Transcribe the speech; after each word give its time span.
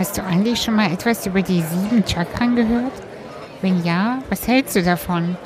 Hast 0.00 0.16
du 0.16 0.24
eigentlich 0.24 0.62
schon 0.62 0.76
mal 0.76 0.90
etwas 0.90 1.26
über 1.26 1.42
die 1.42 1.60
sieben 1.60 2.02
Chakren 2.06 2.56
gehört? 2.56 2.94
Wenn 3.60 3.84
ja, 3.84 4.22
was 4.30 4.48
hältst 4.48 4.74
du 4.74 4.82
davon? 4.82 5.36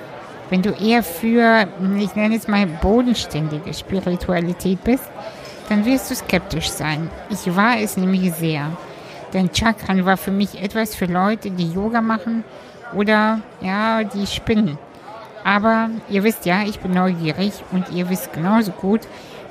Wenn 0.49 0.63
du 0.63 0.71
eher 0.71 1.03
für, 1.03 1.67
ich 1.99 2.15
nenne 2.15 2.37
es 2.37 2.47
mal, 2.47 2.65
bodenständige 2.65 3.75
Spiritualität 3.75 4.85
bist, 4.85 5.11
dann 5.69 5.85
wirst 5.85 6.09
du 6.09 6.15
skeptisch 6.15 6.69
sein. 6.69 7.11
Ich 7.31 7.57
war 7.57 7.81
es 7.81 7.97
nämlich 7.97 8.33
sehr. 8.35 8.71
Denn 9.33 9.53
Chakran 9.53 10.07
war 10.07 10.17
für 10.17 10.31
mich 10.31 10.63
etwas 10.63 10.95
für 10.95 11.07
Leute, 11.07 11.51
die 11.51 11.73
Yoga 11.73 12.01
machen 12.01 12.45
oder 12.95 13.41
ja, 13.61 14.05
die 14.05 14.25
spinnen. 14.25 14.79
Aber 15.43 15.91
ihr 16.09 16.23
wisst 16.23 16.47
ja, 16.47 16.63
ich 16.63 16.79
bin 16.79 16.93
neugierig 16.93 17.55
und 17.73 17.91
ihr 17.91 18.09
wisst 18.09 18.33
genauso 18.33 18.71
gut 18.71 19.01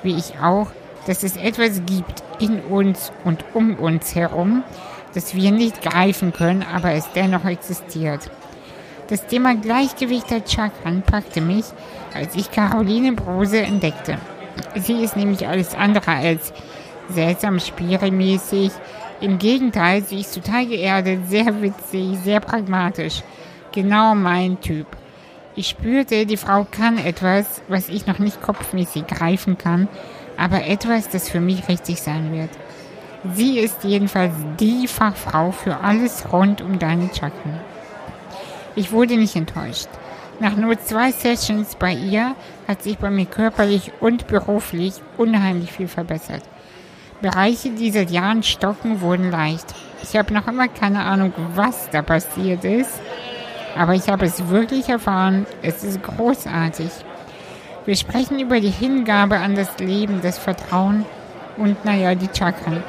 wie 0.02 0.16
ich 0.16 0.40
auch, 0.42 0.68
dass 1.08 1.24
es 1.24 1.36
etwas 1.36 1.82
gibt 1.86 2.24
in 2.40 2.62
uns 2.62 3.12
und 3.26 3.44
um 3.54 3.76
uns 3.76 4.16
herum, 4.16 4.64
das 5.14 5.36
wir 5.36 5.52
nicht 5.52 5.82
greifen 5.82 6.34
können, 6.34 6.64
aber 6.64 6.92
es 6.92 7.12
dennoch 7.14 7.46
existiert. 7.46 8.30
Das 9.08 9.28
Thema 9.28 9.56
Gleichgewicht 9.56 10.30
der 10.32 10.44
Chakren 10.48 11.02
packte 11.02 11.42
mich, 11.42 11.66
als 12.14 12.36
ich 12.36 12.52
Caroline 12.52 13.14
Brose 13.14 13.60
entdeckte. 13.60 14.18
Sie 14.76 15.04
ist 15.04 15.16
nämlich 15.16 15.48
alles 15.48 15.76
andere 15.76 16.12
als 16.12 16.54
seltsam 17.10 17.60
spirimäßig. 17.60 18.72
Im 19.22 19.40
Gegenteil, 19.40 20.04
sie 20.04 20.22
ist 20.22 20.34
total 20.34 20.66
geerdet, 20.66 21.30
sehr 21.30 21.62
witzig, 21.62 22.18
sehr 22.24 22.40
pragmatisch. 22.40 23.22
Genau 23.72 24.16
mein 24.16 24.60
Typ. 24.62 24.88
Ich 25.56 25.70
spürte, 25.70 26.26
die 26.26 26.38
Frau 26.38 26.66
kann 26.70 26.98
etwas, 26.98 27.62
was 27.68 27.90
ich 27.90 28.08
noch 28.08 28.20
nicht 28.20 28.42
kopfmäßig 28.42 29.06
greifen 29.06 29.58
kann, 29.58 29.88
aber 30.38 30.66
etwas, 30.66 31.10
das 31.10 31.30
für 31.30 31.40
mich 31.40 31.68
richtig 31.68 32.02
sein 32.02 32.34
wird. 32.34 32.50
Sie 33.32 33.58
ist 33.58 33.86
jedenfalls 33.86 34.34
die 34.60 34.86
Fachfrau 34.86 35.52
für 35.52 35.78
alles 35.78 36.26
rund 36.34 36.62
um 36.62 36.78
deine 36.78 37.10
Chakren. 37.14 37.62
Ich 38.76 38.92
wurde 38.92 39.16
nicht 39.16 39.36
enttäuscht. 39.38 39.88
Nach 40.42 40.58
nur 40.58 40.78
zwei 40.80 41.12
Sessions 41.12 41.76
bei 41.76 41.94
ihr 41.94 42.36
hat 42.68 42.84
sich 42.84 42.98
bei 42.98 43.10
mir 43.10 43.26
körperlich 43.26 43.94
und 44.02 44.28
beruflich 44.28 44.96
unheimlich 45.18 45.72
viel 45.72 45.88
verbessert. 45.88 46.42
Bereiche, 47.22 47.70
die 47.70 47.92
seit 47.92 48.12
Jahren 48.12 48.44
stocken, 48.44 49.00
wurden 49.00 49.32
leicht. 49.32 49.74
Ich 50.02 50.18
habe 50.18 50.34
noch 50.34 50.48
immer 50.48 50.68
keine 50.68 51.04
Ahnung, 51.04 51.32
was 51.56 51.90
da 51.92 52.02
passiert 52.02 52.66
ist, 52.66 53.00
aber 53.78 53.94
ich 53.94 54.10
habe 54.10 54.26
es 54.26 54.50
wirklich 54.50 54.90
erfahren. 54.90 55.46
Es 55.62 55.86
ist 55.86 56.04
großartig. 56.04 56.90
Wir 57.86 57.96
sprechen 57.96 58.40
über 58.40 58.60
die 58.60 58.70
Hingabe 58.70 59.38
an 59.38 59.56
das 59.56 59.80
Leben, 59.80 60.20
das 60.22 60.38
Vertrauen 60.38 61.06
und, 61.58 61.84
naja, 61.86 62.16
die 62.16 62.30
Chakren. 62.34 62.84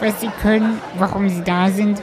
Was 0.00 0.20
sie 0.20 0.30
können, 0.42 0.80
warum 0.96 1.28
sie 1.28 1.42
da 1.42 1.70
sind 1.70 2.00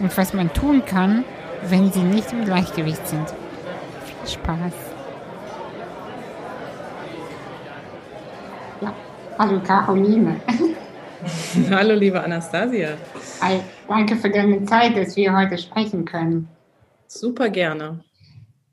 und 0.00 0.16
was 0.16 0.32
man 0.32 0.52
tun 0.52 0.84
kann, 0.84 1.24
wenn 1.68 1.92
sie 1.92 2.02
nicht 2.02 2.32
im 2.32 2.44
Gleichgewicht 2.44 3.06
sind. 3.06 3.28
Viel 4.04 4.34
Spaß. 4.34 4.72
Ja, 8.80 8.94
hallo 9.38 9.60
Caroline. 9.60 10.40
hallo 11.70 11.94
liebe 11.94 12.22
Anastasia. 12.22 12.96
Hi, 13.40 13.60
danke 13.88 14.16
für 14.16 14.30
deine 14.30 14.64
Zeit, 14.64 14.96
dass 14.96 15.16
wir 15.16 15.36
heute 15.36 15.58
sprechen 15.58 16.04
können. 16.04 16.48
Super 17.06 17.48
gerne. 17.50 18.02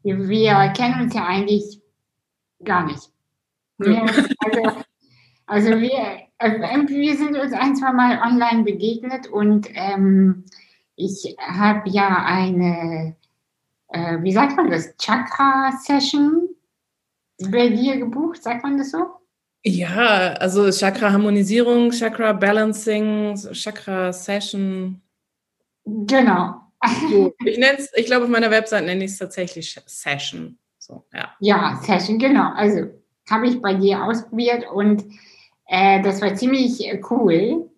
Wir, 0.03 0.73
kennen 0.75 1.01
uns 1.01 1.13
ja 1.13 1.25
eigentlich 1.27 1.79
gar 2.63 2.85
nicht. 2.85 3.09
Wir, 3.77 4.01
also, 4.01 4.83
also 5.45 5.69
wir, 5.79 6.21
äh, 6.41 6.87
wir 6.87 7.17
sind 7.17 7.37
uns 7.37 7.53
ein, 7.53 7.75
zwei 7.75 7.93
Mal 7.93 8.19
online 8.21 8.63
begegnet 8.63 9.27
und 9.27 9.67
ähm, 9.73 10.45
ich 10.95 11.35
habe 11.39 11.89
ja 11.89 12.23
eine, 12.25 13.15
äh, 13.89 14.17
wie 14.21 14.33
sagt 14.33 14.57
man 14.57 14.69
das, 14.69 14.95
Chakra-Session 14.97 16.49
bei 17.49 17.69
dir 17.69 17.97
gebucht, 17.97 18.43
sagt 18.43 18.63
man 18.63 18.77
das 18.77 18.91
so? 18.91 19.05
Ja, 19.63 20.33
also 20.33 20.69
Chakra-Harmonisierung, 20.71 21.91
Chakra-Balancing, 21.91 23.35
Chakra-Session. 23.51 25.01
Genau. 25.85 26.55
So, 27.09 27.33
ich 27.45 27.59
ich 27.95 28.05
glaube, 28.07 28.25
auf 28.25 28.31
meiner 28.31 28.49
Website 28.49 28.85
nenne 28.85 29.03
ich 29.03 29.11
es 29.11 29.17
tatsächlich 29.19 29.79
Session. 29.85 30.57
So, 30.79 31.05
ja. 31.13 31.35
ja, 31.39 31.79
Session, 31.83 32.17
genau. 32.17 32.51
Also 32.53 32.87
habe 33.29 33.47
ich 33.47 33.61
bei 33.61 33.75
dir 33.75 34.03
ausprobiert 34.03 34.65
und 34.71 35.03
äh, 35.71 36.01
das 36.01 36.21
war 36.21 36.35
ziemlich 36.35 36.85
äh, 36.85 37.01
cool. 37.09 37.69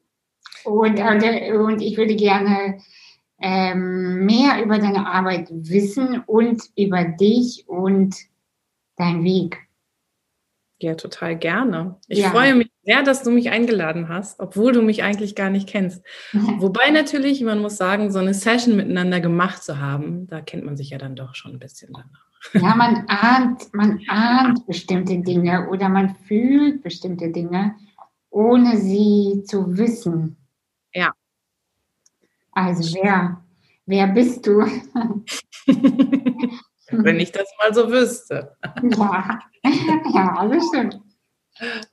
Und, 0.63 0.97
äh, 0.97 1.53
und 1.53 1.79
ich 1.79 1.95
würde 1.95 2.15
gerne 2.15 2.79
ähm, 3.39 4.25
mehr 4.25 4.63
über 4.63 4.79
deine 4.79 5.05
Arbeit 5.05 5.47
wissen 5.51 6.23
und 6.25 6.63
über 6.75 7.03
dich 7.03 7.65
und 7.67 8.15
deinen 8.95 9.23
Weg. 9.23 9.59
Ja, 10.79 10.95
total 10.95 11.37
gerne. 11.37 11.99
Ich 12.07 12.19
ja. 12.19 12.31
freue 12.31 12.55
mich 12.55 12.72
sehr, 12.83 13.03
dass 13.03 13.23
du 13.23 13.31
mich 13.31 13.49
eingeladen 13.49 14.09
hast, 14.09 14.39
obwohl 14.39 14.73
du 14.73 14.81
mich 14.81 15.03
eigentlich 15.03 15.35
gar 15.35 15.49
nicht 15.49 15.67
kennst. 15.69 16.03
Wobei 16.33 16.89
natürlich, 16.91 17.41
man 17.41 17.59
muss 17.59 17.77
sagen, 17.77 18.11
so 18.11 18.19
eine 18.19 18.33
Session 18.33 18.75
miteinander 18.75 19.21
gemacht 19.21 19.63
zu 19.63 19.79
haben, 19.79 20.27
da 20.27 20.41
kennt 20.41 20.65
man 20.65 20.75
sich 20.75 20.89
ja 20.89 20.97
dann 20.97 21.15
doch 21.15 21.35
schon 21.35 21.53
ein 21.53 21.59
bisschen 21.59 21.93
danach. 21.93 22.25
Ja, 22.53 22.75
man 22.75 23.05
ahnt, 23.07 23.73
man 23.73 24.01
ahnt 24.09 24.67
bestimmte 24.67 25.17
Dinge 25.19 25.69
oder 25.69 25.87
man 25.87 26.15
fühlt 26.27 26.83
bestimmte 26.83 27.31
Dinge, 27.31 27.75
ohne 28.29 28.77
sie 28.77 29.43
zu 29.45 29.77
wissen. 29.77 30.35
Ja. 30.93 31.13
Also 32.51 32.95
wer, 33.01 33.41
wer 33.85 34.07
bist 34.07 34.45
du? 34.45 34.59
Wenn 36.91 37.19
ich 37.19 37.31
das 37.31 37.47
mal 37.59 37.73
so 37.73 37.89
wüsste. 37.89 38.57
ja, 38.83 39.39
ja 40.13 40.47
das 40.47 40.67
stimmt. 40.67 40.99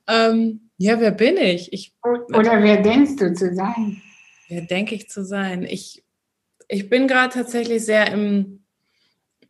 Ähm, 0.07 0.70
ja, 0.81 0.99
wer 0.99 1.11
bin 1.11 1.37
ich? 1.37 1.71
ich 1.71 1.93
Oder 2.03 2.63
wer 2.63 2.81
denkst 2.81 3.15
du 3.17 3.33
zu 3.33 3.53
sein? 3.53 4.01
Wer 4.47 4.61
denke 4.61 4.95
ich 4.95 5.09
zu 5.09 5.23
sein? 5.23 5.63
Ich, 5.63 6.03
ich 6.67 6.89
bin 6.89 7.07
gerade 7.07 7.31
tatsächlich 7.31 7.85
sehr 7.85 8.11
im, 8.11 8.63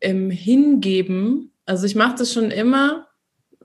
im 0.01 0.29
Hingeben. 0.29 1.53
Also 1.65 1.85
ich 1.85 1.95
mache 1.95 2.15
das 2.17 2.33
schon 2.33 2.51
immer, 2.51 3.07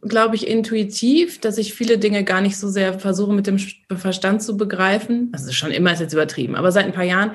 glaube 0.03 0.37
ich, 0.37 0.47
intuitiv, 0.47 1.41
dass 1.41 1.59
ich 1.59 1.75
viele 1.75 1.99
Dinge 1.99 2.23
gar 2.23 2.41
nicht 2.41 2.57
so 2.57 2.69
sehr 2.69 3.01
versuche 3.01 3.33
mit 3.33 3.49
dem 3.49 3.59
Verstand 3.59 4.45
zu 4.45 4.57
begreifen. 4.57 5.31
Also 5.33 5.51
schon 5.51 5.73
immer 5.73 5.93
ist 5.93 6.01
jetzt 6.01 6.13
übertrieben, 6.13 6.55
aber 6.55 6.71
seit 6.71 6.87
ein 6.87 6.93
paar 6.93 7.03
Jahren 7.03 7.33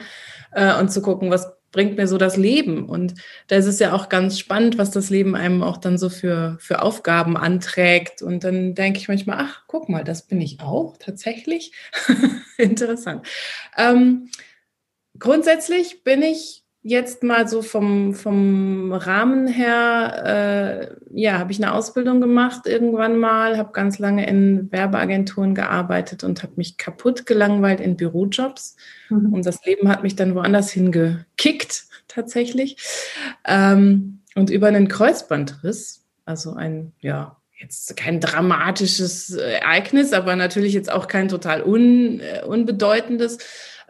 äh, 0.54 0.80
und 0.80 0.94
zu 0.94 1.02
gucken, 1.02 1.30
was 1.30 1.52
bringt 1.72 1.98
mir 1.98 2.08
so 2.08 2.18
das 2.18 2.38
Leben. 2.38 2.86
Und 2.86 3.16
da 3.48 3.56
ist 3.56 3.66
es 3.66 3.80
ja 3.80 3.94
auch 3.94 4.10
ganz 4.10 4.40
spannend, 4.40 4.78
was 4.78 4.92
das 4.92 5.10
Leben 5.10 5.36
einem 5.36 5.64
auch 5.64 5.78
dann 5.78 5.98
so 5.98 6.10
für, 6.10 6.58
für 6.60 6.82
Aufgaben 6.82 7.38
anträgt. 7.38 8.22
Und 8.22 8.44
dann 8.44 8.76
denke 8.76 9.00
ich 9.00 9.08
manchmal, 9.08 9.38
ach, 9.40 9.64
guck 9.68 9.90
mal, 9.90 10.04
das 10.04 10.28
bin 10.28 10.42
ich 10.42 10.60
auch 10.60 10.98
tatsächlich. 10.98 11.72
Interessant. 12.58 13.26
Ähm, 13.78 14.30
grundsätzlich 15.18 16.04
bin 16.04 16.22
ich 16.22 16.64
jetzt 16.84 17.22
mal 17.22 17.48
so 17.48 17.62
vom, 17.62 18.14
vom 18.16 18.92
Rahmen 18.92 19.48
her, 19.48 20.90
äh, 21.14 21.20
ja, 21.20 21.38
habe 21.38 21.52
ich 21.52 21.62
eine 21.62 21.74
Ausbildung 21.74 22.22
gemacht 22.22 22.66
irgendwann 22.66 23.18
mal, 23.18 23.58
habe 23.58 23.72
ganz 23.72 24.00
lange 24.00 24.28
in 24.28 24.72
Werbeagenturen 24.72 25.54
gearbeitet 25.54 26.24
und 26.24 26.42
habe 26.42 26.54
mich 26.56 26.78
kaputt 26.78 27.26
gelangweilt 27.26 27.80
in 27.80 27.98
Bürojobs. 27.98 28.76
Mhm. 29.10 29.34
Und 29.34 29.46
das 29.46 29.64
Leben 29.66 29.90
hat 29.90 30.02
mich 30.02 30.16
dann 30.16 30.34
woanders 30.34 30.72
hingekickt, 30.72 31.86
tatsächlich. 32.08 32.78
Ähm, 33.46 34.22
und 34.34 34.50
über 34.50 34.68
einen 34.68 34.88
Kreuzbandriss, 34.88 36.04
also 36.26 36.54
ein, 36.54 36.94
ja, 37.00 37.38
jetzt 37.60 37.96
kein 37.96 38.20
dramatisches 38.20 39.32
Ereignis, 39.32 40.14
aber 40.14 40.36
natürlich 40.36 40.74
jetzt 40.74 40.92
auch 40.92 41.08
kein 41.08 41.28
total 41.28 41.62
un, 41.62 42.20
äh, 42.20 42.44
unbedeutendes, 42.44 43.38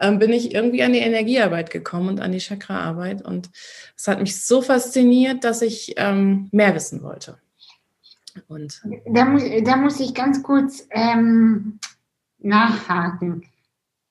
ähm, 0.02 0.20
bin 0.20 0.34
ich 0.34 0.54
irgendwie 0.54 0.84
an 0.84 0.94
die 0.94 1.00
Energiearbeit 1.00 1.70
gekommen 1.70 2.10
und 2.10 2.20
an 2.20 2.32
die 2.32 2.40
Chakraarbeit. 2.40 3.22
Und 3.22 3.50
es 3.96 4.08
hat 4.08 4.20
mich 4.20 4.44
so 4.44 4.62
fasziniert, 4.62 5.44
dass 5.44 5.62
ich 5.62 5.94
ähm, 5.98 6.50
mehr 6.52 6.76
wissen 6.76 7.04
wollte. 7.04 7.38
Und 8.48 8.82
da, 9.08 9.26
muss, 9.26 9.44
da 9.64 9.76
muss 9.78 10.00
ich 10.00 10.14
ganz 10.14 10.42
kurz 10.42 10.88
ähm, 10.90 11.80
nachhaken. 12.40 13.44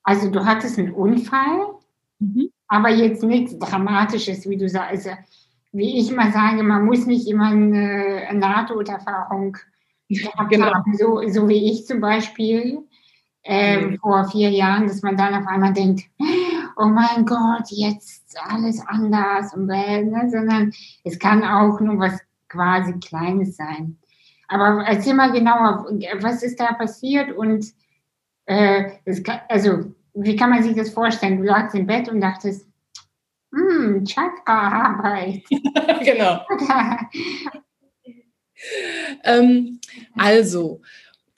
Also 0.02 0.30
du 0.30 0.44
hattest 0.44 0.78
einen 0.78 0.92
Unfall, 0.92 1.74
mhm. 2.18 2.50
aber 2.68 2.90
jetzt 2.90 3.22
nichts 3.22 3.58
Dramatisches, 3.58 4.48
wie 4.48 4.56
du 4.56 4.68
sagst. 4.68 5.06
Also, 5.06 5.10
wie 5.72 5.98
ich 5.98 6.10
mal 6.10 6.32
sage, 6.32 6.62
man 6.62 6.84
muss 6.84 7.06
nicht 7.06 7.28
immer 7.28 7.46
eine, 7.46 8.26
eine 8.28 8.38
NATO-Erfahrung 8.38 9.56
genau. 10.08 10.74
haben, 10.74 10.96
so, 10.96 11.22
so 11.28 11.48
wie 11.48 11.70
ich 11.70 11.86
zum 11.86 12.00
Beispiel 12.00 12.80
ähm, 13.52 13.98
vor 14.00 14.30
vier 14.30 14.48
Jahren, 14.50 14.86
dass 14.86 15.02
man 15.02 15.16
dann 15.16 15.34
auf 15.34 15.46
einmal 15.48 15.72
denkt, 15.72 16.04
oh 16.76 16.86
mein 16.86 17.26
Gott, 17.26 17.66
jetzt 17.66 18.38
alles 18.48 18.80
anders 18.86 19.52
und 19.54 19.66
ne? 19.66 20.28
sondern 20.30 20.72
es 21.02 21.18
kann 21.18 21.42
auch 21.42 21.80
nur 21.80 21.98
was 21.98 22.20
quasi 22.48 22.92
Kleines 23.00 23.56
sein. 23.56 23.98
Aber 24.46 24.84
erzähl 24.86 25.14
mal 25.14 25.32
genauer, 25.32 25.84
was 26.20 26.44
ist 26.44 26.60
da 26.60 26.74
passiert 26.74 27.36
und 27.36 27.66
äh, 28.46 28.92
kann, 29.24 29.40
also 29.48 29.94
wie 30.14 30.36
kann 30.36 30.50
man 30.50 30.62
sich 30.62 30.76
das 30.76 30.90
vorstellen? 30.90 31.38
Du 31.38 31.44
lagst 31.44 31.74
im 31.74 31.88
Bett 31.88 32.08
und 32.08 32.20
dachtest, 32.20 32.68
hm, 33.52 34.04
Chakra-Arbeit. 34.04 35.42
genau. 36.04 36.46
ähm, 39.24 39.80
also, 40.16 40.82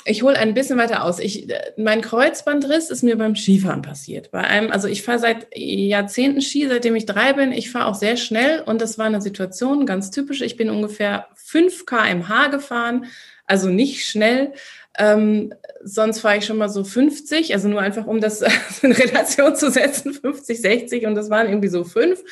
ich 0.04 0.22
hole 0.22 0.36
ein 0.36 0.54
bisschen 0.54 0.78
weiter 0.78 1.04
aus. 1.04 1.18
Ich, 1.18 1.48
mein 1.76 2.00
Kreuzbandriss 2.00 2.90
ist 2.90 3.02
mir 3.02 3.16
beim 3.16 3.36
Skifahren 3.36 3.82
passiert. 3.82 4.30
Bei 4.30 4.42
einem, 4.42 4.70
also 4.70 4.88
ich 4.88 5.02
fahre 5.02 5.18
seit 5.18 5.46
Jahrzehnten 5.56 6.40
Ski, 6.40 6.66
seitdem 6.68 6.96
ich 6.96 7.06
drei 7.06 7.32
bin. 7.32 7.52
Ich 7.52 7.70
fahre 7.70 7.86
auch 7.86 7.94
sehr 7.94 8.16
schnell 8.16 8.60
und 8.60 8.80
das 8.80 8.98
war 8.98 9.06
eine 9.06 9.20
Situation 9.20 9.86
ganz 9.86 10.10
typisch. 10.10 10.40
Ich 10.42 10.56
bin 10.56 10.70
ungefähr 10.70 11.26
5 11.34 11.86
km/h 11.86 12.48
gefahren, 12.48 13.06
also 13.46 13.68
nicht 13.68 14.06
schnell. 14.06 14.52
Ähm, 14.98 15.54
sonst 15.82 16.20
fahre 16.20 16.36
ich 16.36 16.44
schon 16.44 16.58
mal 16.58 16.68
so 16.68 16.84
50, 16.84 17.54
also 17.54 17.68
nur 17.68 17.80
einfach, 17.80 18.06
um 18.06 18.20
das 18.20 18.42
in 18.82 18.92
Relation 18.92 19.56
zu 19.56 19.70
setzen, 19.70 20.12
50, 20.12 20.60
60 20.60 21.06
und 21.06 21.14
das 21.14 21.30
waren 21.30 21.48
irgendwie 21.48 21.68
so 21.68 21.84
fünf. 21.84 22.22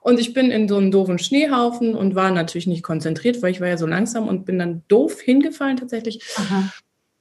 Und 0.00 0.18
ich 0.18 0.32
bin 0.32 0.50
in 0.50 0.68
so 0.68 0.76
einem 0.76 0.90
doofen 0.90 1.18
Schneehaufen 1.18 1.94
und 1.94 2.14
war 2.14 2.30
natürlich 2.30 2.66
nicht 2.66 2.82
konzentriert, 2.82 3.42
weil 3.42 3.52
ich 3.52 3.60
war 3.60 3.68
ja 3.68 3.76
so 3.76 3.86
langsam 3.86 4.28
und 4.28 4.46
bin 4.46 4.58
dann 4.58 4.82
doof 4.88 5.20
hingefallen 5.20 5.76
tatsächlich. 5.76 6.22
Aha. 6.36 6.70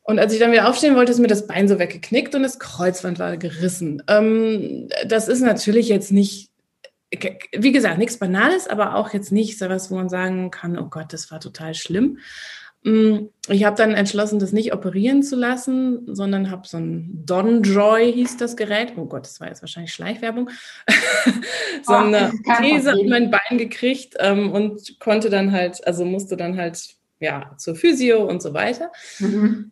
Und 0.10 0.18
als 0.18 0.34
ich 0.34 0.40
dann 0.40 0.52
wieder 0.52 0.68
aufstehen 0.68 0.96
wollte, 0.96 1.12
ist 1.12 1.20
mir 1.20 1.28
das 1.28 1.46
Bein 1.46 1.68
so 1.68 1.78
weggeknickt 1.78 2.34
und 2.34 2.42
das 2.42 2.58
Kreuzband 2.58 3.20
war 3.20 3.38
gerissen. 3.38 4.02
Ähm, 4.08 4.90
das 5.06 5.28
ist 5.28 5.42
natürlich 5.42 5.88
jetzt 5.88 6.12
nicht, 6.12 6.50
wie 7.56 7.72
gesagt, 7.72 8.00
nichts 8.00 8.18
Banales, 8.18 8.68
aber 8.68 8.96
auch 8.96 9.14
jetzt 9.14 9.32
nicht 9.32 9.60
so 9.60 9.70
was, 9.70 9.92
wo 9.92 9.96
man 9.98 10.10
sagen 10.10 10.50
kann, 10.50 10.80
oh 10.80 10.88
Gott, 10.90 11.14
das 11.14 11.30
war 11.30 11.40
total 11.40 11.76
schlimm. 11.76 12.18
Mm, 12.82 13.28
ich 13.50 13.66
habe 13.66 13.76
dann 13.76 13.94
entschlossen, 13.94 14.40
das 14.40 14.52
nicht 14.52 14.74
operieren 14.74 15.22
zu 15.22 15.36
lassen, 15.36 16.16
sondern 16.16 16.50
habe 16.50 16.68
so 16.68 16.78
ein 16.78 17.24
Donjoy 17.28 18.12
hieß 18.12 18.38
das 18.38 18.58
Gerät. 18.58 18.94
Oh 18.96 19.06
Gott, 19.06 19.28
das 19.28 19.40
war 19.40 19.50
jetzt 19.50 19.62
wahrscheinlich 19.62 19.94
Schleichwerbung. 19.94 20.50
so 21.84 21.94
eine 21.94 22.32
These 22.60 22.94
an 22.94 23.08
mein 23.10 23.30
Bein 23.30 23.60
gekriegt 23.60 24.16
ähm, 24.18 24.54
und 24.54 25.00
konnte 25.00 25.30
dann 25.30 25.52
halt, 25.52 25.86
also 25.86 26.04
musste 26.04 26.36
dann 26.36 26.58
halt 26.58 26.96
ja 27.20 27.54
zur 27.58 27.76
Physio 27.76 28.28
und 28.28 28.42
so 28.42 28.56
weiter. 28.56 28.92
Mhm. 29.20 29.72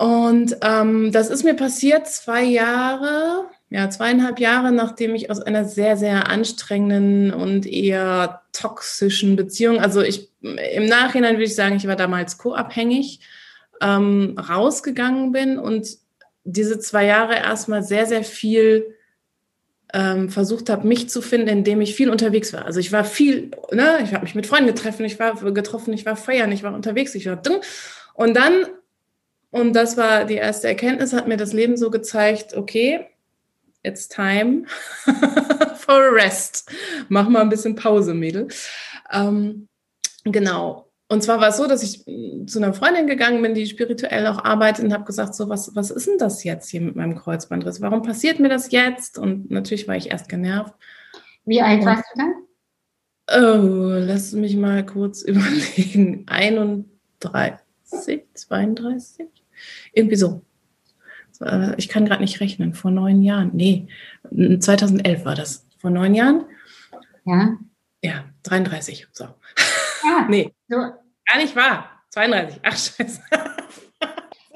Und 0.00 0.56
ähm, 0.62 1.12
das 1.12 1.28
ist 1.28 1.44
mir 1.44 1.52
passiert 1.52 2.06
zwei 2.06 2.42
Jahre, 2.42 3.50
ja, 3.68 3.90
zweieinhalb 3.90 4.40
Jahre, 4.40 4.72
nachdem 4.72 5.14
ich 5.14 5.30
aus 5.30 5.42
einer 5.42 5.66
sehr, 5.66 5.98
sehr 5.98 6.26
anstrengenden 6.26 7.34
und 7.34 7.66
eher 7.66 8.40
toxischen 8.54 9.36
Beziehung, 9.36 9.78
also 9.78 10.00
ich 10.00 10.30
im 10.40 10.86
Nachhinein 10.86 11.34
würde 11.34 11.44
ich 11.44 11.54
sagen, 11.54 11.76
ich 11.76 11.86
war 11.86 11.96
damals 11.96 12.38
co-abhängig, 12.38 13.20
ähm, 13.82 14.38
rausgegangen 14.38 15.32
bin 15.32 15.58
und 15.58 15.98
diese 16.44 16.78
zwei 16.78 17.04
Jahre 17.04 17.34
erstmal 17.34 17.82
sehr, 17.82 18.06
sehr 18.06 18.24
viel 18.24 18.96
ähm, 19.92 20.30
versucht 20.30 20.70
habe, 20.70 20.88
mich 20.88 21.10
zu 21.10 21.20
finden, 21.20 21.48
indem 21.48 21.82
ich 21.82 21.94
viel 21.94 22.08
unterwegs 22.08 22.54
war. 22.54 22.64
Also 22.64 22.80
ich 22.80 22.90
war 22.90 23.04
viel, 23.04 23.50
ne, 23.70 23.98
ich 24.02 24.14
habe 24.14 24.24
mich 24.24 24.34
mit 24.34 24.46
Freunden 24.46 24.68
getroffen, 24.68 25.04
ich 25.04 25.18
war 25.18 25.34
getroffen, 25.52 25.92
ich 25.92 26.06
war 26.06 26.16
feiern, 26.16 26.52
ich 26.52 26.62
war 26.62 26.72
unterwegs, 26.72 27.14
ich 27.14 27.26
war 27.26 27.36
dumm. 27.36 27.56
Und 28.14 28.34
dann 28.34 28.64
und 29.50 29.72
das 29.74 29.96
war 29.96 30.24
die 30.24 30.34
erste 30.34 30.68
Erkenntnis, 30.68 31.12
hat 31.12 31.28
mir 31.28 31.36
das 31.36 31.52
Leben 31.52 31.76
so 31.76 31.90
gezeigt, 31.90 32.54
okay, 32.54 33.06
it's 33.82 34.08
time 34.08 34.64
for 35.76 35.94
a 35.94 36.10
rest. 36.12 36.70
Mach 37.08 37.28
mal 37.28 37.42
ein 37.42 37.48
bisschen 37.48 37.74
Pause, 37.74 38.14
Mädel. 38.14 38.48
Ähm, 39.12 39.68
genau. 40.24 40.86
Und 41.08 41.24
zwar 41.24 41.40
war 41.40 41.48
es 41.48 41.56
so, 41.56 41.66
dass 41.66 41.82
ich 41.82 42.04
zu 42.46 42.58
einer 42.58 42.72
Freundin 42.72 43.08
gegangen 43.08 43.42
bin, 43.42 43.54
die 43.54 43.66
spirituell 43.66 44.28
auch 44.28 44.44
arbeitet 44.44 44.84
und 44.84 44.92
habe 44.92 45.04
gesagt, 45.04 45.34
so 45.34 45.48
was, 45.48 45.74
was 45.74 45.90
ist 45.90 46.06
denn 46.06 46.18
das 46.18 46.44
jetzt 46.44 46.70
hier 46.70 46.80
mit 46.80 46.94
meinem 46.94 47.16
Kreuzbandriss? 47.16 47.80
Warum 47.80 48.02
passiert 48.02 48.38
mir 48.38 48.48
das 48.48 48.70
jetzt? 48.70 49.18
Und 49.18 49.50
natürlich 49.50 49.88
war 49.88 49.96
ich 49.96 50.12
erst 50.12 50.28
genervt. 50.28 50.72
Wie 51.44 51.60
alt 51.60 51.84
warst 51.84 52.04
du 52.14 52.20
dann? 52.20 52.34
Oh, 53.32 53.98
lass 54.06 54.32
mich 54.32 54.54
mal 54.56 54.86
kurz 54.86 55.22
überlegen. 55.26 56.26
31, 56.28 57.58
32? 58.34 59.26
Irgendwie 59.92 60.16
so. 60.16 60.42
Äh, 61.40 61.74
ich 61.76 61.88
kann 61.88 62.04
gerade 62.04 62.22
nicht 62.22 62.40
rechnen. 62.40 62.74
Vor 62.74 62.90
neun 62.90 63.22
Jahren. 63.22 63.50
Nee, 63.54 63.88
2011 64.30 65.24
war 65.24 65.34
das. 65.34 65.66
Vor 65.78 65.90
neun 65.90 66.14
Jahren? 66.14 66.44
Ja. 67.24 67.56
Ja, 68.02 68.24
33. 68.44 69.08
So. 69.12 69.24
Ja, 70.04 70.26
nee, 70.28 70.52
so. 70.68 70.76
gar 70.76 71.36
nicht 71.36 71.54
wahr. 71.54 71.90
32. 72.10 72.60
Ach, 72.62 72.76
scheiße. 72.76 73.20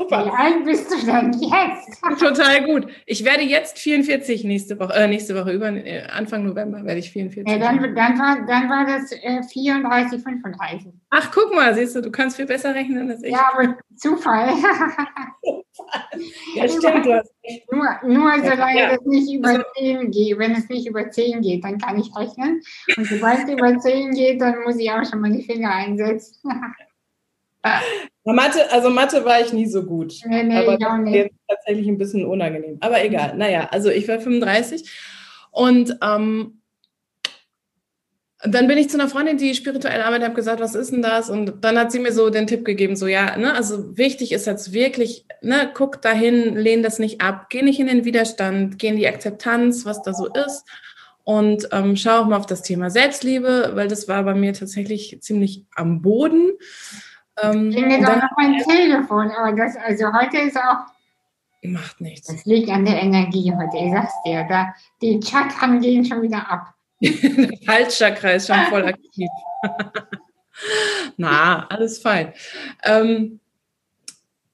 Super. 0.04 0.26
Wie 0.26 0.30
alt 0.30 0.64
bist 0.64 0.90
du 0.90 1.06
denn 1.06 1.32
jetzt? 1.32 2.02
Total 2.20 2.64
gut. 2.64 2.88
Ich 3.06 3.24
werde 3.24 3.42
jetzt 3.42 3.78
44 3.78 4.44
nächste 4.44 4.78
Woche, 4.78 4.92
äh, 4.92 5.08
nächste 5.08 5.34
Woche 5.34 5.52
über 5.52 5.68
äh, 5.68 6.02
Anfang 6.06 6.44
November 6.44 6.84
werde 6.84 7.00
ich 7.00 7.10
44. 7.10 7.50
Ja, 7.50 7.58
dann, 7.58 7.94
dann, 7.94 8.18
war, 8.18 8.46
dann 8.46 8.68
war 8.68 8.84
das 8.86 9.12
äh, 9.12 9.42
34, 9.42 10.22
35. 10.22 10.92
Ach, 11.10 11.30
guck 11.32 11.54
mal, 11.54 11.74
siehst 11.74 11.96
du, 11.96 12.02
du 12.02 12.10
kannst 12.10 12.36
viel 12.36 12.46
besser 12.46 12.74
rechnen 12.74 13.10
als 13.10 13.22
ich. 13.22 13.32
Ja, 13.32 13.50
aber 13.52 13.76
Zufall. 13.96 14.50
ja, 16.54 16.68
stimmt, 16.68 17.06
du 17.06 17.14
hast 17.14 17.32
recht. 17.44 17.72
Nur, 17.72 17.86
nur 18.06 18.32
solange 18.38 18.78
ja. 18.78 18.90
das 18.90 19.04
nicht 19.04 19.32
über 19.32 19.48
also, 19.48 19.62
10 19.78 20.10
geht, 20.10 20.38
wenn 20.38 20.52
es 20.52 20.68
nicht 20.68 20.86
über 20.86 21.10
10 21.10 21.42
geht, 21.42 21.64
dann 21.64 21.78
kann 21.78 21.98
ich 21.98 22.14
rechnen. 22.14 22.62
Und 22.96 23.06
sobald 23.06 23.44
es 23.44 23.52
über 23.52 23.78
10 23.78 24.12
geht, 24.12 24.40
dann 24.40 24.62
muss 24.62 24.76
ich 24.78 24.90
auch 24.90 25.04
schon 25.04 25.20
mal 25.20 25.32
die 25.32 25.42
Finger 25.42 25.70
einsetzen. 25.70 26.36
Mathe, 28.24 28.70
also 28.70 28.90
Mathe 28.90 29.24
war 29.24 29.40
ich 29.40 29.52
nie 29.52 29.66
so 29.66 29.84
gut. 29.84 30.14
Nee, 30.26 30.42
nee, 30.44 30.56
aber 30.56 30.78
das 30.78 31.00
ist 31.06 31.14
jetzt 31.14 31.34
tatsächlich 31.48 31.88
ein 31.88 31.98
bisschen 31.98 32.24
unangenehm. 32.24 32.78
Aber 32.80 33.04
egal. 33.04 33.36
Naja, 33.36 33.68
also 33.70 33.90
ich 33.90 34.08
war 34.08 34.20
35 34.20 34.90
und 35.50 35.96
ähm, 36.02 36.60
dann 38.46 38.66
bin 38.66 38.76
ich 38.76 38.90
zu 38.90 38.98
einer 38.98 39.08
Freundin, 39.08 39.38
die 39.38 39.54
spirituell 39.54 40.02
arbeitet, 40.02 40.24
habe 40.24 40.34
gesagt, 40.34 40.60
was 40.60 40.74
ist 40.74 40.92
denn 40.92 41.00
das? 41.00 41.30
Und 41.30 41.64
dann 41.64 41.78
hat 41.78 41.90
sie 41.90 41.98
mir 41.98 42.12
so 42.12 42.28
den 42.28 42.46
Tipp 42.46 42.64
gegeben, 42.64 42.94
so 42.94 43.06
ja, 43.06 43.36
ne, 43.38 43.54
also 43.54 43.96
wichtig 43.96 44.32
ist 44.32 44.46
jetzt 44.46 44.72
wirklich, 44.72 45.24
ne, 45.40 45.70
guck 45.72 46.02
dahin, 46.02 46.56
lehn 46.56 46.82
das 46.82 46.98
nicht 46.98 47.22
ab, 47.22 47.46
geh 47.48 47.62
nicht 47.62 47.80
in 47.80 47.86
den 47.86 48.04
Widerstand, 48.04 48.78
geh 48.78 48.88
in 48.88 48.96
die 48.96 49.08
Akzeptanz, 49.08 49.86
was 49.86 50.02
da 50.02 50.12
so 50.12 50.26
ist. 50.26 50.64
Und 51.24 51.68
ähm, 51.72 51.96
schau 51.96 52.20
auch 52.20 52.26
mal 52.26 52.36
auf 52.36 52.44
das 52.44 52.60
Thema 52.60 52.90
Selbstliebe, 52.90 53.70
weil 53.74 53.88
das 53.88 54.08
war 54.08 54.22
bei 54.24 54.34
mir 54.34 54.52
tatsächlich 54.52 55.18
ziemlich 55.22 55.64
am 55.74 56.02
Boden. 56.02 56.52
Ähm, 57.42 57.70
Klingelt 57.70 58.06
auch 58.06 58.16
noch 58.16 58.30
mein 58.36 58.58
Telefon, 58.58 59.30
aber 59.30 59.52
das, 59.56 59.76
also 59.76 60.12
heute 60.12 60.38
ist 60.38 60.56
auch. 60.56 60.86
Macht 61.62 62.00
nichts. 62.00 62.28
Das 62.28 62.44
liegt 62.44 62.68
an 62.68 62.84
der 62.84 63.02
Energie 63.02 63.52
heute, 63.52 63.78
ich 63.78 63.90
sag's 63.90 64.12
dir. 64.24 64.46
Da, 64.48 64.74
die 65.00 65.20
Chakren 65.22 65.80
gehen 65.80 66.04
schon 66.04 66.22
wieder 66.22 66.50
ab. 66.50 66.74
Halschakra 67.68 68.32
ist 68.32 68.46
schon 68.46 68.60
voll 68.68 68.84
aktiv. 68.84 69.28
Na, 71.16 71.66
alles 71.68 71.98
fein. 71.98 72.32
Ähm, 72.84 73.40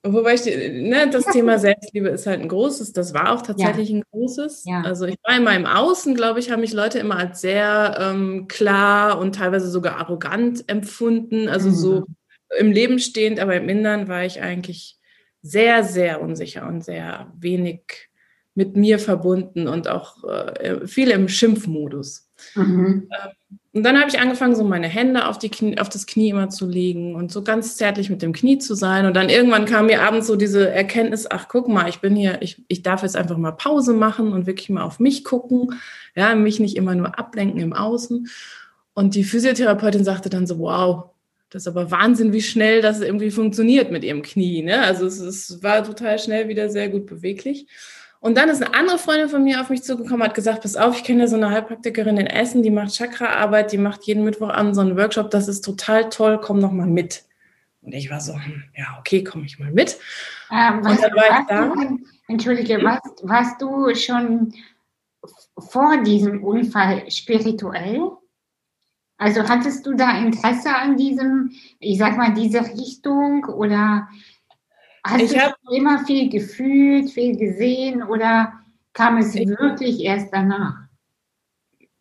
wobei 0.02 0.34
ich, 0.34 0.44
ne, 0.46 1.10
das 1.10 1.26
Thema 1.26 1.58
Selbstliebe 1.58 2.08
ist 2.08 2.26
halt 2.26 2.40
ein 2.40 2.48
großes, 2.48 2.92
das 2.92 3.12
war 3.12 3.32
auch 3.32 3.42
tatsächlich 3.42 3.90
ja. 3.90 3.96
ein 3.96 4.04
großes. 4.12 4.64
Ja. 4.66 4.82
Also 4.82 5.06
ich 5.06 5.16
war 5.24 5.36
in 5.36 5.44
meinem 5.44 5.66
Außen, 5.66 6.14
glaube 6.14 6.40
ich, 6.40 6.50
haben 6.50 6.60
mich 6.60 6.72
Leute 6.72 6.98
immer 6.98 7.16
als 7.16 7.40
sehr 7.40 7.98
ähm, 8.00 8.46
klar 8.48 9.18
und 9.18 9.34
teilweise 9.34 9.68
sogar 9.68 9.96
arrogant 9.96 10.68
empfunden. 10.68 11.48
Also 11.48 11.68
mhm. 11.68 11.74
so 11.74 12.06
im 12.58 12.72
Leben 12.72 12.98
stehend, 12.98 13.40
aber 13.40 13.56
im 13.56 13.68
Innern 13.68 14.08
war 14.08 14.24
ich 14.24 14.40
eigentlich 14.40 14.98
sehr, 15.42 15.84
sehr 15.84 16.20
unsicher 16.20 16.66
und 16.66 16.84
sehr 16.84 17.32
wenig 17.38 18.10
mit 18.54 18.76
mir 18.76 18.98
verbunden 18.98 19.68
und 19.68 19.88
auch 19.88 20.24
äh, 20.24 20.86
viel 20.86 21.10
im 21.10 21.28
Schimpfmodus. 21.28 22.28
Mhm. 22.54 23.08
Ähm, 23.10 23.58
und 23.72 23.84
dann 23.84 23.98
habe 23.98 24.08
ich 24.08 24.18
angefangen, 24.18 24.56
so 24.56 24.64
meine 24.64 24.88
Hände 24.88 25.28
auf, 25.28 25.38
die 25.38 25.48
Knie, 25.48 25.78
auf 25.78 25.88
das 25.88 26.06
Knie 26.06 26.30
immer 26.30 26.48
zu 26.48 26.66
legen 26.66 27.14
und 27.14 27.30
so 27.30 27.42
ganz 27.42 27.76
zärtlich 27.76 28.10
mit 28.10 28.20
dem 28.20 28.32
Knie 28.32 28.58
zu 28.58 28.74
sein. 28.74 29.06
Und 29.06 29.14
dann 29.14 29.28
irgendwann 29.28 29.64
kam 29.64 29.86
mir 29.86 30.02
abends 30.02 30.26
so 30.26 30.34
diese 30.34 30.68
Erkenntnis, 30.68 31.30
ach 31.30 31.46
guck 31.48 31.68
mal, 31.68 31.88
ich 31.88 32.00
bin 32.00 32.16
hier, 32.16 32.42
ich, 32.42 32.62
ich 32.66 32.82
darf 32.82 33.02
jetzt 33.02 33.16
einfach 33.16 33.36
mal 33.36 33.52
Pause 33.52 33.92
machen 33.92 34.32
und 34.32 34.46
wirklich 34.46 34.70
mal 34.70 34.82
auf 34.82 34.98
mich 34.98 35.22
gucken, 35.22 35.74
ja, 36.16 36.34
mich 36.34 36.58
nicht 36.58 36.76
immer 36.76 36.96
nur 36.96 37.16
ablenken 37.16 37.60
im 37.60 37.72
Außen. 37.72 38.28
Und 38.94 39.14
die 39.14 39.24
Physiotherapeutin 39.24 40.04
sagte 40.04 40.30
dann 40.30 40.48
so, 40.48 40.58
wow, 40.58 41.10
das 41.50 41.62
ist 41.62 41.68
aber 41.68 41.90
Wahnsinn, 41.90 42.32
wie 42.32 42.42
schnell 42.42 42.80
das 42.80 43.00
irgendwie 43.00 43.30
funktioniert 43.30 43.90
mit 43.90 44.04
ihrem 44.04 44.22
Knie. 44.22 44.62
Ne? 44.62 44.80
Also 44.80 45.06
es, 45.06 45.18
es 45.18 45.62
war 45.62 45.82
total 45.84 46.18
schnell 46.18 46.48
wieder 46.48 46.70
sehr 46.70 46.88
gut 46.88 47.06
beweglich. 47.06 47.66
Und 48.20 48.36
dann 48.36 48.50
ist 48.50 48.62
eine 48.62 48.74
andere 48.74 48.98
Freundin 48.98 49.30
von 49.30 49.42
mir 49.42 49.60
auf 49.60 49.70
mich 49.70 49.82
zugekommen, 49.82 50.22
hat 50.22 50.34
gesagt, 50.34 50.62
pass 50.62 50.76
auf, 50.76 50.96
ich 50.96 51.04
kenne 51.04 51.20
ja 51.20 51.26
so 51.26 51.36
eine 51.36 51.50
Heilpraktikerin 51.50 52.18
in 52.18 52.26
Essen, 52.26 52.62
die 52.62 52.70
macht 52.70 52.94
Chakraarbeit, 52.94 53.72
die 53.72 53.78
macht 53.78 54.04
jeden 54.04 54.24
Mittwoch 54.24 54.50
an 54.50 54.74
so 54.74 54.82
einen 54.82 54.96
Workshop, 54.96 55.30
das 55.30 55.48
ist 55.48 55.62
total 55.62 56.10
toll, 56.10 56.38
komm 56.40 56.58
noch 56.58 56.70
mal 56.70 56.86
mit. 56.86 57.24
Und 57.82 57.94
ich 57.94 58.10
war 58.10 58.20
so, 58.20 58.34
hm, 58.34 58.62
ja, 58.76 58.98
okay, 58.98 59.24
komme 59.24 59.46
ich 59.46 59.58
mal 59.58 59.70
mit. 59.70 59.98
Ähm, 60.52 60.80
was, 60.82 60.96
und 60.96 61.02
dann 61.02 61.14
war 61.14 61.40
ich 61.40 61.46
da. 61.48 61.74
Du, 61.74 61.98
Entschuldige, 62.28 62.84
warst, 62.84 63.06
warst 63.22 63.62
du 63.62 63.94
schon 63.94 64.52
vor 65.58 66.02
diesem 66.02 66.44
Unfall 66.44 67.10
spirituell? 67.10 68.02
Also 69.20 69.46
hattest 69.46 69.84
du 69.84 69.92
da 69.92 70.18
Interesse 70.18 70.74
an 70.74 70.96
diesem, 70.96 71.52
ich 71.78 71.98
sag 71.98 72.16
mal, 72.16 72.32
diese 72.32 72.62
Richtung 72.62 73.44
oder 73.44 74.08
hast 75.04 75.22
ich 75.22 75.32
du 75.32 75.74
immer 75.74 76.06
viel 76.06 76.30
gefühlt, 76.30 77.10
viel 77.10 77.36
gesehen 77.36 78.02
oder 78.02 78.54
kam 78.94 79.18
es 79.18 79.34
ich, 79.34 79.46
wirklich 79.46 80.00
erst 80.00 80.28
danach? 80.32 80.74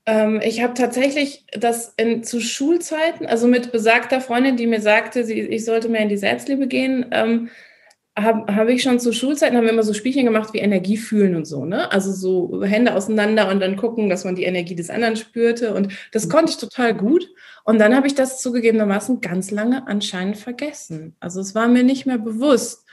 Ähm, 0.06 0.40
ich 0.42 0.64
habe 0.64 0.74
tatsächlich 0.76 1.46
das 1.52 1.94
in, 1.98 2.24
zu 2.24 2.40
Schulzeiten, 2.40 3.26
also 3.26 3.48
mit 3.50 3.74
besagter 3.74 4.22
Freundin, 4.22 4.56
die 4.56 4.68
mir 4.68 4.82
sagte, 4.82 5.26
sie, 5.26 5.42
ich 5.42 5.66
sollte 5.66 5.90
mehr 5.90 6.04
in 6.04 6.10
die 6.10 6.16
Selbstliebe 6.16 6.68
gehen, 6.68 7.08
ähm, 7.12 7.50
habe 8.24 8.56
hab 8.56 8.68
ich 8.68 8.82
schon 8.84 9.00
zu 9.00 9.14
Schulzeiten, 9.14 9.56
haben 9.56 9.66
wir 9.66 9.72
immer 9.72 9.84
so 9.84 9.94
Spielchen 9.94 10.26
gemacht 10.26 10.54
wie 10.54 10.60
Energie 10.60 10.98
fühlen 10.98 11.36
und 11.36 11.46
so, 11.46 11.66
ne? 11.66 11.92
Also 11.92 12.12
so 12.12 12.64
Hände 12.64 12.94
auseinander 12.96 13.50
und 13.50 13.60
dann 13.60 13.76
gucken, 13.76 14.10
dass 14.10 14.26
man 14.26 14.36
die 14.36 14.44
Energie 14.44 14.76
des 14.76 14.90
anderen 14.90 15.16
spürte. 15.16 15.74
Und 15.74 15.94
das 16.12 16.26
mhm. 16.26 16.32
konnte 16.32 16.52
ich 16.52 16.58
total 16.58 16.96
gut. 16.96 17.30
Und 17.64 17.80
dann 17.80 17.96
habe 17.96 18.08
ich 18.08 18.16
das 18.16 18.42
zugegebenermaßen 18.42 19.22
ganz 19.22 19.52
lange 19.52 19.88
anscheinend 19.88 20.38
vergessen. 20.38 21.16
Also 21.20 21.40
es 21.40 21.56
war 21.56 21.68
mir 21.68 21.84
nicht 21.84 22.06
mehr 22.06 22.18
bewusst. 22.18 22.86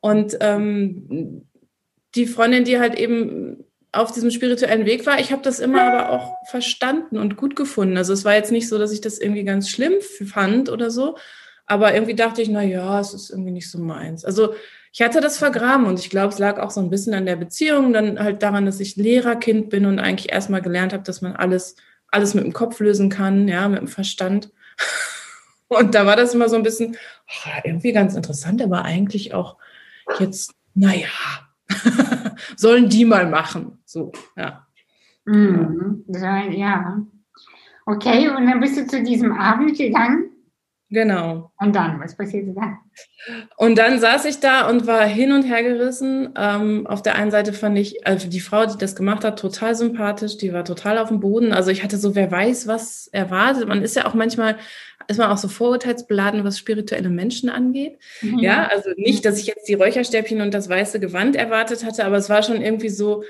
Und 0.00 0.36
ähm, 0.40 1.46
die 2.14 2.26
Freundin, 2.26 2.64
die 2.64 2.78
halt 2.78 2.98
eben 2.98 3.64
auf 3.92 4.12
diesem 4.12 4.30
spirituellen 4.30 4.86
Weg 4.86 5.06
war, 5.06 5.18
ich 5.18 5.32
habe 5.32 5.42
das 5.42 5.60
immer 5.60 5.82
aber 5.82 6.10
auch 6.10 6.36
verstanden 6.50 7.16
und 7.16 7.36
gut 7.36 7.56
gefunden. 7.56 7.96
Also 7.96 8.12
es 8.12 8.24
war 8.24 8.34
jetzt 8.34 8.52
nicht 8.52 8.68
so, 8.68 8.78
dass 8.78 8.92
ich 8.92 9.00
das 9.00 9.18
irgendwie 9.18 9.44
ganz 9.44 9.70
schlimm 9.70 9.94
fand 10.00 10.68
oder 10.68 10.90
so, 10.90 11.16
aber 11.68 11.94
irgendwie 11.94 12.14
dachte 12.14 12.40
ich, 12.40 12.48
na 12.48 12.62
ja, 12.62 12.98
es 12.98 13.12
ist 13.12 13.30
irgendwie 13.30 13.50
nicht 13.52 13.70
so 13.70 13.78
meins. 13.78 14.24
Also 14.24 14.54
ich 14.90 15.02
hatte 15.02 15.20
das 15.20 15.38
vergraben 15.38 15.86
und 15.86 15.98
ich 15.98 16.08
glaube, 16.08 16.32
es 16.32 16.38
lag 16.38 16.58
auch 16.58 16.70
so 16.70 16.80
ein 16.80 16.88
bisschen 16.88 17.12
an 17.12 17.26
der 17.26 17.36
Beziehung, 17.36 17.92
dann 17.92 18.18
halt 18.18 18.42
daran, 18.42 18.64
dass 18.64 18.80
ich 18.80 18.96
Lehrerkind 18.96 19.68
bin 19.68 19.84
und 19.84 19.98
eigentlich 19.98 20.32
erstmal 20.32 20.62
gelernt 20.62 20.94
habe, 20.94 21.04
dass 21.04 21.20
man 21.20 21.36
alles, 21.36 21.76
alles 22.10 22.32
mit 22.34 22.44
dem 22.44 22.54
Kopf 22.54 22.80
lösen 22.80 23.10
kann, 23.10 23.46
ja, 23.48 23.68
mit 23.68 23.80
dem 23.80 23.88
Verstand. 23.88 24.50
Und 25.70 25.94
da 25.94 26.06
war 26.06 26.16
das 26.16 26.32
immer 26.32 26.48
so 26.48 26.56
ein 26.56 26.62
bisschen, 26.62 26.96
oh, 27.28 27.50
irgendwie 27.62 27.92
ganz 27.92 28.14
interessant, 28.14 28.62
aber 28.62 28.86
eigentlich 28.86 29.34
auch 29.34 29.58
jetzt, 30.18 30.54
naja, 30.72 31.10
sollen 32.56 32.88
die 32.88 33.04
mal 33.04 33.28
machen. 33.28 33.78
So, 33.84 34.12
ja. 34.34 34.66
Mhm. 35.26 36.06
Ja. 36.08 37.02
Okay, 37.84 38.30
und 38.30 38.46
dann 38.46 38.60
bist 38.60 38.78
du 38.78 38.86
zu 38.86 39.02
diesem 39.02 39.32
Abend 39.32 39.76
gegangen? 39.76 40.30
Genau. 40.90 41.52
Und 41.58 41.76
dann, 41.76 42.00
was 42.00 42.16
passierte 42.16 42.54
da? 42.54 42.78
Und 43.58 43.76
dann 43.76 44.00
saß 44.00 44.24
ich 44.24 44.40
da 44.40 44.68
und 44.68 44.86
war 44.86 45.04
hin 45.04 45.32
und 45.32 45.42
her 45.42 45.62
gerissen. 45.62 46.30
Ähm, 46.34 46.86
auf 46.86 47.02
der 47.02 47.16
einen 47.16 47.30
Seite 47.30 47.52
fand 47.52 47.78
ich, 47.78 48.06
also 48.06 48.28
die 48.28 48.40
Frau, 48.40 48.64
die 48.64 48.78
das 48.78 48.96
gemacht 48.96 49.22
hat, 49.22 49.38
total 49.38 49.74
sympathisch. 49.74 50.38
Die 50.38 50.52
war 50.54 50.64
total 50.64 50.96
auf 50.96 51.08
dem 51.08 51.20
Boden. 51.20 51.52
Also 51.52 51.70
ich 51.70 51.84
hatte 51.84 51.98
so, 51.98 52.14
wer 52.14 52.30
weiß, 52.30 52.66
was 52.66 53.08
erwartet. 53.08 53.68
Man 53.68 53.82
ist 53.82 53.96
ja 53.96 54.06
auch 54.06 54.14
manchmal, 54.14 54.56
ist 55.08 55.18
man 55.18 55.30
auch 55.30 55.36
so 55.36 55.48
vorurteilsbeladen, 55.48 56.42
was 56.44 56.58
spirituelle 56.58 57.10
Menschen 57.10 57.50
angeht. 57.50 57.98
Mhm. 58.22 58.38
Ja, 58.38 58.68
also 58.68 58.88
nicht, 58.96 59.26
dass 59.26 59.38
ich 59.38 59.46
jetzt 59.46 59.68
die 59.68 59.74
Räucherstäbchen 59.74 60.40
und 60.40 60.54
das 60.54 60.70
weiße 60.70 61.00
Gewand 61.00 61.36
erwartet 61.36 61.84
hatte, 61.84 62.06
aber 62.06 62.16
es 62.16 62.30
war 62.30 62.42
schon 62.42 62.62
irgendwie 62.62 62.88
so, 62.88 63.24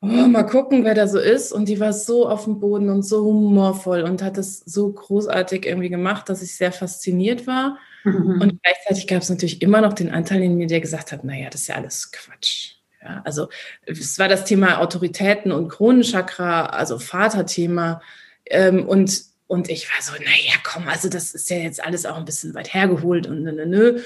oh, 0.00 0.06
mal 0.06 0.44
gucken, 0.44 0.84
wer 0.84 0.94
da 0.94 1.06
so 1.06 1.18
ist. 1.18 1.52
Und 1.52 1.68
die 1.68 1.80
war 1.80 1.92
so 1.92 2.28
auf 2.28 2.44
dem 2.44 2.60
Boden 2.60 2.88
und 2.88 3.02
so 3.02 3.24
humorvoll 3.24 4.02
und 4.02 4.22
hat 4.22 4.36
das 4.36 4.60
so 4.60 4.92
großartig 4.92 5.66
irgendwie 5.66 5.88
gemacht, 5.88 6.28
dass 6.28 6.42
ich 6.42 6.56
sehr 6.56 6.72
fasziniert 6.72 7.46
war. 7.46 7.78
Mhm. 8.04 8.40
Und 8.40 8.62
gleichzeitig 8.62 9.06
gab 9.06 9.22
es 9.22 9.30
natürlich 9.30 9.62
immer 9.62 9.80
noch 9.80 9.92
den 9.92 10.10
Anteil 10.10 10.42
in 10.42 10.56
mir, 10.56 10.66
der 10.66 10.80
gesagt 10.80 11.12
hat, 11.12 11.24
naja, 11.24 11.48
das 11.50 11.62
ist 11.62 11.68
ja 11.68 11.76
alles 11.76 12.12
Quatsch. 12.12 12.74
Ja, 13.02 13.22
also 13.24 13.48
es 13.86 14.18
war 14.18 14.28
das 14.28 14.44
Thema 14.44 14.80
Autoritäten 14.80 15.52
und 15.52 15.68
Kronenchakra, 15.68 16.66
also 16.66 16.98
Vaterthema. 16.98 18.00
Ähm, 18.46 18.88
und, 18.88 19.22
und 19.46 19.68
ich 19.68 19.88
war 19.88 20.02
so, 20.02 20.12
naja, 20.12 20.54
komm, 20.64 20.88
also 20.88 21.08
das 21.08 21.34
ist 21.34 21.50
ja 21.50 21.58
jetzt 21.58 21.84
alles 21.84 22.06
auch 22.06 22.16
ein 22.16 22.24
bisschen 22.24 22.54
weit 22.54 22.72
hergeholt 22.74 23.26
und 23.26 23.42
nö, 23.42 23.52
nö, 23.52 23.66
nö. 23.66 24.00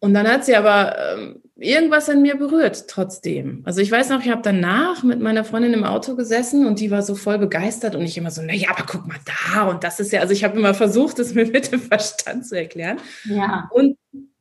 Und 0.00 0.14
dann 0.14 0.28
hat 0.28 0.44
sie 0.44 0.54
aber 0.54 0.96
ähm, 0.98 1.42
irgendwas 1.56 2.08
in 2.08 2.22
mir 2.22 2.36
berührt 2.36 2.88
trotzdem. 2.88 3.62
Also 3.64 3.80
ich 3.80 3.90
weiß 3.90 4.08
noch, 4.08 4.20
ich 4.20 4.30
habe 4.30 4.42
danach 4.42 5.02
mit 5.02 5.20
meiner 5.20 5.44
Freundin 5.44 5.72
im 5.72 5.84
Auto 5.84 6.16
gesessen 6.16 6.66
und 6.66 6.80
die 6.80 6.90
war 6.90 7.02
so 7.02 7.14
voll 7.14 7.38
begeistert 7.38 7.94
und 7.94 8.02
ich 8.02 8.18
immer 8.18 8.32
so, 8.32 8.42
na 8.44 8.54
ja, 8.54 8.70
aber 8.70 8.84
guck 8.86 9.06
mal 9.06 9.18
da 9.52 9.68
und 9.68 9.84
das 9.84 10.00
ist 10.00 10.12
ja, 10.12 10.20
also 10.20 10.32
ich 10.32 10.42
habe 10.42 10.58
immer 10.58 10.74
versucht, 10.74 11.18
es 11.20 11.34
mir 11.34 11.46
mit 11.52 11.70
dem 11.70 11.80
Verstand 11.80 12.46
zu 12.46 12.56
erklären. 12.56 12.98
Ja. 13.24 13.70
Und 13.72 13.96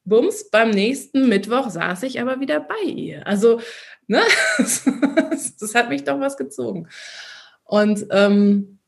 bums, 0.05 0.49
beim 0.49 0.71
nächsten 0.71 1.29
Mittwoch 1.29 1.69
saß 1.69 2.03
ich 2.03 2.19
aber 2.19 2.39
wieder 2.39 2.59
bei 2.59 2.89
ihr. 2.89 3.27
Also, 3.27 3.59
ne, 4.07 4.21
das 4.57 5.75
hat 5.75 5.89
mich 5.89 6.03
doch 6.03 6.19
was 6.19 6.35
gezogen. 6.35 6.87
Und 7.63 8.07
ähm, 8.09 8.79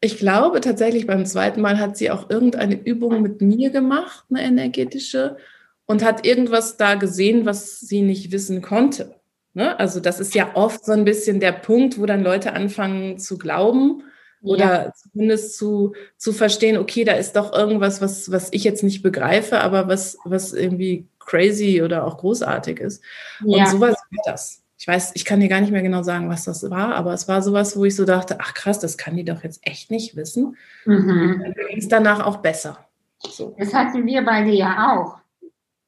ich 0.00 0.18
glaube 0.18 0.60
tatsächlich 0.60 1.06
beim 1.06 1.24
zweiten 1.24 1.62
Mal 1.62 1.78
hat 1.78 1.96
sie 1.96 2.10
auch 2.10 2.28
irgendeine 2.28 2.74
Übung 2.74 3.22
mit 3.22 3.40
mir 3.40 3.70
gemacht, 3.70 4.26
eine 4.28 4.42
energetische 4.42 5.38
und 5.86 6.04
hat 6.04 6.26
irgendwas 6.26 6.76
da 6.76 6.94
gesehen, 6.94 7.46
was 7.46 7.80
sie 7.80 8.02
nicht 8.02 8.32
wissen 8.32 8.62
konnte. 8.62 9.20
Ne? 9.52 9.78
Also 9.78 10.00
das 10.00 10.20
ist 10.20 10.34
ja 10.34 10.50
oft 10.54 10.84
so 10.84 10.92
ein 10.92 11.04
bisschen 11.04 11.40
der 11.40 11.52
Punkt, 11.52 11.98
wo 12.00 12.06
dann 12.06 12.22
Leute 12.22 12.52
anfangen 12.52 13.18
zu 13.18 13.38
glauben 13.38 14.02
oder 14.42 14.86
ja. 14.86 14.92
zumindest 14.92 15.56
zu, 15.56 15.94
zu 16.16 16.32
verstehen, 16.32 16.76
okay, 16.76 17.04
da 17.04 17.12
ist 17.12 17.34
doch 17.36 17.52
irgendwas, 17.52 18.02
was, 18.02 18.30
was 18.30 18.48
ich 18.52 18.64
jetzt 18.64 18.82
nicht 18.82 19.02
begreife, 19.02 19.60
aber 19.60 19.88
was, 19.88 20.18
was 20.24 20.52
irgendwie 20.52 21.08
crazy 21.18 21.82
oder 21.82 22.06
auch 22.06 22.18
großartig 22.18 22.80
ist. 22.80 23.02
Ja. 23.44 23.64
Und 23.64 23.70
sowas 23.70 23.96
war 24.10 24.32
das. 24.32 24.62
Ich 24.76 24.88
weiß, 24.88 25.12
ich 25.14 25.24
kann 25.24 25.40
dir 25.40 25.48
gar 25.48 25.60
nicht 25.60 25.72
mehr 25.72 25.82
genau 25.82 26.02
sagen, 26.02 26.28
was 26.28 26.44
das 26.44 26.68
war, 26.68 26.94
aber 26.94 27.14
es 27.14 27.26
war 27.26 27.40
sowas, 27.40 27.76
wo 27.76 27.84
ich 27.86 27.96
so 27.96 28.04
dachte, 28.04 28.38
ach 28.40 28.52
krass, 28.52 28.80
das 28.80 28.98
kann 28.98 29.16
die 29.16 29.24
doch 29.24 29.42
jetzt 29.42 29.60
echt 29.62 29.90
nicht 29.90 30.14
wissen. 30.14 30.56
Mhm. 30.84 31.40
Dann 31.42 31.54
ging 31.68 31.78
es 31.78 31.88
danach 31.88 32.26
auch 32.26 32.38
besser. 32.38 32.84
So. 33.18 33.54
Das 33.58 33.72
hatten 33.72 34.04
wir 34.04 34.22
beide 34.22 34.50
ja 34.50 34.94
auch. 34.94 35.23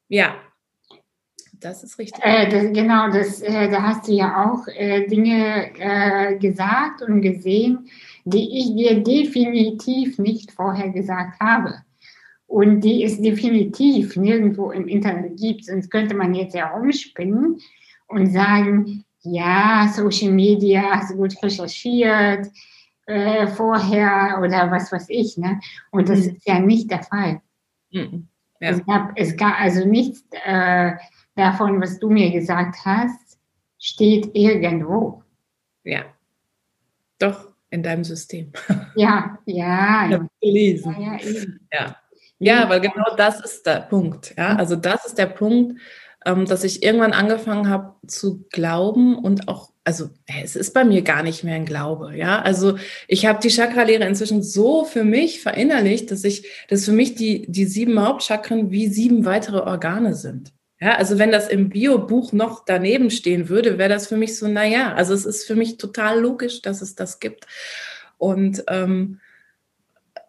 Ja, 0.09 0.37
das 1.61 1.83
ist 1.83 1.99
richtig. 1.99 2.23
Äh, 2.25 2.49
das, 2.49 2.73
genau, 2.73 3.11
das, 3.11 3.41
äh, 3.41 3.71
da 3.71 3.83
hast 3.83 4.09
du 4.09 4.13
ja 4.13 4.47
auch 4.47 4.67
äh, 4.69 5.07
Dinge 5.07 5.71
äh, 5.79 6.37
gesagt 6.37 7.03
und 7.03 7.23
gesehen, 7.23 7.89
die 8.25 8.59
ich 8.59 8.75
dir 8.75 9.03
definitiv 9.03 10.19
nicht 10.19 10.53
vorher 10.53 10.91
gesagt 10.91 11.41
habe. 11.41 11.83
Und 12.47 12.83
die 12.83 13.03
es 13.03 13.21
definitiv 13.21 14.17
nirgendwo 14.17 14.71
im 14.71 14.87
Internet 14.87 15.37
gibt. 15.37 15.65
Sonst 15.65 15.91
könnte 15.91 16.15
man 16.15 16.35
jetzt 16.35 16.55
herumspinnen 16.55 17.59
und 18.07 18.27
sagen, 18.27 19.05
ja, 19.23 19.93
Social 19.93 20.31
Media 20.31 20.83
hast 20.93 21.11
du 21.11 21.17
gut 21.17 21.35
recherchiert 21.43 22.47
äh, 23.07 23.49
vorher 23.49 24.41
oder 24.41 24.71
was 24.71 24.93
weiß 24.93 25.07
ich. 25.09 25.37
Ne? 25.39 25.61
Und 25.91 26.09
das 26.09 26.21
mhm. 26.21 26.37
ist 26.37 26.47
ja 26.47 26.61
nicht 26.61 26.91
der 26.91 27.03
Fall. 27.03 27.41
Mhm. 27.91 28.29
Ja. 28.61 28.71
Es, 28.71 28.87
gab, 28.87 29.13
es 29.17 29.37
gab 29.37 29.61
also 29.61 29.85
nichts 29.85 30.25
äh, 30.45 30.93
davon, 31.35 31.81
was 31.81 31.99
du 31.99 32.11
mir 32.11 32.31
gesagt 32.31 32.77
hast, 32.85 33.39
steht 33.79 34.31
irgendwo. 34.35 35.23
Ja. 35.85 36.05
Doch, 37.19 37.53
in 37.71 37.83
deinem 37.83 38.05
System. 38.05 38.53
Ja, 38.99 39.39
ja. 39.45 40.09
ja. 40.09 40.27
Gelesen. 40.41 40.97
Ja, 40.99 41.19
ja, 41.19 41.45
ja. 41.71 41.97
ja, 42.39 42.69
weil 42.71 42.81
genau 42.81 43.15
das 43.15 43.45
ist 43.45 43.67
der 43.67 43.81
Punkt. 43.81 44.35
Ja, 44.35 44.57
also 44.57 44.75
das 44.75 45.05
ist 45.05 45.19
der 45.19 45.27
Punkt, 45.27 45.79
dass 46.27 46.65
ich 46.65 46.83
irgendwann 46.83 47.13
angefangen 47.13 47.69
habe 47.69 47.95
zu 48.07 48.45
glauben 48.51 49.17
und 49.17 49.49
auch 49.49 49.71
also 49.85 50.11
es 50.43 50.57
ist 50.57 50.75
bei 50.75 50.85
mir 50.85 51.03
gar 51.03 51.23
nicht 51.23 51.45
mehr 51.45 51.55
ein 51.55 51.65
Glaube, 51.65 52.17
ja. 52.17 52.43
Also 52.43 52.77
ich 53.07 53.25
habe 53.25 53.39
die 53.41 53.51
Chakralehre 53.51 54.05
inzwischen 54.05 54.43
so 54.43 54.85
für 54.85 55.05
mich 55.05 55.41
verinnerlicht, 55.41 56.11
dass 56.11 56.25
ich, 56.25 56.49
dass 56.69 56.87
für 56.87 56.93
mich 56.93 57.15
die, 57.15 57.47
die 57.47 57.67
sieben 57.67 58.05
Hauptchakren 58.05 58.73
wie 58.73 58.89
sieben 58.89 59.25
weitere 59.25 59.61
Organe 59.61 60.15
sind. 60.15 60.53
Ja, 60.81 60.97
also 60.97 61.19
wenn 61.19 61.31
das 61.31 61.49
im 61.49 61.69
Bio-Buch 61.69 62.33
noch 62.33 62.65
daneben 62.65 63.11
stehen 63.13 63.49
würde, 63.49 63.79
wäre 63.79 63.89
das 63.89 64.09
für 64.09 64.17
mich 64.17 64.37
so, 64.37 64.49
naja, 64.49 64.93
also 64.95 65.15
es 65.15 65.25
ist 65.25 65.45
für 65.45 65.55
mich 65.55 65.77
total 65.77 66.21
logisch, 66.21 66.63
dass 66.63 66.83
es 66.83 66.97
das 66.97 67.21
gibt. 67.21 67.47
Und 68.19 68.65
ähm, 68.67 69.21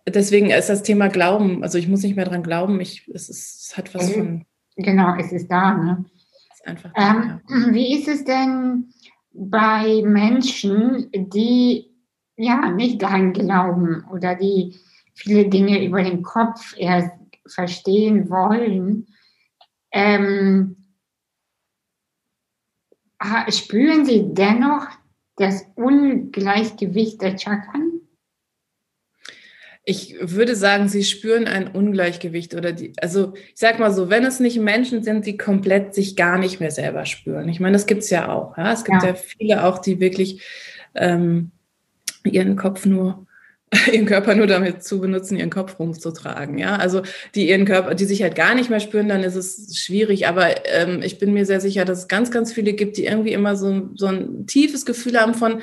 deswegen 0.07 0.51
ist 0.51 0.69
das 0.69 0.83
Thema 0.83 1.07
Glauben, 1.07 1.63
also 1.63 1.79
ich 1.79 1.87
muss 1.87 2.03
nicht 2.03 2.15
mehr 2.15 2.25
dran 2.25 2.43
glauben, 2.43 2.79
ich, 2.79 3.07
es, 3.11 3.27
ist, 3.27 3.69
es 3.69 3.77
hat 3.77 3.95
was 3.95 4.11
von. 4.11 4.45
Genau, 4.77 5.15
es 5.15 5.31
ist 5.31 5.47
da, 5.49 5.73
ne? 5.73 6.05
Ist 6.53 6.67
einfach 6.67 6.93
da, 6.93 7.11
ähm, 7.11 7.41
ja. 7.49 7.73
Wie 7.73 7.99
ist 7.99 8.07
es 8.07 8.23
denn? 8.23 8.93
bei 9.37 10.01
Menschen, 10.03 11.09
die 11.13 11.91
ja 12.35 12.71
nicht 12.71 13.01
daran 13.01 13.33
glauben 13.33 14.03
oder 14.11 14.35
die 14.35 14.75
viele 15.13 15.47
Dinge 15.47 15.85
über 15.85 16.03
den 16.03 16.23
Kopf 16.23 16.75
erst 16.77 17.11
verstehen 17.45 18.29
wollen, 18.29 19.07
ähm, 19.91 20.75
spüren 23.49 24.05
sie 24.05 24.33
dennoch 24.33 24.87
das 25.35 25.65
Ungleichgewicht 25.75 27.21
der 27.21 27.37
Chakren? 27.37 27.86
Ich 29.89 30.17
würde 30.19 30.57
sagen, 30.57 30.89
sie 30.89 31.05
spüren 31.05 31.47
ein 31.47 31.69
Ungleichgewicht 31.69 32.55
oder 32.55 32.73
die, 32.73 32.91
also 33.01 33.33
ich 33.35 33.53
sag 33.55 33.79
mal 33.79 33.93
so, 33.93 34.09
wenn 34.09 34.25
es 34.25 34.41
nicht 34.41 34.59
Menschen 34.59 35.01
sind, 35.01 35.25
die 35.25 35.37
komplett 35.37 35.95
sich 35.95 36.17
gar 36.17 36.37
nicht 36.37 36.59
mehr 36.59 36.71
selber 36.71 37.05
spüren. 37.05 37.47
Ich 37.47 37.61
meine, 37.61 37.71
das 37.71 37.85
gibt's 37.85 38.09
ja 38.09 38.29
auch. 38.29 38.57
Ja? 38.57 38.73
Es 38.73 38.83
gibt 38.83 39.01
ja. 39.01 39.09
ja 39.09 39.15
viele 39.15 39.63
auch, 39.63 39.79
die 39.79 40.01
wirklich 40.01 40.43
ähm, 40.93 41.51
ihren 42.25 42.57
Kopf 42.57 42.85
nur 42.85 43.25
ihren 43.91 44.05
Körper 44.05 44.35
nur 44.35 44.47
damit 44.47 44.83
zu 44.83 44.99
benutzen, 44.99 45.37
ihren 45.37 45.49
Kopf 45.49 45.79
rumzutragen. 45.79 46.57
Ja, 46.57 46.75
also 46.75 47.01
die 47.35 47.49
ihren 47.49 47.65
Körper, 47.65 47.95
die 47.95 48.05
sich 48.05 48.21
halt 48.21 48.35
gar 48.35 48.55
nicht 48.55 48.69
mehr 48.69 48.79
spüren, 48.81 49.09
dann 49.09 49.23
ist 49.23 49.35
es 49.35 49.77
schwierig. 49.77 50.27
Aber 50.27 50.65
ähm, 50.67 51.01
ich 51.01 51.17
bin 51.17 51.33
mir 51.33 51.45
sehr 51.45 51.61
sicher, 51.61 51.85
dass 51.85 51.99
es 51.99 52.07
ganz, 52.09 52.31
ganz 52.31 52.51
viele 52.51 52.73
gibt, 52.73 52.97
die 52.97 53.05
irgendwie 53.05 53.33
immer 53.33 53.55
so, 53.55 53.89
so 53.95 54.07
ein 54.07 54.47
tiefes 54.47 54.85
Gefühl 54.85 55.17
haben 55.17 55.33
von 55.33 55.61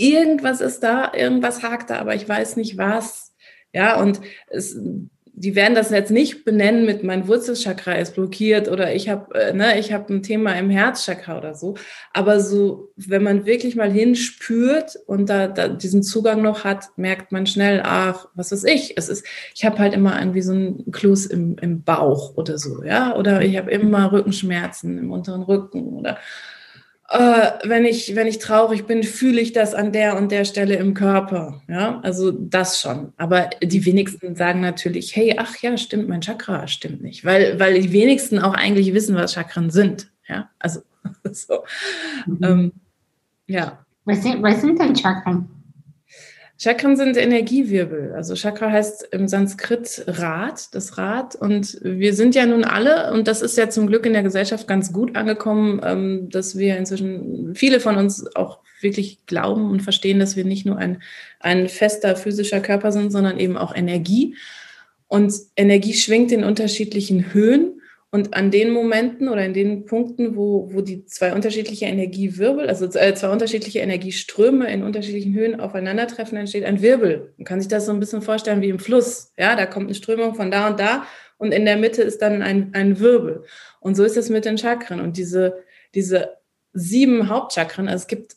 irgendwas 0.00 0.62
ist 0.62 0.80
da, 0.80 1.12
irgendwas 1.14 1.62
hakt 1.62 1.90
da, 1.90 1.98
aber 1.98 2.14
ich 2.14 2.26
weiß 2.26 2.56
nicht 2.56 2.78
was. 2.78 3.29
Ja, 3.72 4.00
und 4.00 4.20
es, 4.48 4.76
die 5.40 5.54
werden 5.54 5.74
das 5.74 5.90
jetzt 5.90 6.10
nicht 6.10 6.44
benennen 6.44 6.84
mit 6.84 7.02
mein 7.02 7.26
Wurzelchakra 7.26 7.94
ist 7.94 8.14
blockiert 8.14 8.68
oder 8.68 8.94
ich 8.94 9.08
habe 9.08 9.34
äh, 9.34 9.54
ne, 9.54 9.78
ich 9.78 9.90
habe 9.90 10.12
ein 10.12 10.22
Thema 10.22 10.52
im 10.58 10.68
Herzchakra 10.68 11.38
oder 11.38 11.54
so, 11.54 11.76
aber 12.12 12.40
so 12.40 12.92
wenn 12.96 13.22
man 13.22 13.46
wirklich 13.46 13.74
mal 13.74 13.90
hinspürt 13.90 14.96
und 15.06 15.30
da, 15.30 15.48
da 15.48 15.68
diesen 15.68 16.02
Zugang 16.02 16.42
noch 16.42 16.64
hat, 16.64 16.88
merkt 16.96 17.32
man 17.32 17.46
schnell, 17.46 17.80
ach, 17.82 18.28
was 18.34 18.52
ist 18.52 18.64
ich? 18.68 18.98
Es 18.98 19.08
ist 19.08 19.24
ich 19.54 19.64
habe 19.64 19.78
halt 19.78 19.94
immer 19.94 20.18
irgendwie 20.18 20.42
so 20.42 20.52
einen 20.52 20.92
Kloß 20.92 21.26
im, 21.26 21.56
im 21.58 21.82
Bauch 21.84 22.36
oder 22.36 22.58
so, 22.58 22.84
ja, 22.84 23.16
oder 23.16 23.40
ich 23.40 23.56
habe 23.56 23.70
immer 23.70 24.12
Rückenschmerzen 24.12 24.98
im 24.98 25.10
unteren 25.10 25.42
Rücken 25.42 25.94
oder 25.94 26.18
äh, 27.10 27.50
wenn 27.64 27.84
ich, 27.84 28.14
wenn 28.14 28.28
ich 28.28 28.38
traurig 28.38 28.86
bin, 28.86 29.02
fühle 29.02 29.40
ich 29.40 29.52
das 29.52 29.74
an 29.74 29.92
der 29.92 30.16
und 30.16 30.30
der 30.30 30.44
Stelle 30.44 30.76
im 30.76 30.94
Körper. 30.94 31.60
Ja, 31.68 31.98
also 32.02 32.30
das 32.30 32.80
schon. 32.80 33.12
Aber 33.16 33.50
die 33.62 33.84
wenigsten 33.84 34.36
sagen 34.36 34.60
natürlich, 34.60 35.16
hey, 35.16 35.34
ach 35.36 35.56
ja, 35.56 35.76
stimmt, 35.76 36.08
mein 36.08 36.20
Chakra 36.20 36.68
stimmt 36.68 37.02
nicht. 37.02 37.24
Weil, 37.24 37.58
weil 37.58 37.80
die 37.80 37.92
wenigsten 37.92 38.38
auch 38.38 38.54
eigentlich 38.54 38.94
wissen, 38.94 39.16
was 39.16 39.34
Chakren 39.34 39.70
sind. 39.70 40.08
Ja, 40.28 40.50
also 40.60 40.82
so. 41.32 41.64
Mhm. 42.26 42.38
Ähm, 42.42 42.72
ja. 43.48 43.84
Was 44.04 44.22
sind, 44.22 44.40
was 44.42 44.60
sind 44.60 44.78
denn 44.78 44.94
Chakren? 44.94 45.48
Chakren 46.62 46.94
sind 46.94 47.16
Energiewirbel. 47.16 48.12
Also 48.14 48.34
Chakra 48.34 48.70
heißt 48.70 49.08
im 49.12 49.28
Sanskrit 49.28 50.04
Rad, 50.06 50.74
das 50.74 50.98
Rad. 50.98 51.34
Und 51.34 51.78
wir 51.82 52.12
sind 52.12 52.34
ja 52.34 52.44
nun 52.44 52.64
alle, 52.64 53.14
und 53.14 53.28
das 53.28 53.40
ist 53.40 53.56
ja 53.56 53.70
zum 53.70 53.86
Glück 53.86 54.04
in 54.04 54.12
der 54.12 54.22
Gesellschaft 54.22 54.68
ganz 54.68 54.92
gut 54.92 55.16
angekommen, 55.16 55.80
ähm, 55.82 56.28
dass 56.28 56.58
wir 56.58 56.76
inzwischen, 56.76 57.54
viele 57.54 57.80
von 57.80 57.96
uns 57.96 58.36
auch 58.36 58.58
wirklich 58.82 59.24
glauben 59.24 59.70
und 59.70 59.80
verstehen, 59.80 60.18
dass 60.18 60.36
wir 60.36 60.44
nicht 60.44 60.66
nur 60.66 60.76
ein, 60.76 61.02
ein 61.38 61.66
fester 61.66 62.14
physischer 62.14 62.60
Körper 62.60 62.92
sind, 62.92 63.10
sondern 63.10 63.40
eben 63.40 63.56
auch 63.56 63.74
Energie. 63.74 64.36
Und 65.08 65.32
Energie 65.56 65.94
schwingt 65.94 66.30
in 66.30 66.44
unterschiedlichen 66.44 67.32
Höhen. 67.32 67.79
Und 68.12 68.34
an 68.34 68.50
den 68.50 68.70
Momenten 68.70 69.28
oder 69.28 69.44
in 69.44 69.54
den 69.54 69.84
Punkten, 69.84 70.34
wo, 70.34 70.68
wo 70.72 70.80
die 70.80 71.04
zwei 71.06 71.32
unterschiedliche 71.32 71.86
Energiewirbel, 71.86 72.68
also 72.68 72.86
äh, 72.86 73.14
zwei 73.14 73.28
unterschiedliche 73.28 73.78
Energieströme 73.78 74.68
in 74.72 74.82
unterschiedlichen 74.82 75.32
Höhen 75.32 75.60
aufeinandertreffen, 75.60 76.36
entsteht 76.36 76.64
ein 76.64 76.82
Wirbel. 76.82 77.32
Man 77.36 77.44
kann 77.44 77.60
sich 77.60 77.68
das 77.68 77.86
so 77.86 77.92
ein 77.92 78.00
bisschen 78.00 78.20
vorstellen 78.20 78.62
wie 78.62 78.68
im 78.68 78.80
Fluss. 78.80 79.32
Ja, 79.38 79.54
da 79.54 79.66
kommt 79.66 79.86
eine 79.86 79.94
Strömung 79.94 80.34
von 80.34 80.50
da 80.50 80.68
und 80.68 80.80
da 80.80 81.06
und 81.40 81.52
in 81.52 81.64
der 81.64 81.78
Mitte 81.78 82.02
ist 82.02 82.20
dann 82.20 82.42
ein, 82.42 82.74
ein 82.74 83.00
Wirbel. 83.00 83.44
Und 83.80 83.94
so 83.94 84.04
ist 84.04 84.18
es 84.18 84.28
mit 84.28 84.44
den 84.44 84.58
Chakren. 84.58 85.00
Und 85.00 85.16
diese, 85.16 85.64
diese 85.94 86.36
sieben 86.74 87.30
Hauptchakren, 87.30 87.88
also 87.88 88.02
es 88.02 88.08
gibt 88.08 88.36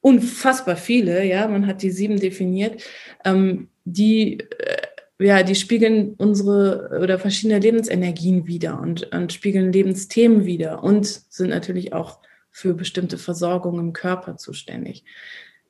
unfassbar 0.00 0.74
viele, 0.74 1.24
ja, 1.24 1.46
man 1.46 1.68
hat 1.68 1.80
die 1.82 1.92
sieben 1.92 2.18
definiert, 2.18 2.82
ähm, 3.24 3.68
die 3.84 4.40
äh, 4.40 4.82
ja, 5.20 5.42
die 5.42 5.54
spiegeln 5.54 6.14
unsere 6.16 6.98
oder 7.02 7.18
verschiedene 7.18 7.58
Lebensenergien 7.58 8.46
wieder 8.46 8.80
und, 8.80 9.12
und 9.12 9.32
spiegeln 9.32 9.72
Lebensthemen 9.72 10.44
wieder 10.44 10.82
und 10.82 11.06
sind 11.06 11.50
natürlich 11.50 11.92
auch 11.92 12.20
für 12.50 12.74
bestimmte 12.74 13.18
Versorgung 13.18 13.78
im 13.78 13.92
Körper 13.92 14.36
zuständig. 14.36 15.04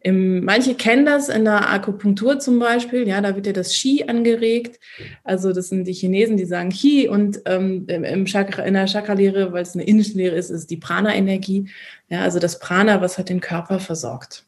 Im, 0.02 0.45
manche 0.45 0.75
kennen 0.75 1.04
das 1.04 1.28
in 1.28 1.45
der 1.45 1.71
Akupunktur 1.71 2.38
zum 2.38 2.59
Beispiel, 2.59 3.07
ja, 3.07 3.21
da 3.21 3.37
wird 3.37 3.47
ja 3.47 3.52
das 3.52 3.75
Qi 3.75 4.04
angeregt. 4.09 4.80
Also 5.25 5.52
das 5.52 5.69
sind 5.69 5.87
die 5.87 5.92
Chinesen, 5.92 6.38
die 6.38 6.47
sagen 6.47 6.71
Qi 6.71 7.09
und 7.09 7.42
ähm, 7.45 7.87
im 7.87 8.25
Chakra, 8.25 8.62
in 8.62 8.75
der 8.75 8.87
Chakra-Lehre, 8.87 9.52
weil 9.52 9.62
es 9.62 9.75
eine 9.75 9.85
indische 9.85 10.16
Lehre 10.16 10.37
ist, 10.37 10.49
ist 10.49 10.71
die 10.71 10.78
Prana-Energie. 10.78 11.69
Ja, 12.09 12.23
also 12.23 12.38
das 12.38 12.59
Prana, 12.59 13.02
was 13.02 13.19
halt 13.19 13.28
den 13.28 13.40
Körper 13.40 13.78
versorgt. 13.78 14.47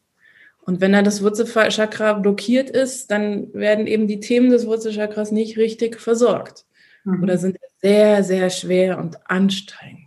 Und 0.65 0.81
wenn 0.81 0.93
da 0.93 1.01
das 1.01 1.21
Wurzelchakra 1.21 2.13
blockiert 2.13 2.69
ist, 2.69 3.11
dann 3.11 3.53
werden 3.53 3.85
eben 3.85 4.07
die 4.07 4.19
Themen 4.19 4.49
des 4.49 4.65
Wurzelchakras 4.65 5.31
nicht 5.31 5.57
richtig 5.57 5.99
versorgt 5.99 6.65
mhm. 7.03 7.23
oder 7.23 7.37
sind 7.37 7.57
sehr, 7.81 8.23
sehr 8.23 8.49
schwer 8.49 8.97
und 8.97 9.29
anstrengend. 9.29 10.03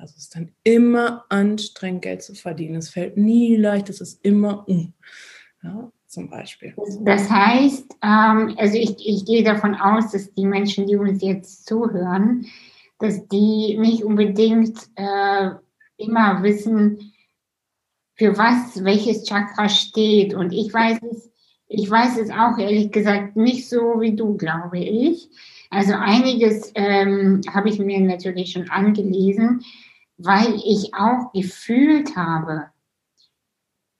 Also 0.00 0.14
es 0.16 0.24
ist 0.24 0.36
dann 0.36 0.50
immer 0.64 1.26
anstrengend, 1.28 2.02
Geld 2.02 2.22
zu 2.22 2.34
verdienen. 2.34 2.76
Es 2.76 2.88
fällt 2.88 3.16
nie 3.18 3.56
leicht, 3.56 3.90
es 3.90 4.00
ist 4.00 4.24
immer 4.24 4.66
um. 4.66 4.94
Ja, 5.62 5.92
zum 6.06 6.30
Beispiel. 6.30 6.74
Das 7.02 7.28
heißt, 7.28 7.96
ähm, 8.02 8.54
also 8.56 8.76
ich, 8.76 8.96
ich 8.98 9.26
gehe 9.26 9.44
davon 9.44 9.74
aus, 9.74 10.10
dass 10.12 10.32
die 10.32 10.46
Menschen, 10.46 10.86
die 10.86 10.96
uns 10.96 11.22
jetzt 11.22 11.66
zuhören, 11.66 12.46
dass 12.98 13.28
die 13.28 13.76
nicht 13.78 14.02
unbedingt 14.02 14.78
äh, 14.96 15.50
immer 15.98 16.42
wissen, 16.42 17.09
für 18.20 18.36
was 18.36 18.84
welches 18.84 19.24
Chakra 19.24 19.70
steht. 19.70 20.34
Und 20.34 20.52
ich 20.52 20.74
weiß 20.74 20.98
es, 21.10 21.30
ich 21.68 21.90
weiß 21.90 22.18
es 22.18 22.30
auch 22.30 22.58
ehrlich 22.58 22.92
gesagt 22.92 23.34
nicht 23.34 23.66
so 23.66 23.98
wie 23.98 24.14
du, 24.14 24.36
glaube 24.36 24.78
ich. 24.78 25.30
Also 25.70 25.94
einiges 25.94 26.70
ähm, 26.74 27.40
habe 27.50 27.70
ich 27.70 27.78
mir 27.78 27.98
natürlich 27.98 28.52
schon 28.52 28.68
angelesen, 28.68 29.64
weil 30.18 30.54
ich 30.56 30.92
auch 30.92 31.32
gefühlt 31.32 32.14
habe, 32.14 32.66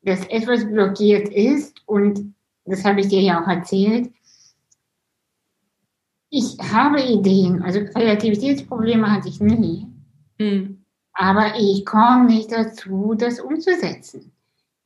dass 0.02 0.26
etwas 0.26 0.66
blockiert 0.66 1.30
ist 1.30 1.80
und 1.87 2.35
das 2.66 2.85
habe 2.85 3.00
ich 3.00 3.09
dir 3.09 3.22
ja 3.22 3.42
auch 3.42 3.48
erzählt. 3.48 4.12
Ich 6.28 6.59
habe 6.59 7.00
Ideen, 7.00 7.62
also 7.62 7.83
Kreativitätsprobleme 7.87 9.11
hatte 9.11 9.30
ich 9.30 9.40
nie. 9.40 9.87
Hm. 10.38 10.79
Aber 11.12 11.55
ich 11.59 11.85
komme 11.85 12.27
nicht 12.27 12.53
dazu, 12.53 13.14
das 13.16 13.40
umzusetzen. 13.40 14.33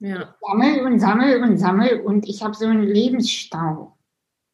Ja. 0.00 0.20
Ich 0.20 0.48
sammel 0.48 0.80
und 0.84 0.98
sammel 0.98 1.42
und 1.42 1.58
sammel 1.58 2.00
und 2.00 2.28
ich 2.28 2.42
habe 2.42 2.54
so 2.54 2.66
einen 2.66 2.82
Lebensstau. 2.82 3.96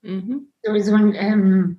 Mhm. 0.03 0.49
So, 0.63 0.79
so 0.79 0.95
ein, 0.95 1.15
ähm, 1.15 1.77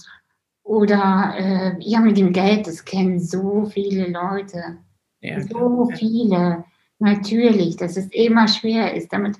oder 0.64 1.34
äh, 1.38 1.76
ja, 1.80 2.00
mit 2.00 2.18
dem 2.18 2.34
Geld, 2.34 2.68
das 2.68 2.86
kennen 2.86 3.20
so 3.20 3.66
viele 3.66 4.10
Leute. 4.10 4.78
Ja, 5.22 5.40
so 5.42 5.86
klar. 5.86 5.98
viele. 5.98 6.66
Natürlich, 7.00 7.78
dass 7.78 7.98
es 7.98 8.08
immer 8.12 8.48
schwer 8.48 8.94
ist, 8.94 9.12
damit 9.12 9.38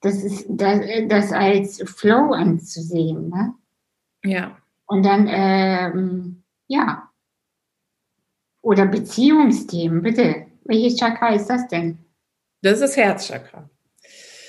das 0.00 0.22
ist 0.22 0.46
das, 0.48 0.80
das 1.08 1.32
als 1.32 1.82
Flow 1.84 2.32
anzusehen. 2.32 3.28
Ne? 3.30 3.54
Ja. 4.24 4.56
Und 4.86 5.04
dann, 5.04 5.26
ähm, 5.28 6.42
ja, 6.66 7.07
oder 8.68 8.84
Beziehungsthemen, 8.84 10.02
bitte. 10.02 10.46
Welches 10.64 10.98
Chakra 10.98 11.34
ist 11.34 11.46
das 11.46 11.66
denn? 11.68 11.96
Das 12.60 12.74
ist 12.74 12.82
das 12.82 12.96
Herzchakra. 12.98 13.70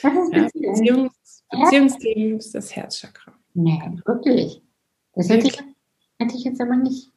Das 0.04 0.14
ist 0.14 0.32
Beziehung. 0.32 0.74
Beziehungs 0.74 1.44
Beziehungsthemen 1.50 2.38
ist 2.38 2.54
das 2.54 2.76
Herzchakra. 2.76 3.34
Nee, 3.54 3.80
wirklich. 4.06 4.62
Das 5.16 5.30
hätte 5.30 5.48
ich, 5.48 5.58
hätte 6.20 6.36
ich 6.36 6.44
jetzt 6.44 6.60
aber 6.60 6.76
nicht, 6.76 7.12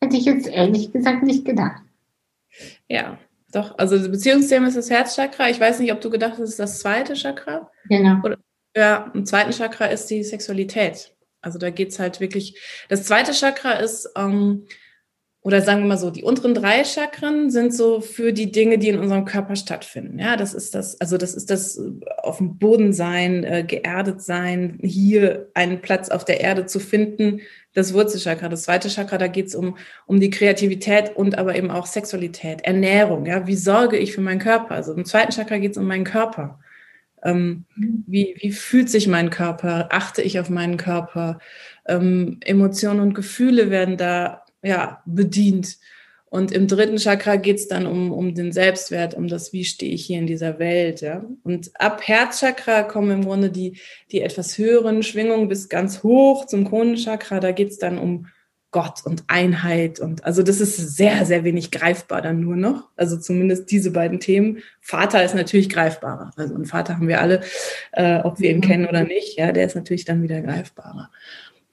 hätte 0.00 0.16
ich 0.16 0.24
jetzt 0.24 0.48
ehrlich 0.48 0.90
gesagt 0.90 1.22
nicht 1.22 1.44
gedacht. 1.44 1.82
Ja, 2.88 3.18
doch. 3.52 3.76
Also 3.76 4.10
Beziehungsthemen 4.10 4.68
ist 4.68 4.76
das 4.78 4.88
Herzchakra. 4.88 5.50
Ich 5.50 5.60
weiß 5.60 5.80
nicht, 5.80 5.92
ob 5.92 6.00
du 6.00 6.08
gedacht 6.08 6.32
hast, 6.32 6.40
es 6.40 6.50
ist 6.50 6.60
das 6.60 6.78
zweite 6.80 7.12
Chakra. 7.12 7.70
Genau. 7.90 8.22
Oder, 8.24 8.38
ja, 8.74 9.10
im 9.12 9.26
zweiten 9.26 9.52
Chakra 9.52 9.84
ist 9.84 10.06
die 10.06 10.24
Sexualität. 10.24 11.14
Also 11.42 11.58
da 11.58 11.68
geht 11.68 11.90
es 11.90 11.98
halt 11.98 12.20
wirklich. 12.20 12.58
Das 12.88 13.04
zweite 13.04 13.32
Chakra 13.32 13.72
ist 13.72 14.08
ähm, 14.16 14.66
oder 15.42 15.62
sagen 15.62 15.80
wir 15.82 15.86
mal 15.86 15.98
so, 15.98 16.10
die 16.10 16.24
unteren 16.24 16.52
drei 16.52 16.84
Chakren 16.84 17.50
sind 17.50 17.72
so 17.72 18.00
für 18.00 18.32
die 18.32 18.50
Dinge, 18.50 18.76
die 18.76 18.88
in 18.88 18.98
unserem 18.98 19.24
Körper 19.24 19.54
stattfinden. 19.54 20.18
Ja, 20.18 20.36
das 20.36 20.52
ist 20.52 20.74
das, 20.74 21.00
also 21.00 21.16
das 21.16 21.34
ist 21.34 21.48
das 21.50 21.78
äh, 21.78 21.90
auf 22.22 22.38
dem 22.38 22.58
Boden 22.58 22.92
sein, 22.92 23.44
äh, 23.44 23.62
geerdet 23.62 24.20
sein, 24.20 24.78
hier 24.82 25.48
einen 25.54 25.80
Platz 25.80 26.08
auf 26.08 26.24
der 26.24 26.40
Erde 26.40 26.66
zu 26.66 26.80
finden, 26.80 27.40
das 27.72 27.94
Wurzelchakra. 27.94 28.48
Das 28.48 28.64
zweite 28.64 28.88
Chakra, 28.88 29.16
da 29.16 29.28
geht 29.28 29.46
es 29.46 29.54
um, 29.54 29.76
um 30.06 30.18
die 30.18 30.30
Kreativität 30.30 31.14
und 31.14 31.38
aber 31.38 31.54
eben 31.54 31.70
auch 31.70 31.86
Sexualität, 31.86 32.62
Ernährung. 32.62 33.24
Ja, 33.24 33.46
wie 33.46 33.56
sorge 33.56 33.96
ich 33.96 34.12
für 34.12 34.20
meinen 34.20 34.40
Körper? 34.40 34.74
Also 34.74 34.92
im 34.92 35.04
zweiten 35.04 35.32
Chakra 35.32 35.58
geht 35.58 35.72
es 35.72 35.78
um 35.78 35.86
meinen 35.86 36.04
Körper. 36.04 36.58
Ähm, 37.22 37.64
mhm. 37.76 38.04
wie, 38.06 38.34
wie 38.38 38.52
fühlt 38.52 38.90
sich 38.90 39.06
mein 39.08 39.30
Körper? 39.30 39.88
Achte 39.90 40.22
ich 40.22 40.38
auf 40.40 40.50
meinen 40.50 40.76
Körper? 40.76 41.38
Ähm, 41.86 42.38
Emotionen 42.44 43.00
und 43.00 43.14
Gefühle 43.14 43.70
werden 43.70 43.96
da 43.96 44.44
ja, 44.62 45.02
bedient. 45.06 45.78
Und 46.30 46.52
im 46.52 46.66
dritten 46.66 46.98
Chakra 46.98 47.36
geht 47.36 47.56
es 47.56 47.68
dann 47.68 47.86
um, 47.86 48.12
um 48.12 48.34
den 48.34 48.52
Selbstwert, 48.52 49.14
um 49.14 49.28
das, 49.28 49.54
wie 49.54 49.64
stehe 49.64 49.94
ich 49.94 50.04
hier 50.04 50.18
in 50.18 50.26
dieser 50.26 50.58
Welt. 50.58 51.00
Ja? 51.00 51.24
Und 51.42 51.70
ab 51.80 52.02
Herzchakra 52.06 52.82
kommen 52.82 53.10
im 53.10 53.24
Grunde 53.24 53.50
die, 53.50 53.78
die 54.12 54.20
etwas 54.20 54.58
höheren 54.58 55.02
Schwingungen 55.02 55.48
bis 55.48 55.70
ganz 55.70 56.02
hoch 56.02 56.44
zum 56.44 56.68
Kronenchakra. 56.68 57.40
Da 57.40 57.52
geht 57.52 57.70
es 57.70 57.78
dann 57.78 57.98
um, 57.98 58.26
Gott 58.70 59.00
und 59.06 59.24
Einheit 59.28 59.98
und 59.98 60.24
also 60.24 60.42
das 60.42 60.60
ist 60.60 60.76
sehr, 60.76 61.24
sehr 61.24 61.42
wenig 61.42 61.70
greifbar 61.70 62.20
dann 62.20 62.40
nur 62.40 62.54
noch. 62.54 62.90
Also 62.96 63.16
zumindest 63.16 63.70
diese 63.70 63.92
beiden 63.92 64.20
Themen. 64.20 64.58
Vater 64.82 65.24
ist 65.24 65.34
natürlich 65.34 65.70
greifbarer. 65.70 66.32
Also 66.36 66.54
einen 66.54 66.66
Vater 66.66 66.94
haben 66.96 67.08
wir 67.08 67.22
alle, 67.22 67.40
äh, 67.92 68.20
ob 68.20 68.40
wir 68.40 68.50
ihn 68.50 68.60
kennen 68.60 68.86
oder 68.86 69.04
nicht, 69.04 69.38
ja, 69.38 69.52
der 69.52 69.64
ist 69.64 69.74
natürlich 69.74 70.04
dann 70.04 70.22
wieder 70.22 70.42
greifbarer. 70.42 71.10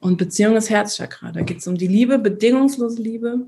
Und 0.05 0.17
Beziehung 0.17 0.55
ist 0.55 0.69
Herzchakra. 0.69 1.31
Da 1.31 1.41
geht 1.41 1.57
es 1.57 1.67
um 1.67 1.77
die 1.77 1.87
Liebe, 1.87 2.19
bedingungslose 2.19 3.01
Liebe. 3.01 3.47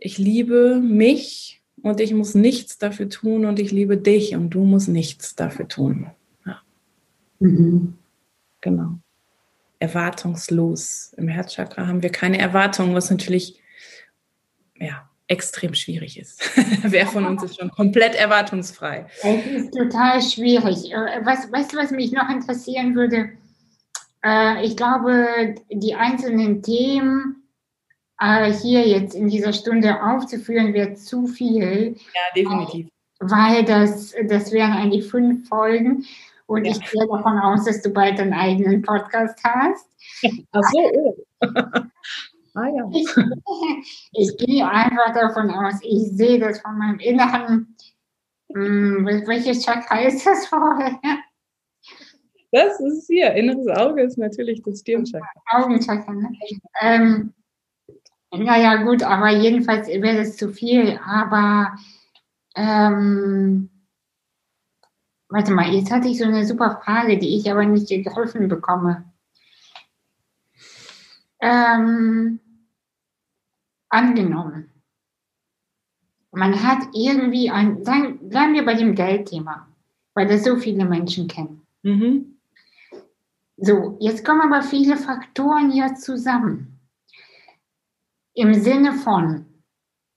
Ich 0.00 0.18
liebe 0.18 0.80
mich 0.80 1.62
und 1.82 2.00
ich 2.00 2.12
muss 2.12 2.34
nichts 2.34 2.78
dafür 2.78 3.08
tun 3.08 3.44
und 3.44 3.58
ich 3.60 3.70
liebe 3.70 3.96
dich 3.96 4.34
und 4.34 4.50
du 4.50 4.64
musst 4.64 4.88
nichts 4.88 5.36
dafür 5.36 5.68
tun. 5.68 6.10
Ja. 6.44 6.60
Mhm. 7.38 7.94
Genau 8.60 8.98
erwartungslos. 9.78 11.14
Im 11.16 11.28
Herzchakra 11.28 11.86
haben 11.86 12.02
wir 12.02 12.10
keine 12.10 12.38
Erwartungen, 12.38 12.94
was 12.94 13.10
natürlich 13.10 13.60
ja, 14.76 15.08
extrem 15.28 15.74
schwierig 15.74 16.18
ist. 16.18 16.42
Wer 16.82 17.06
von 17.06 17.26
uns 17.26 17.42
ist 17.42 17.60
schon 17.60 17.70
komplett 17.70 18.14
erwartungsfrei? 18.14 19.06
Es 19.22 19.46
ist 19.46 19.72
total 19.72 20.20
schwierig. 20.20 20.92
Äh, 20.92 21.24
was, 21.24 21.50
weißt 21.52 21.72
du, 21.72 21.76
was 21.76 21.90
mich 21.90 22.12
noch 22.12 22.28
interessieren 22.28 22.94
würde? 22.94 23.30
Äh, 24.24 24.64
ich 24.64 24.76
glaube, 24.76 25.54
die 25.70 25.94
einzelnen 25.94 26.62
Themen 26.62 27.48
äh, 28.20 28.52
hier 28.52 28.86
jetzt 28.86 29.14
in 29.14 29.28
dieser 29.28 29.52
Stunde 29.52 30.02
aufzuführen, 30.02 30.74
wird 30.74 30.98
zu 30.98 31.26
viel. 31.26 31.96
Ja, 32.14 32.22
definitiv. 32.34 32.88
Weil 33.20 33.64
das, 33.64 34.14
das 34.28 34.52
wären 34.52 34.72
eigentlich 34.72 35.08
fünf 35.08 35.48
Folgen. 35.48 36.04
Und 36.46 36.64
ja. 36.64 36.72
ich 36.72 36.80
gehe 36.80 37.06
davon 37.06 37.38
aus, 37.38 37.64
dass 37.64 37.82
du 37.82 37.90
bald 37.90 38.18
einen 38.18 38.32
eigenen 38.32 38.82
Podcast 38.82 39.38
hast. 39.44 39.86
Ach 40.52 40.62
so, 40.72 40.78
oh. 40.78 41.16
ah, 41.42 42.68
ja. 42.68 42.90
ich, 42.92 43.08
ich 44.12 44.36
gehe 44.38 44.66
einfach 44.66 45.12
davon 45.14 45.50
aus, 45.50 45.74
ich 45.82 46.16
sehe 46.16 46.38
das 46.38 46.60
von 46.60 46.78
meinem 46.78 47.00
Inneren. 47.00 47.76
Hm, 48.50 49.04
welches 49.26 49.62
Chakra 49.64 50.00
ist 50.00 50.24
das 50.26 50.46
vorher? 50.46 50.98
Das 52.50 52.80
ist 52.80 53.06
hier. 53.06 53.34
Inneres 53.34 53.68
Auge 53.68 54.02
ist 54.02 54.18
natürlich 54.18 54.62
das 54.62 54.80
Stirnchakra. 54.80 55.28
Augenchakra, 55.52 56.12
ne? 56.12 56.30
Ähm, 56.80 57.32
naja, 58.30 58.82
gut, 58.82 59.02
aber 59.02 59.30
jedenfalls 59.30 59.88
wäre 59.88 60.18
das 60.18 60.36
zu 60.36 60.50
viel. 60.50 60.98
Aber 61.04 61.76
ähm, 62.54 63.70
Warte 65.30 65.52
mal, 65.52 65.74
jetzt 65.74 65.90
hatte 65.90 66.08
ich 66.08 66.18
so 66.18 66.24
eine 66.24 66.46
super 66.46 66.80
Frage, 66.82 67.18
die 67.18 67.36
ich 67.36 67.50
aber 67.50 67.64
nicht 67.64 67.88
geholfen 67.88 68.48
bekomme. 68.48 69.04
Ähm, 71.40 72.40
angenommen, 73.90 74.70
man 76.32 76.62
hat 76.62 76.88
irgendwie 76.94 77.50
ein, 77.50 77.84
sagen, 77.84 78.30
bleiben 78.30 78.54
wir 78.54 78.64
bei 78.64 78.74
dem 78.74 78.94
Geldthema, 78.94 79.68
weil 80.14 80.26
das 80.26 80.44
so 80.44 80.56
viele 80.56 80.86
Menschen 80.86 81.28
kennen. 81.28 81.66
Mhm. 81.82 82.37
So, 83.60 83.96
jetzt 83.98 84.24
kommen 84.24 84.52
aber 84.52 84.62
viele 84.62 84.96
Faktoren 84.96 85.70
hier 85.72 85.94
zusammen. 85.96 86.78
Im 88.34 88.54
Sinne 88.54 88.92
von, 88.92 89.46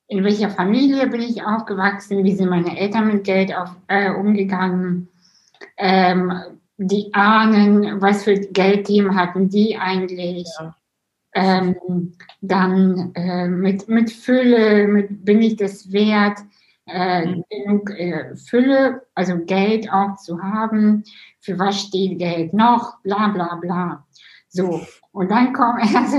in 0.08 0.24
welcher 0.24 0.52
Familie 0.52 1.08
bin 1.08 1.22
ich 1.22 1.44
aufgewachsen, 1.44 2.24
wie 2.24 2.36
sind 2.36 2.50
meine 2.50 2.78
Eltern 2.78 3.08
mit 3.08 3.24
Geld 3.24 3.56
auf, 3.56 3.76
äh, 3.88 4.12
umgegangen, 4.12 5.10
ähm, 5.78 6.32
die 6.78 7.12
Ahnen, 7.14 8.00
was 8.00 8.26
für 8.26 8.36
Geldthemen 8.36 9.16
hatten 9.16 9.50
die 9.50 9.76
eigentlich. 9.76 10.48
Ja. 10.60 10.76
Ähm, 11.34 12.14
dann 12.42 13.12
äh, 13.16 13.48
mit, 13.48 13.88
mit 13.88 14.12
Fülle, 14.12 14.88
mit 14.88 15.26
bin 15.26 15.42
ich 15.42 15.56
das 15.56 15.92
wert, 15.92 16.40
äh, 16.86 17.26
mhm. 17.26 17.44
genug 17.50 17.90
äh, 17.92 18.36
Fülle, 18.36 19.04
also 19.16 19.38
Geld 19.46 19.92
auch 19.92 20.18
zu 20.18 20.44
haben, 20.44 21.04
für 21.42 21.58
was 21.60 21.82
steht 21.82 22.20
Geld 22.20 22.54
noch, 22.54 23.02
bla 23.02 23.28
bla 23.30 23.56
bla. 23.56 24.08
So, 24.48 24.86
und 25.12 25.30
dann 25.30 25.54
kommt, 25.54 25.82
also 25.96 26.18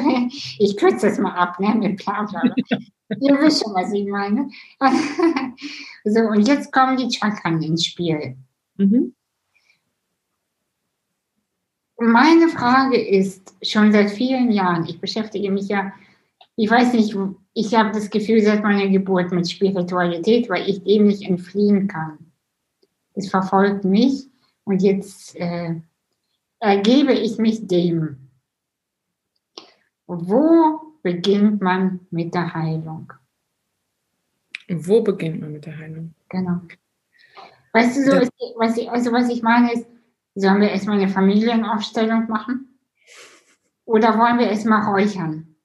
ich 0.59 0.77
kürze 0.77 1.09
das 1.09 1.19
mal 1.19 1.35
ab, 1.35 1.59
ne, 1.61 1.75
mit 1.75 2.05
bla 2.05 2.25
bla. 2.25 2.41
bla. 2.41 2.79
Ihr 3.21 3.41
wisst 3.41 3.63
schon, 3.63 3.75
was 3.75 3.93
ich 3.93 4.07
meine. 4.07 4.49
so, 6.05 6.21
und 6.21 6.49
jetzt 6.49 6.73
kommen 6.73 6.97
die 6.97 7.11
Chakren 7.11 7.63
ins 7.63 7.85
Spiel. 7.85 8.37
Mhm. 8.77 9.15
Meine 11.99 12.49
Frage 12.49 13.01
ist 13.01 13.55
schon 13.63 13.93
seit 13.93 14.11
vielen 14.11 14.51
Jahren, 14.51 14.87
ich 14.87 15.01
beschäftige 15.01 15.51
mich 15.51 15.69
ja, 15.69 15.93
ich 16.57 16.69
weiß 16.69 16.95
nicht, 16.95 17.15
ich 17.55 17.75
habe 17.75 17.93
das 17.93 18.11
Gefühl 18.11 18.41
seit 18.43 18.63
meiner 18.63 18.89
Geburt 18.89 19.31
mit 19.31 19.49
Spiritualität, 19.49 20.49
weil 20.49 20.69
ich 20.69 20.83
dem 20.83 21.07
nicht 21.07 21.23
entfliehen 21.23 21.87
kann. 21.87 22.19
Es 23.15 23.31
verfolgt 23.31 23.85
mich 23.85 24.32
und 24.65 24.83
jetzt 24.83 25.37
äh, 25.37 25.81
ergebe 26.61 27.13
ich 27.13 27.39
mich 27.39 27.67
dem. 27.67 28.31
Wo 30.07 30.93
beginnt 31.03 31.61
man 31.61 32.01
mit 32.11 32.35
der 32.35 32.55
Heilung. 32.55 33.13
Wo 34.69 35.03
beginnt 35.03 35.41
man 35.41 35.53
mit 35.53 35.67
der 35.67 35.77
Heilung? 35.77 36.15
Genau. 36.29 36.61
Weißt 37.73 37.97
du, 37.97 38.05
so 38.05 38.13
ist, 38.19 38.33
was 38.57 38.77
ich, 38.77 38.91
also 38.91 39.13
was 39.13 39.29
ich 39.29 39.43
meine 39.43 39.73
ist, 39.73 39.87
sollen 40.35 40.61
wir 40.61 40.71
erstmal 40.71 40.99
eine 40.99 41.09
Familienaufstellung 41.09 42.29
machen? 42.29 42.79
Oder 43.85 44.17
wollen 44.19 44.39
wir 44.39 44.49
erstmal 44.49 44.83
räuchern? 44.83 45.57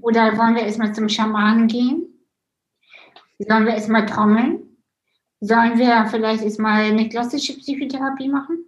Oder 0.00 0.36
wollen 0.36 0.54
wir 0.54 0.62
erstmal 0.62 0.94
zum 0.94 1.08
Schamanen 1.08 1.68
gehen? 1.68 2.08
Sollen 3.38 3.64
wir 3.64 3.74
erstmal 3.74 4.06
trommeln? 4.06 4.63
Sollen 5.40 5.78
wir 5.78 6.06
vielleicht 6.10 6.42
erstmal 6.42 6.84
eine 6.84 7.08
klassische 7.08 7.56
Psychotherapie 7.58 8.28
machen? 8.28 8.64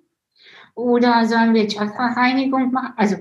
Oder 0.74 1.26
sollen 1.26 1.54
wir 1.54 1.68
Chakra-Reinigung 1.68 2.70
machen? 2.70 2.92
Also, 2.96 3.16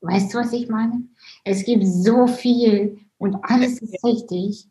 weißt 0.00 0.32
du, 0.32 0.38
was 0.38 0.52
ich 0.52 0.68
meine? 0.68 1.02
Es 1.44 1.64
gibt 1.64 1.84
so 1.86 2.26
viel 2.26 2.98
und 3.18 3.36
alles 3.42 3.82
ist 3.82 4.02
richtig. 4.02 4.66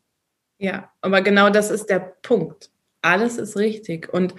Ja, 0.57 0.91
aber 1.01 1.21
genau 1.21 1.49
das 1.49 1.69
ist 1.69 1.85
der 1.85 1.99
Punkt. 1.99 2.71
Alles 3.01 3.37
ist 3.37 3.55
richtig. 3.55 4.11
Und 4.11 4.33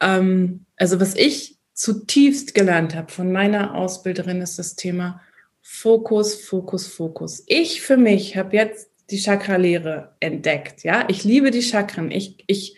ähm, 0.00 0.66
also 0.76 1.00
was 1.00 1.14
ich 1.14 1.58
zutiefst 1.74 2.54
gelernt 2.54 2.94
habe 2.94 3.12
von 3.12 3.30
meiner 3.30 3.74
Ausbilderin 3.74 4.40
ist 4.40 4.58
das 4.58 4.74
Thema 4.74 5.20
Fokus, 5.60 6.34
Fokus, 6.44 6.86
Fokus. 6.88 7.44
Ich 7.46 7.82
für 7.82 7.96
mich 7.96 8.36
habe 8.36 8.56
jetzt 8.56 8.90
die 9.12 9.18
Chakra-Lehre 9.18 10.16
entdeckt. 10.20 10.82
Ja, 10.82 11.04
ich 11.08 11.22
liebe 11.22 11.50
die 11.50 11.62
Chakren. 11.62 12.10
Ich, 12.10 12.42
ich 12.46 12.76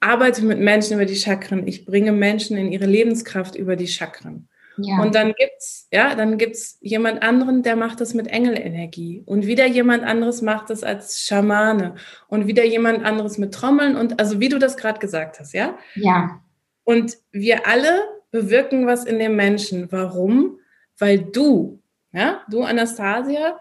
arbeite 0.00 0.44
mit 0.44 0.58
Menschen 0.58 0.94
über 0.94 1.04
die 1.04 1.16
Chakren. 1.16 1.66
Ich 1.66 1.84
bringe 1.84 2.12
Menschen 2.12 2.56
in 2.56 2.72
ihre 2.72 2.86
Lebenskraft 2.86 3.54
über 3.54 3.76
die 3.76 3.88
Chakren. 3.88 4.48
Ja. 4.80 5.02
Und 5.02 5.14
dann 5.14 5.34
gibt's, 5.36 5.88
ja, 5.92 6.14
dann 6.14 6.38
gibt's 6.38 6.78
jemand 6.80 7.22
anderen, 7.22 7.62
der 7.62 7.76
macht 7.76 8.00
das 8.00 8.14
mit 8.14 8.28
Engelenergie. 8.28 9.22
Und 9.26 9.46
wieder 9.46 9.66
jemand 9.66 10.04
anderes 10.04 10.40
macht 10.40 10.70
das 10.70 10.84
als 10.84 11.20
Schamane. 11.20 11.96
Und 12.28 12.46
wieder 12.46 12.64
jemand 12.64 13.04
anderes 13.04 13.38
mit 13.38 13.52
Trommeln. 13.52 13.96
Und 13.96 14.20
also 14.20 14.40
wie 14.40 14.48
du 14.48 14.58
das 14.58 14.76
gerade 14.76 15.00
gesagt 15.00 15.40
hast, 15.40 15.52
ja? 15.52 15.76
Ja. 15.94 16.40
Und 16.84 17.18
wir 17.32 17.66
alle 17.66 18.00
bewirken 18.30 18.86
was 18.86 19.04
in 19.04 19.18
dem 19.18 19.36
Menschen. 19.36 19.90
Warum? 19.90 20.58
Weil 20.96 21.18
du, 21.18 21.82
ja, 22.12 22.42
du 22.48 22.62
Anastasia, 22.62 23.58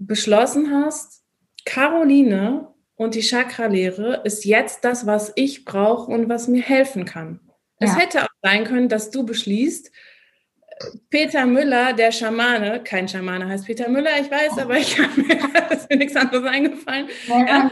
beschlossen 0.00 0.70
hast, 0.72 1.22
Caroline 1.64 2.68
und 2.96 3.14
die 3.14 3.22
Chakra-Lehre 3.22 4.22
ist 4.24 4.44
jetzt 4.44 4.84
das, 4.84 5.06
was 5.06 5.32
ich 5.36 5.64
brauche 5.64 6.10
und 6.10 6.28
was 6.28 6.48
mir 6.48 6.62
helfen 6.62 7.04
kann. 7.04 7.40
Ja. 7.78 7.86
Es 7.86 7.98
hätte 7.98 8.24
auch 8.24 8.28
sein 8.42 8.64
können, 8.64 8.88
dass 8.88 9.10
du 9.10 9.24
beschließt, 9.24 9.90
Peter 11.10 11.44
Müller, 11.44 11.92
der 11.92 12.10
Schamane, 12.10 12.82
kein 12.82 13.06
Schamane 13.06 13.46
heißt 13.46 13.66
Peter 13.66 13.88
Müller, 13.88 14.18
ich 14.18 14.30
weiß, 14.30 14.58
aber 14.58 14.78
ich 14.78 14.98
habe 14.98 15.20
mir, 15.20 15.36
ist 15.70 15.90
mir 15.90 15.96
nichts 15.96 16.16
anderes 16.16 16.44
eingefallen. 16.44 17.08
Ja, 17.26 17.38
ja. 17.38 17.70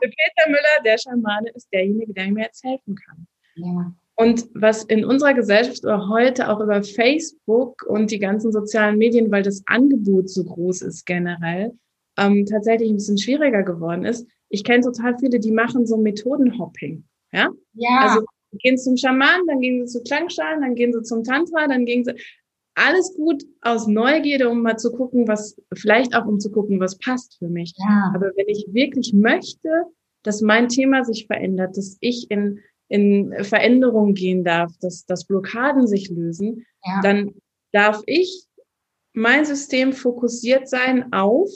Peter 0.00 0.48
Müller, 0.48 0.82
der 0.84 0.98
Schamane, 0.98 1.50
ist 1.54 1.72
derjenige, 1.72 2.12
der 2.12 2.32
mir 2.32 2.44
jetzt 2.44 2.64
helfen 2.64 2.96
kann. 2.96 3.26
Ja. 3.54 3.94
Und 4.14 4.46
was 4.54 4.84
in 4.84 5.04
unserer 5.04 5.34
Gesellschaft 5.34 5.84
oder 5.84 6.08
heute 6.08 6.50
auch 6.50 6.60
über 6.60 6.82
Facebook 6.82 7.82
und 7.88 8.10
die 8.10 8.18
ganzen 8.18 8.52
sozialen 8.52 8.98
Medien, 8.98 9.30
weil 9.30 9.42
das 9.42 9.62
Angebot 9.66 10.28
so 10.28 10.44
groß 10.44 10.82
ist 10.82 11.06
generell, 11.06 11.72
ähm, 12.18 12.44
tatsächlich 12.46 12.90
ein 12.90 12.96
bisschen 12.96 13.18
schwieriger 13.18 13.62
geworden 13.62 14.04
ist. 14.04 14.26
Ich 14.50 14.64
kenne 14.64 14.82
total 14.82 15.18
viele, 15.18 15.40
die 15.40 15.52
machen 15.52 15.86
so 15.86 15.96
Methodenhopping. 15.96 17.04
Ja. 17.32 17.48
Ja. 17.72 18.00
Also 18.02 18.26
gehen 18.58 18.76
zum 18.76 18.98
Schaman, 18.98 19.46
dann 19.46 19.60
gehen 19.60 19.86
sie 19.86 19.98
zu 19.98 20.02
Klangschalen, 20.04 20.60
dann 20.60 20.74
gehen 20.74 20.92
sie 20.92 21.02
zum 21.02 21.24
Tantra, 21.24 21.66
dann 21.66 21.86
gehen 21.86 22.04
sie 22.04 22.12
alles 22.74 23.14
gut 23.16 23.44
aus 23.60 23.86
Neugierde, 23.86 24.48
um 24.48 24.62
mal 24.62 24.76
zu 24.78 24.92
gucken, 24.92 25.28
was, 25.28 25.60
vielleicht 25.74 26.14
auch 26.14 26.26
um 26.26 26.40
zu 26.40 26.50
gucken, 26.50 26.80
was 26.80 26.98
passt 26.98 27.38
für 27.38 27.48
mich. 27.48 27.74
Ja. 27.78 28.12
Aber 28.14 28.32
wenn 28.36 28.48
ich 28.48 28.66
wirklich 28.70 29.12
möchte, 29.12 29.84
dass 30.22 30.40
mein 30.40 30.68
Thema 30.68 31.04
sich 31.04 31.26
verändert, 31.26 31.76
dass 31.76 31.96
ich 32.00 32.30
in, 32.30 32.60
in 32.92 33.32
Veränderung 33.42 34.12
gehen 34.12 34.44
darf, 34.44 34.70
dass, 34.82 35.06
dass 35.06 35.24
Blockaden 35.24 35.86
sich 35.86 36.10
lösen, 36.10 36.66
ja. 36.84 37.00
dann 37.02 37.34
darf 37.72 38.02
ich 38.04 38.44
mein 39.14 39.46
System 39.46 39.94
fokussiert 39.94 40.68
sein 40.68 41.10
auf, 41.10 41.48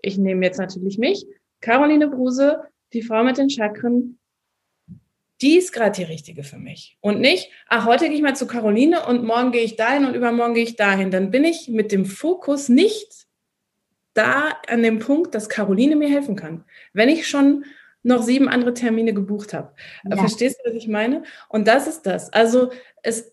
ich 0.00 0.18
nehme 0.18 0.46
jetzt 0.46 0.58
natürlich 0.58 0.96
mich, 0.96 1.26
Caroline 1.60 2.06
Bruse, 2.06 2.60
die 2.92 3.02
Frau 3.02 3.24
mit 3.24 3.38
den 3.38 3.50
Chakren, 3.50 4.20
die 5.40 5.58
ist 5.58 5.72
gerade 5.72 5.96
die 5.96 6.04
richtige 6.04 6.44
für 6.44 6.58
mich. 6.58 6.96
Und 7.00 7.20
nicht, 7.20 7.50
ach, 7.66 7.84
heute 7.84 8.06
gehe 8.06 8.14
ich 8.14 8.22
mal 8.22 8.36
zu 8.36 8.46
Caroline 8.46 9.04
und 9.04 9.24
morgen 9.24 9.50
gehe 9.50 9.64
ich 9.64 9.74
dahin 9.74 10.04
und 10.04 10.14
übermorgen 10.14 10.54
gehe 10.54 10.62
ich 10.62 10.76
dahin. 10.76 11.10
Dann 11.10 11.32
bin 11.32 11.44
ich 11.44 11.68
mit 11.68 11.90
dem 11.90 12.06
Fokus 12.06 12.68
nicht 12.68 13.26
da 14.14 14.52
an 14.68 14.84
dem 14.84 15.00
Punkt, 15.00 15.34
dass 15.34 15.48
Caroline 15.48 15.96
mir 15.96 16.08
helfen 16.08 16.36
kann. 16.36 16.64
Wenn 16.92 17.08
ich 17.08 17.26
schon 17.26 17.64
noch 18.02 18.22
sieben 18.22 18.48
andere 18.48 18.74
Termine 18.74 19.12
gebucht 19.12 19.52
habe. 19.52 19.72
Ja. 20.08 20.16
Verstehst 20.16 20.60
du, 20.62 20.70
was 20.70 20.76
ich 20.76 20.88
meine? 20.88 21.22
Und 21.48 21.68
das 21.68 21.86
ist 21.86 22.02
das. 22.02 22.32
Also 22.32 22.70
es, 23.02 23.32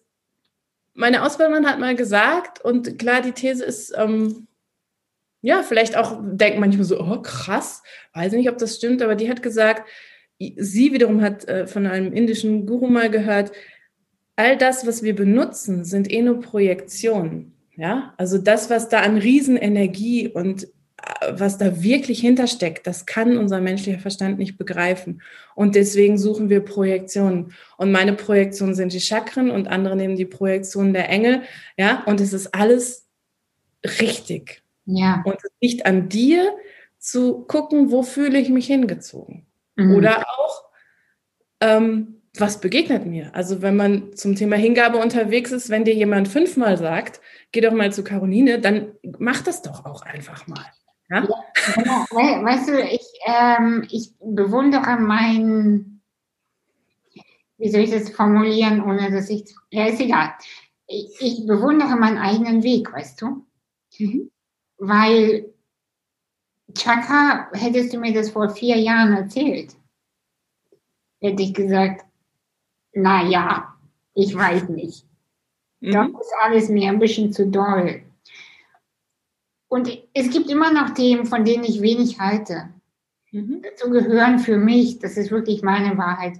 meine 0.94 1.24
Ausbilderin 1.24 1.68
hat 1.68 1.80
mal 1.80 1.96
gesagt, 1.96 2.64
und 2.64 2.98
klar, 2.98 3.22
die 3.22 3.32
These 3.32 3.64
ist, 3.64 3.94
ähm, 3.98 4.48
ja, 5.42 5.62
vielleicht 5.62 5.96
auch 5.96 6.20
denkt 6.24 6.60
manchmal 6.60 6.86
so, 6.86 7.00
oh 7.00 7.22
krass, 7.22 7.84
weiß 8.14 8.34
nicht, 8.34 8.50
ob 8.50 8.58
das 8.58 8.76
stimmt, 8.76 9.02
aber 9.02 9.16
die 9.16 9.30
hat 9.30 9.44
gesagt, 9.44 9.88
sie 10.40 10.92
wiederum 10.92 11.22
hat 11.22 11.48
äh, 11.48 11.68
von 11.68 11.86
einem 11.86 12.12
indischen 12.14 12.66
Guru 12.66 12.88
mal 12.88 13.10
gehört, 13.10 13.52
all 14.36 14.58
das, 14.58 14.86
was 14.88 15.04
wir 15.04 15.16
benutzen, 15.16 15.86
sind 15.86 16.12
eh 16.12 16.22
nur 16.22 16.42
Projektionen. 16.42 17.54
Ja, 17.78 18.14
also 18.18 18.38
das, 18.38 18.70
was 18.70 18.88
da 18.88 19.02
an 19.02 19.18
Riesenenergie 19.18 20.30
und 20.30 20.68
was 21.32 21.58
da 21.58 21.84
wirklich 21.84 22.20
hintersteckt, 22.20 22.88
das 22.88 23.06
kann 23.06 23.38
unser 23.38 23.62
menschlicher 23.62 24.00
Verstand 24.00 24.38
nicht 24.38 24.58
begreifen. 24.58 25.22
Und 25.54 25.76
deswegen 25.76 26.18
suchen 26.18 26.50
wir 26.50 26.62
Projektionen. 26.62 27.54
Und 27.78 27.92
meine 27.92 28.14
Projektionen 28.14 28.76
sind 28.76 28.94
die 28.94 29.02
Chakren 29.02 29.52
und 29.52 29.68
andere 29.68 29.96
nehmen 29.96 30.16
die 30.16 30.26
Projektionen 30.26 30.94
der 30.94 31.10
Engel. 31.10 31.44
Ja, 31.78 32.04
und 32.06 32.22
es 32.22 32.34
ist 32.34 32.54
alles 32.56 33.08
richtig. 34.00 34.64
Ja. 34.86 35.22
Und 35.26 35.36
es 35.36 35.52
liegt 35.62 35.86
an 35.86 36.10
dir 36.10 36.56
zu 36.98 37.46
gucken, 37.48 37.92
wo 37.92 38.04
fühle 38.04 38.40
ich 38.40 38.50
mich 38.50 38.68
hingezogen. 38.68 39.46
Mhm. 39.76 39.96
Oder 39.96 40.26
auch, 40.30 40.66
ähm, 41.62 42.22
was 42.38 42.60
begegnet 42.60 43.06
mir? 43.06 43.34
Also 43.34 43.62
wenn 43.62 43.76
man 43.76 44.14
zum 44.16 44.36
Thema 44.36 44.58
Hingabe 44.58 44.98
unterwegs 44.98 45.52
ist, 45.52 45.70
wenn 45.70 45.86
dir 45.86 45.94
jemand 45.94 46.28
fünfmal 46.28 46.78
sagt, 46.78 47.22
geh 47.52 47.62
doch 47.62 47.72
mal 47.72 47.94
zu 47.94 48.04
Caroline, 48.04 48.60
dann 48.60 48.92
mach 49.20 49.42
das 49.42 49.62
doch 49.62 49.86
auch 49.86 50.02
einfach 50.02 50.46
mal. 50.48 50.66
Ja? 51.10 51.24
ja 51.24 51.44
genau. 51.76 52.06
Weißt 52.12 52.70
du, 52.70 52.82
ich, 52.82 53.06
ähm, 53.26 53.88
ich 53.90 54.14
bewundere 54.20 54.98
meinen, 54.98 56.02
wie 57.58 57.70
soll 57.70 57.82
ich 57.82 57.92
das 57.92 58.10
formulieren, 58.10 58.82
ohne 58.82 59.12
dass 59.12 59.30
ich, 59.30 59.54
ja, 59.72 59.86
ist 59.86 60.02
egal. 60.02 60.34
Ich, 60.88 61.16
ich 61.20 61.48
bewundere 61.48 61.96
meinen 61.96 62.18
eigenen 62.18 62.64
Weg, 62.64 62.92
weißt 62.92 63.22
du? 63.22 63.46
Mhm. 63.98 64.32
Weil 64.78 65.54
Chakra, 66.74 67.50
hättest 67.54 67.94
du 67.94 68.00
mir 68.00 68.14
das 68.14 68.32
vor 68.32 68.50
vier 68.50 68.78
Jahren 68.78 69.14
erzählt, 69.14 69.76
hätte 71.22 71.44
ich 71.44 71.54
gesagt, 71.54 72.06
na 72.94 73.24
ja, 73.28 73.76
ich 74.14 74.36
weiß 74.36 74.70
nicht. 74.70 75.06
Mhm. 75.80 75.92
Das 75.92 76.08
ist 76.10 76.34
alles 76.42 76.70
mir 76.70 76.90
ein 76.90 77.00
bisschen 77.00 77.32
zu 77.32 77.48
doll. 77.48 78.05
Und 79.76 79.90
es 80.14 80.30
gibt 80.30 80.50
immer 80.50 80.72
noch 80.72 80.92
Themen, 80.92 81.26
von 81.26 81.44
denen 81.44 81.66
ich 81.66 81.82
wenig 81.82 82.18
halte. 82.18 82.70
Mhm. 83.34 83.62
Dazu 83.62 83.90
gehören 83.90 84.40
für 84.40 84.58
mich, 84.58 85.00
das 85.00 85.18
ist 85.18 85.32
wirklich 85.32 85.64
meine 85.64 85.98
Wahrheit, 85.98 86.40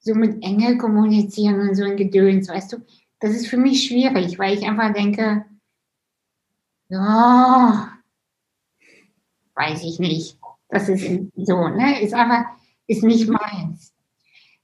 so 0.00 0.16
mit 0.16 0.42
Engel 0.42 0.78
kommunizieren 0.78 1.60
und 1.60 1.76
so 1.76 1.84
ein 1.84 1.96
Gedöns, 1.96 2.48
weißt 2.48 2.72
du, 2.72 2.78
das 3.20 3.36
ist 3.36 3.46
für 3.46 3.56
mich 3.56 3.86
schwierig, 3.86 4.36
weil 4.36 4.58
ich 4.58 4.66
einfach 4.66 4.92
denke, 4.92 5.44
ja, 6.88 7.92
weiß 9.54 9.84
ich 9.84 10.00
nicht. 10.00 10.40
Das 10.68 10.88
ist 10.88 11.08
so, 11.36 11.68
ne? 11.68 12.02
Ist 12.02 12.14
aber, 12.14 12.46
ist 12.88 13.04
nicht 13.04 13.28
meins. 13.28 13.94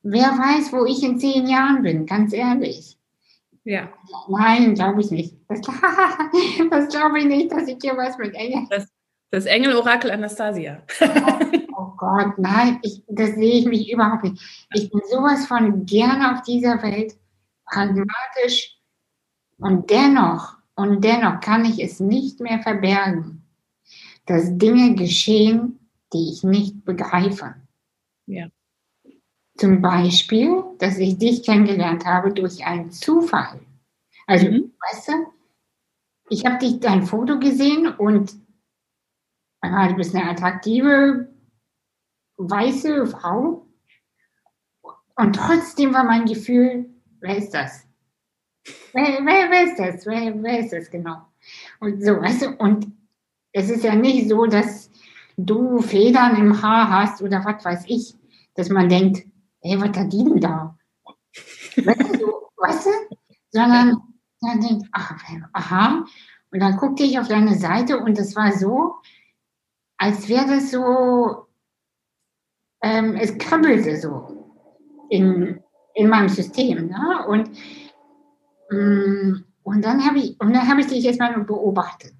Wer 0.03 0.31
weiß, 0.31 0.73
wo 0.73 0.85
ich 0.87 1.05
in 1.05 1.21
zehn 1.21 1.47
Jahren 1.47 1.83
bin, 1.83 2.05
ganz 2.05 2.33
ehrlich. 2.33 2.98
Ja. 3.69 3.93
Nein, 4.29 4.75
glaube 4.75 5.01
ich 5.01 5.11
nicht. 5.11 5.37
Das, 5.49 5.61
das 6.71 6.89
glaube 6.89 7.19
ich 7.19 7.27
nicht, 7.27 7.53
dass 7.53 7.69
ich 7.69 7.77
hier 7.81 7.97
was 7.97 8.17
mit 8.17 8.35
Engel. 8.35 8.67
Das, 8.71 8.89
das 9.31 9.45
Engel-Orakel 9.45 10.11
Anastasia. 10.11 10.83
oh 11.77 11.93
Gott, 11.97 12.39
nein, 12.39 12.79
ich, 12.83 13.03
das 13.09 13.35
sehe 13.35 13.59
ich 13.59 13.67
mich 13.67 13.93
überhaupt 13.93 14.25
nicht. 14.25 14.69
Ich 14.75 14.91
bin 14.91 15.01
sowas 15.11 15.47
von 15.47 15.85
gerne 15.85 16.35
auf 16.35 16.43
dieser 16.43 16.83
Welt, 16.83 17.15
pragmatisch 17.67 18.79
und 19.59 19.91
dennoch, 19.91 20.57
und 20.75 21.05
dennoch 21.05 21.41
kann 21.41 21.65
ich 21.65 21.83
es 21.83 22.01
nicht 22.01 22.41
mehr 22.41 22.63
verbergen 22.63 23.39
dass 24.29 24.59
Dinge 24.59 24.95
geschehen, 24.95 25.79
die 26.13 26.31
ich 26.31 26.45
nicht 26.45 26.85
begreife. 26.85 27.55
Ja. 28.27 28.49
Zum 29.59 29.83
Beispiel, 29.83 30.63
dass 30.79 30.99
ich 30.99 31.19
dich 31.19 31.43
kennengelernt 31.43 32.07
habe 32.07 32.33
durch 32.33 32.65
einen 32.65 32.93
Zufall. 32.93 33.61
Also, 34.27 34.47
mhm. 34.47 34.73
weißt 34.89 35.09
du, 35.09 35.13
ich 36.31 36.47
habe 36.47 36.59
dich 36.59 36.79
dein 36.81 37.03
Foto 37.03 37.41
gesehen 37.41 37.89
und 37.89 38.35
ah, 39.61 39.89
du 39.89 39.97
bist 39.97 40.15
eine 40.15 40.31
attraktive 40.31 41.29
weiße 42.37 43.07
Frau. 43.07 43.67
Und 45.17 45.35
trotzdem 45.35 45.93
war 45.93 46.05
mein 46.05 46.27
Gefühl, 46.27 46.89
wer 47.21 47.37
ist 47.37 47.51
das? 47.51 47.85
Wer, 48.93 49.19
wer, 49.25 49.51
wer 49.51 49.65
ist 49.65 49.79
das? 49.79 50.07
Wer, 50.07 50.41
wer 50.41 50.61
ist 50.61 50.73
das 50.73 50.89
genau? 50.89 51.27
Und 51.81 52.01
so, 52.05 52.13
weißt 52.21 52.43
du, 52.43 52.51
und 52.59 52.93
es 53.53 53.71
ist 53.71 53.83
ja 53.83 53.97
nicht 53.97 54.29
so, 54.29 54.47
dass 54.47 54.91
du 55.37 55.81
Federn 55.81 56.37
im 56.37 56.63
Haar 56.63 56.91
hast 56.91 57.23
oder 57.23 57.45
was 57.45 57.65
weiß 57.65 57.85
ich, 57.89 58.15
dass 58.55 58.69
man 58.69 58.89
denkt, 58.89 59.27
ey, 59.63 59.81
was 59.81 59.97
hat 59.97 60.13
die 60.13 60.25
denn 60.25 60.41
da? 60.41 60.77
weißt, 61.77 62.21
du, 62.21 62.33
weißt 62.57 62.87
du? 62.87 62.91
Sondern 63.51 64.03
dann 64.41 64.61
denkt, 64.61 64.89
ach, 64.93 65.15
aha. 65.53 66.05
Und 66.51 66.61
dann 66.61 66.77
guckte 66.77 67.03
ich 67.03 67.19
auf 67.19 67.29
deine 67.29 67.55
Seite 67.57 67.99
und 67.99 68.19
es 68.19 68.35
war 68.37 68.53
so, 68.53 68.95
als 69.97 70.29
wäre 70.29 70.47
das 70.47 70.71
so, 70.71 71.47
ähm, 72.83 73.17
es 73.17 73.37
kribbelte 73.37 73.97
so 73.97 74.57
in, 75.11 75.61
in 75.95 76.09
meinem 76.09 76.29
System. 76.29 76.87
Ne? 76.87 77.27
Und, 77.27 77.51
mm, 78.71 79.45
und 79.65 79.85
dann 79.85 80.05
habe 80.07 80.19
ich, 80.19 80.41
und 80.41 80.55
dann 80.55 80.69
habe 80.69 80.81
ich 80.81 80.87
dich 80.87 81.05
jetzt 81.05 81.21
mal 81.21 81.39
beobachtet. 81.41 82.15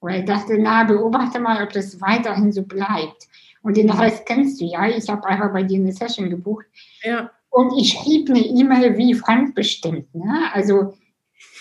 Weil 0.00 0.20
ich 0.20 0.26
dachte, 0.26 0.56
na, 0.58 0.84
beobachte 0.84 1.40
mal, 1.40 1.62
ob 1.62 1.72
das 1.72 2.00
weiterhin 2.00 2.52
so 2.52 2.62
bleibt. 2.62 3.28
Und 3.66 3.76
den 3.76 3.90
Rest 3.90 4.26
kennst 4.26 4.60
du 4.60 4.64
ja. 4.64 4.86
Ich 4.86 5.08
habe 5.08 5.26
einfach 5.26 5.52
bei 5.52 5.64
dir 5.64 5.80
eine 5.80 5.90
Session 5.90 6.30
gebucht. 6.30 6.66
Ja. 7.02 7.32
Und 7.50 7.76
ich 7.76 7.94
schrieb 7.94 8.30
eine 8.30 8.38
E-Mail 8.38 8.96
wie 8.96 9.12
fremdbestimmt. 9.12 10.14
Ne? 10.14 10.50
Also, 10.52 10.96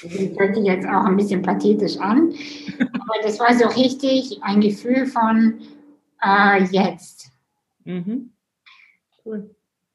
das 0.03 0.13
hört 0.37 0.55
sich 0.55 0.65
jetzt 0.65 0.85
auch 0.85 1.05
ein 1.05 1.17
bisschen 1.17 1.41
pathetisch 1.41 1.97
an. 1.97 2.31
Aber 2.79 3.23
das 3.23 3.39
war 3.39 3.55
so 3.55 3.65
richtig 3.69 4.37
ein 4.43 4.61
Gefühl 4.61 5.07
von 5.07 5.61
äh, 6.23 6.63
jetzt. 6.65 7.31
Mhm. 7.85 8.29
Cool. 9.25 9.49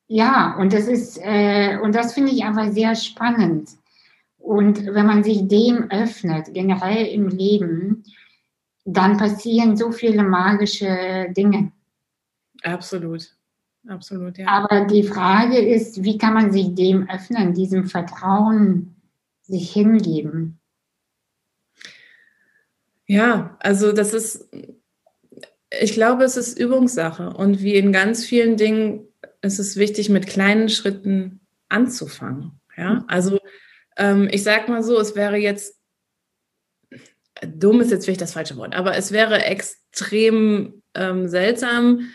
Ja, 0.08 0.56
und 0.58 0.72
das 0.72 0.88
ist, 0.88 1.16
äh, 1.22 1.78
und 1.80 1.94
das 1.94 2.14
finde 2.14 2.32
ich 2.32 2.42
einfach 2.42 2.72
sehr 2.72 2.96
spannend. 2.96 3.70
Und 4.36 4.84
wenn 4.84 5.06
man 5.06 5.22
sich 5.22 5.46
dem 5.46 5.88
öffnet, 5.92 6.52
generell 6.54 7.06
im 7.06 7.28
Leben, 7.28 8.02
dann 8.84 9.16
passieren 9.16 9.76
so 9.76 9.92
viele 9.92 10.24
magische 10.24 11.28
Dinge. 11.36 11.70
Absolut. 12.62 13.36
Absolut, 13.88 14.36
ja. 14.36 14.46
Aber 14.46 14.84
die 14.84 15.02
Frage 15.02 15.58
ist, 15.58 16.04
wie 16.04 16.18
kann 16.18 16.34
man 16.34 16.52
sich 16.52 16.74
dem 16.74 17.08
öffnen, 17.08 17.54
diesem 17.54 17.86
Vertrauen 17.86 18.94
sich 19.42 19.72
hingeben? 19.72 20.58
Ja, 23.06 23.56
also 23.60 23.92
das 23.92 24.12
ist, 24.12 24.48
ich 25.80 25.94
glaube, 25.94 26.24
es 26.24 26.36
ist 26.36 26.58
Übungssache. 26.58 27.30
Und 27.30 27.60
wie 27.62 27.74
in 27.74 27.92
ganz 27.92 28.24
vielen 28.24 28.56
Dingen 28.56 29.08
ist 29.40 29.58
es 29.58 29.76
wichtig, 29.76 30.10
mit 30.10 30.26
kleinen 30.26 30.68
Schritten 30.68 31.40
anzufangen. 31.68 32.60
Ja, 32.76 32.94
mhm. 32.94 33.04
also 33.08 33.38
ähm, 33.96 34.28
ich 34.30 34.42
sage 34.42 34.70
mal 34.70 34.82
so, 34.82 34.98
es 35.00 35.16
wäre 35.16 35.36
jetzt 35.36 35.80
dumm 37.42 37.80
ist 37.80 37.90
jetzt 37.90 38.04
vielleicht 38.04 38.20
das 38.20 38.32
falsche 38.32 38.56
Wort, 38.56 38.74
aber 38.74 38.96
es 38.96 39.12
wäre 39.12 39.44
extrem 39.44 40.82
ähm, 40.94 41.28
seltsam, 41.28 42.10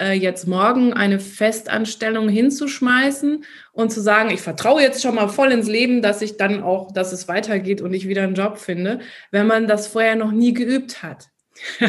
äh, 0.00 0.12
jetzt 0.12 0.46
morgen 0.46 0.92
eine 0.92 1.20
Festanstellung 1.20 2.28
hinzuschmeißen 2.28 3.44
und 3.72 3.92
zu 3.92 4.00
sagen, 4.00 4.30
ich 4.30 4.40
vertraue 4.40 4.82
jetzt 4.82 5.02
schon 5.02 5.14
mal 5.14 5.28
voll 5.28 5.52
ins 5.52 5.68
Leben, 5.68 6.02
dass 6.02 6.22
ich 6.22 6.36
dann 6.36 6.62
auch, 6.62 6.92
dass 6.92 7.12
es 7.12 7.28
weitergeht 7.28 7.80
und 7.80 7.94
ich 7.94 8.08
wieder 8.08 8.22
einen 8.22 8.34
Job 8.34 8.58
finde, 8.58 9.00
wenn 9.30 9.46
man 9.46 9.66
das 9.66 9.86
vorher 9.86 10.16
noch 10.16 10.32
nie 10.32 10.54
geübt 10.54 11.02
hat. 11.02 11.28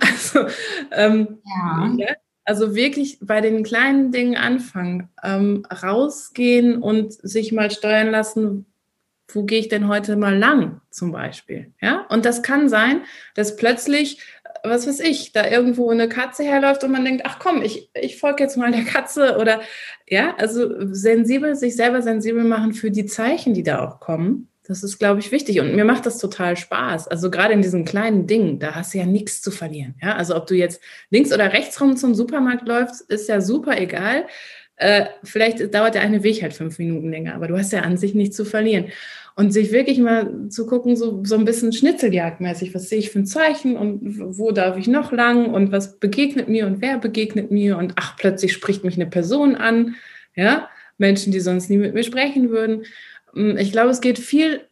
also, 0.00 0.46
ähm, 0.92 1.38
ja. 1.44 1.94
ja. 1.96 2.14
also 2.44 2.74
wirklich 2.74 3.18
bei 3.20 3.40
den 3.40 3.62
kleinen 3.62 4.12
Dingen 4.12 4.36
anfangen, 4.36 5.08
ähm, 5.22 5.66
rausgehen 5.70 6.82
und 6.82 7.12
sich 7.12 7.52
mal 7.52 7.70
steuern 7.70 8.10
lassen, 8.10 8.66
wo 9.28 9.42
gehe 9.42 9.58
ich 9.58 9.68
denn 9.68 9.88
heute 9.88 10.16
mal 10.16 10.36
lang 10.36 10.80
zum 10.90 11.12
Beispiel? 11.12 11.72
Ja, 11.80 12.06
und 12.08 12.24
das 12.24 12.42
kann 12.42 12.68
sein, 12.68 13.02
dass 13.34 13.56
plötzlich, 13.56 14.20
was 14.68 14.86
weiß 14.86 15.00
ich, 15.00 15.32
da 15.32 15.48
irgendwo 15.48 15.90
eine 15.90 16.08
Katze 16.08 16.44
herläuft 16.44 16.84
und 16.84 16.92
man 16.92 17.04
denkt, 17.04 17.22
ach 17.24 17.38
komm, 17.38 17.62
ich, 17.62 17.90
ich 17.94 18.18
folge 18.18 18.42
jetzt 18.42 18.56
mal 18.56 18.72
der 18.72 18.84
Katze 18.84 19.38
oder 19.38 19.60
ja, 20.08 20.34
also 20.36 20.92
sensibel, 20.92 21.54
sich 21.56 21.76
selber 21.76 22.02
sensibel 22.02 22.44
machen 22.44 22.72
für 22.72 22.90
die 22.90 23.06
Zeichen, 23.06 23.54
die 23.54 23.62
da 23.62 23.84
auch 23.84 24.00
kommen. 24.00 24.48
Das 24.68 24.82
ist, 24.82 24.98
glaube 24.98 25.20
ich, 25.20 25.30
wichtig. 25.30 25.60
Und 25.60 25.76
mir 25.76 25.84
macht 25.84 26.06
das 26.06 26.18
total 26.18 26.56
Spaß. 26.56 27.06
Also 27.06 27.30
gerade 27.30 27.54
in 27.54 27.62
diesen 27.62 27.84
kleinen 27.84 28.26
Dingen, 28.26 28.58
da 28.58 28.74
hast 28.74 28.94
du 28.94 28.98
ja 28.98 29.06
nichts 29.06 29.40
zu 29.40 29.52
verlieren. 29.52 29.94
Ja, 30.02 30.16
also 30.16 30.34
ob 30.34 30.46
du 30.48 30.54
jetzt 30.54 30.80
links 31.10 31.32
oder 31.32 31.52
rechts 31.52 31.80
rum 31.80 31.96
zum 31.96 32.14
Supermarkt 32.14 32.66
läufst, 32.66 33.02
ist 33.02 33.28
ja 33.28 33.40
super 33.40 33.78
egal. 33.78 34.26
Äh, 34.76 35.06
vielleicht 35.24 35.74
dauert 35.74 35.94
der 35.94 36.02
eine 36.02 36.22
Weg 36.22 36.42
halt 36.42 36.52
fünf 36.52 36.78
Minuten 36.78 37.10
länger, 37.10 37.34
aber 37.34 37.48
du 37.48 37.56
hast 37.56 37.72
ja 37.72 37.80
an 37.80 37.96
sich 37.96 38.14
nichts 38.14 38.36
zu 38.36 38.44
verlieren. 38.44 38.86
Und 39.34 39.52
sich 39.52 39.70
wirklich 39.70 39.98
mal 39.98 40.48
zu 40.48 40.66
gucken, 40.66 40.96
so, 40.96 41.22
so 41.24 41.34
ein 41.34 41.44
bisschen 41.44 41.72
schnitzeljagdmäßig, 41.72 42.74
was 42.74 42.88
sehe 42.88 42.98
ich 42.98 43.10
für 43.10 43.18
ein 43.18 43.26
Zeichen 43.26 43.76
und 43.76 44.18
wo 44.38 44.50
darf 44.50 44.78
ich 44.78 44.86
noch 44.86 45.12
lang 45.12 45.52
und 45.52 45.72
was 45.72 45.98
begegnet 45.98 46.48
mir 46.48 46.66
und 46.66 46.80
wer 46.80 46.98
begegnet 46.98 47.50
mir 47.50 47.76
und 47.76 47.92
ach, 47.96 48.16
plötzlich 48.16 48.54
spricht 48.54 48.82
mich 48.82 48.94
eine 48.94 49.06
Person 49.06 49.54
an, 49.54 49.96
ja, 50.34 50.70
Menschen, 50.96 51.32
die 51.32 51.40
sonst 51.40 51.68
nie 51.68 51.76
mit 51.76 51.92
mir 51.92 52.02
sprechen 52.02 52.48
würden. 52.48 52.84
Hm, 53.34 53.58
ich 53.58 53.72
glaube, 53.72 53.90
es 53.90 54.00
geht 54.00 54.18
viel 54.18 54.62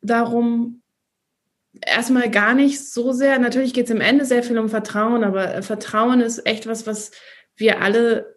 darum, 0.00 0.80
erstmal 1.80 2.30
gar 2.30 2.54
nicht 2.54 2.88
so 2.88 3.12
sehr, 3.12 3.38
natürlich 3.38 3.74
geht 3.74 3.86
es 3.86 3.90
im 3.90 4.00
Ende 4.00 4.24
sehr 4.24 4.42
viel 4.42 4.58
um 4.58 4.68
Vertrauen, 4.68 5.24
aber 5.24 5.62
Vertrauen 5.62 6.20
ist 6.20 6.46
echt 6.46 6.66
was, 6.68 6.86
was 6.86 7.10
wir 7.56 7.82
alle 7.82 8.33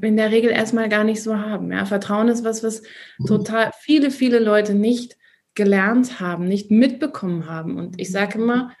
in 0.00 0.16
der 0.16 0.30
Regel 0.30 0.50
erstmal 0.50 0.88
gar 0.88 1.04
nicht 1.04 1.22
so 1.22 1.38
haben. 1.38 1.72
Ja, 1.72 1.84
Vertrauen 1.84 2.28
ist 2.28 2.44
was, 2.44 2.62
was 2.62 2.82
mhm. 3.18 3.26
total 3.26 3.70
viele, 3.80 4.10
viele 4.10 4.38
Leute 4.38 4.74
nicht 4.74 5.16
gelernt 5.54 6.20
haben, 6.20 6.48
nicht 6.48 6.70
mitbekommen 6.70 7.48
haben. 7.48 7.76
Und 7.76 8.00
ich 8.00 8.10
sage 8.10 8.38
immer, 8.38 8.74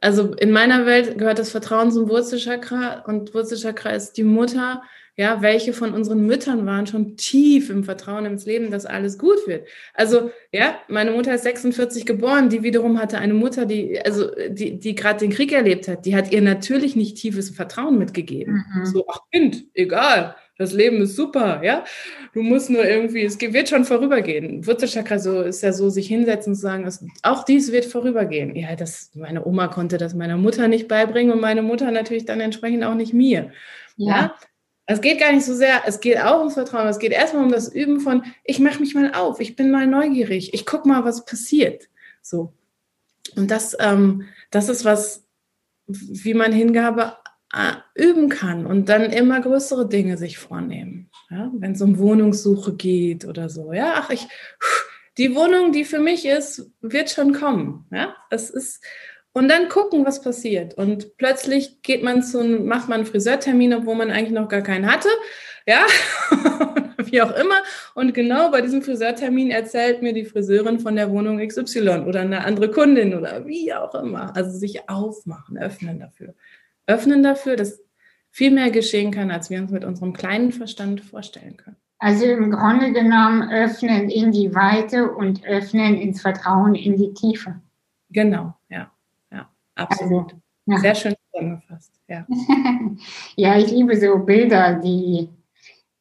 also 0.00 0.34
in 0.34 0.50
meiner 0.50 0.86
Welt 0.86 1.18
gehört 1.18 1.38
das 1.38 1.50
Vertrauen 1.50 1.90
zum 1.90 2.08
Wurzelchakra 2.08 3.04
und 3.06 3.34
Wurzelchakra 3.34 3.90
ist 3.90 4.12
die 4.14 4.24
Mutter. 4.24 4.82
Ja, 5.16 5.42
welche 5.42 5.74
von 5.74 5.92
unseren 5.92 6.24
Müttern 6.26 6.64
waren 6.64 6.86
schon 6.86 7.18
tief 7.18 7.68
im 7.68 7.84
Vertrauen 7.84 8.24
ins 8.24 8.46
Leben, 8.46 8.70
dass 8.70 8.86
alles 8.86 9.18
gut 9.18 9.46
wird? 9.46 9.68
Also, 9.92 10.30
ja, 10.52 10.78
meine 10.88 11.10
Mutter 11.10 11.34
ist 11.34 11.42
46 11.42 12.06
geboren, 12.06 12.48
die 12.48 12.62
wiederum 12.62 12.98
hatte 12.98 13.18
eine 13.18 13.34
Mutter, 13.34 13.66
die, 13.66 14.00
also, 14.00 14.30
die, 14.48 14.80
die 14.80 14.94
gerade 14.94 15.18
den 15.18 15.30
Krieg 15.30 15.52
erlebt 15.52 15.86
hat. 15.86 16.06
Die 16.06 16.16
hat 16.16 16.32
ihr 16.32 16.40
natürlich 16.40 16.96
nicht 16.96 17.18
tiefes 17.18 17.50
Vertrauen 17.50 17.98
mitgegeben. 17.98 18.64
Mhm. 18.74 18.86
So, 18.86 19.04
ach 19.06 19.18
Kind, 19.30 19.66
egal, 19.74 20.34
das 20.56 20.72
Leben 20.72 21.02
ist 21.02 21.14
super, 21.14 21.62
ja. 21.62 21.84
Du 22.32 22.42
musst 22.42 22.70
nur 22.70 22.84
irgendwie, 22.84 23.22
es 23.22 23.38
wird 23.38 23.68
schon 23.68 23.84
vorübergehen. 23.84 24.66
Wurzelchakra 24.66 25.18
so 25.18 25.42
ist 25.42 25.62
ja 25.62 25.74
so, 25.74 25.90
sich 25.90 26.06
hinsetzen 26.08 26.52
und 26.52 26.58
sagen, 26.58 26.88
auch 27.22 27.44
dies 27.44 27.70
wird 27.70 27.84
vorübergehen. 27.84 28.56
Ja, 28.56 28.76
das, 28.76 29.10
meine 29.14 29.44
Oma 29.44 29.68
konnte 29.68 29.98
das 29.98 30.14
meiner 30.14 30.38
Mutter 30.38 30.68
nicht 30.68 30.88
beibringen 30.88 31.32
und 31.32 31.40
meine 31.40 31.60
Mutter 31.60 31.90
natürlich 31.90 32.24
dann 32.24 32.40
entsprechend 32.40 32.84
auch 32.84 32.94
nicht 32.94 33.12
mir. 33.12 33.50
ja? 33.96 34.16
ja? 34.16 34.34
Es 34.92 35.00
geht 35.00 35.18
gar 35.18 35.32
nicht 35.32 35.44
so 35.44 35.54
sehr, 35.54 35.82
es 35.86 36.00
geht 36.00 36.18
auch 36.20 36.38
ums 36.38 36.54
Vertrauen, 36.54 36.88
es 36.88 36.98
geht 36.98 37.12
erstmal 37.12 37.44
um 37.44 37.52
das 37.52 37.72
Üben 37.72 38.00
von, 38.00 38.24
ich 38.44 38.58
mache 38.58 38.80
mich 38.80 38.94
mal 38.94 39.12
auf, 39.14 39.40
ich 39.40 39.56
bin 39.56 39.70
mal 39.70 39.86
neugierig, 39.86 40.54
ich 40.54 40.66
gucke 40.66 40.88
mal, 40.88 41.04
was 41.04 41.24
passiert. 41.24 41.88
So. 42.20 42.52
Und 43.36 43.50
das, 43.50 43.76
ähm, 43.80 44.24
das 44.50 44.68
ist 44.68 44.84
was, 44.84 45.24
wie 45.86 46.34
man 46.34 46.52
Hingabe 46.52 47.16
äh, 47.52 47.74
üben 47.94 48.28
kann 48.28 48.66
und 48.66 48.88
dann 48.88 49.04
immer 49.04 49.40
größere 49.40 49.88
Dinge 49.88 50.16
sich 50.16 50.38
vornehmen. 50.38 51.10
Ja? 51.30 51.50
Wenn 51.54 51.72
es 51.72 51.82
um 51.82 51.98
Wohnungssuche 51.98 52.74
geht 52.74 53.24
oder 53.24 53.48
so. 53.48 53.72
Ja, 53.72 53.94
ach, 53.96 54.10
ich, 54.10 54.26
die 55.18 55.34
Wohnung, 55.34 55.72
die 55.72 55.84
für 55.84 55.98
mich 55.98 56.26
ist, 56.26 56.70
wird 56.80 57.10
schon 57.10 57.32
kommen. 57.32 57.86
Ja, 57.90 58.16
es 58.30 58.50
ist, 58.50 58.82
und 59.32 59.48
dann 59.48 59.68
gucken, 59.68 60.04
was 60.04 60.20
passiert. 60.20 60.74
Und 60.74 61.16
plötzlich 61.16 61.82
geht 61.82 62.02
man 62.02 62.22
zu, 62.22 62.42
macht 62.42 62.88
man 62.88 63.00
einen 63.00 63.06
Friseurtermin, 63.06 63.74
obwohl 63.74 63.94
man 63.94 64.10
eigentlich 64.10 64.32
noch 64.32 64.48
gar 64.48 64.60
keinen 64.60 64.90
hatte. 64.92 65.08
Ja, 65.66 65.86
wie 66.98 67.22
auch 67.22 67.34
immer. 67.36 67.62
Und 67.94 68.14
genau 68.14 68.50
bei 68.50 68.60
diesem 68.60 68.82
Friseurtermin 68.82 69.50
erzählt 69.50 70.02
mir 70.02 70.12
die 70.12 70.24
Friseurin 70.24 70.80
von 70.80 70.96
der 70.96 71.10
Wohnung 71.10 71.38
XY 71.46 72.04
oder 72.06 72.20
eine 72.20 72.44
andere 72.44 72.70
Kundin 72.70 73.14
oder 73.14 73.46
wie 73.46 73.72
auch 73.72 73.94
immer. 73.94 74.36
Also 74.36 74.50
sich 74.50 74.88
aufmachen, 74.88 75.56
öffnen 75.56 76.00
dafür. 76.00 76.34
Öffnen 76.86 77.22
dafür, 77.22 77.56
dass 77.56 77.80
viel 78.30 78.50
mehr 78.50 78.70
geschehen 78.70 79.12
kann, 79.12 79.30
als 79.30 79.50
wir 79.50 79.60
uns 79.60 79.70
mit 79.70 79.84
unserem 79.84 80.12
kleinen 80.12 80.52
Verstand 80.52 81.00
vorstellen 81.02 81.56
können. 81.56 81.76
Also 81.98 82.24
im 82.24 82.50
Grunde 82.50 82.92
genommen 82.92 83.48
öffnen 83.50 84.10
in 84.10 84.32
die 84.32 84.52
Weite 84.54 85.12
und 85.12 85.44
öffnen 85.44 85.94
ins 85.94 86.20
Vertrauen 86.20 86.74
in 86.74 86.96
die 86.96 87.14
Tiefe. 87.14 87.60
Genau. 88.10 88.54
Absolut. 89.74 90.32
Also, 90.32 90.42
ja. 90.66 90.78
Sehr 90.78 90.94
schön 90.94 91.14
zusammengefasst. 91.30 91.92
Ja. 92.08 92.26
ja, 93.36 93.58
ich 93.58 93.70
liebe 93.70 93.98
so 93.98 94.18
Bilder, 94.18 94.74
die, 94.74 95.28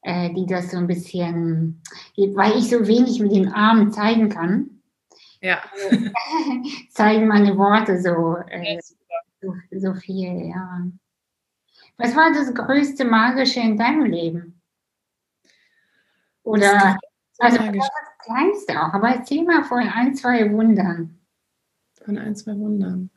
äh, 0.03 0.33
die 0.33 0.45
das 0.45 0.71
so 0.71 0.77
ein 0.77 0.87
bisschen, 0.87 1.81
weil 2.15 2.57
ich 2.57 2.69
so 2.69 2.87
wenig 2.87 3.19
mit 3.19 3.31
den 3.31 3.49
Armen 3.49 3.91
zeigen 3.91 4.29
kann. 4.29 4.81
Ja. 5.41 5.61
zeigen 6.91 7.27
meine 7.27 7.57
Worte 7.57 7.99
so, 7.99 8.37
äh, 8.47 8.79
so, 9.41 9.55
so 9.71 9.93
viel, 9.95 10.49
ja. 10.49 10.87
Was 11.97 12.15
war 12.15 12.31
das 12.31 12.53
größte 12.53 13.05
Magische 13.05 13.59
in 13.59 13.77
deinem 13.77 14.05
Leben? 14.05 14.61
Oder, 16.43 16.97
also 17.39 17.57
das, 17.57 17.73
das 17.73 17.89
Kleinste 18.23 18.81
auch, 18.81 18.93
aber 18.93 19.09
erzähl 19.09 19.43
mal 19.43 19.63
von 19.63 19.79
ein, 19.79 20.13
zwei 20.15 20.51
Wundern. 20.51 21.19
Von 22.03 22.17
ein, 22.17 22.35
zwei 22.35 22.57
Wundern. 22.57 23.11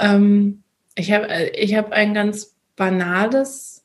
Ähm, 0.00 0.62
ich 0.94 1.12
habe 1.12 1.28
äh, 1.28 1.50
ich 1.50 1.74
hab 1.74 1.92
ein 1.92 2.14
ganz 2.14 2.56
banales, 2.76 3.84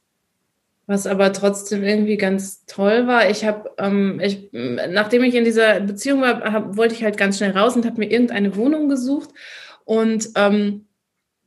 was 0.88 1.08
aber 1.08 1.34
trotzdem 1.34 1.84
irgendwie 1.84 2.18
ganz 2.18 2.66
toll 2.66 3.08
war. 3.08 3.30
Ich 3.30 3.46
habe, 3.46 3.72
ähm, 3.78 4.20
ich, 4.24 4.50
nachdem 4.52 5.24
ich 5.24 5.36
in 5.36 5.44
dieser 5.44 5.80
Beziehung 5.82 6.22
war, 6.22 6.42
hab, 6.52 6.78
wollte 6.78 6.96
ich 6.96 7.04
halt 7.04 7.18
ganz 7.18 7.38
schnell 7.38 7.52
raus 7.52 7.76
und 7.76 7.86
habe 7.86 8.00
mir 8.00 8.12
irgendeine 8.12 8.56
Wohnung 8.56 8.90
gesucht. 8.90 9.30
Und 9.84 10.30
ähm, 10.36 10.86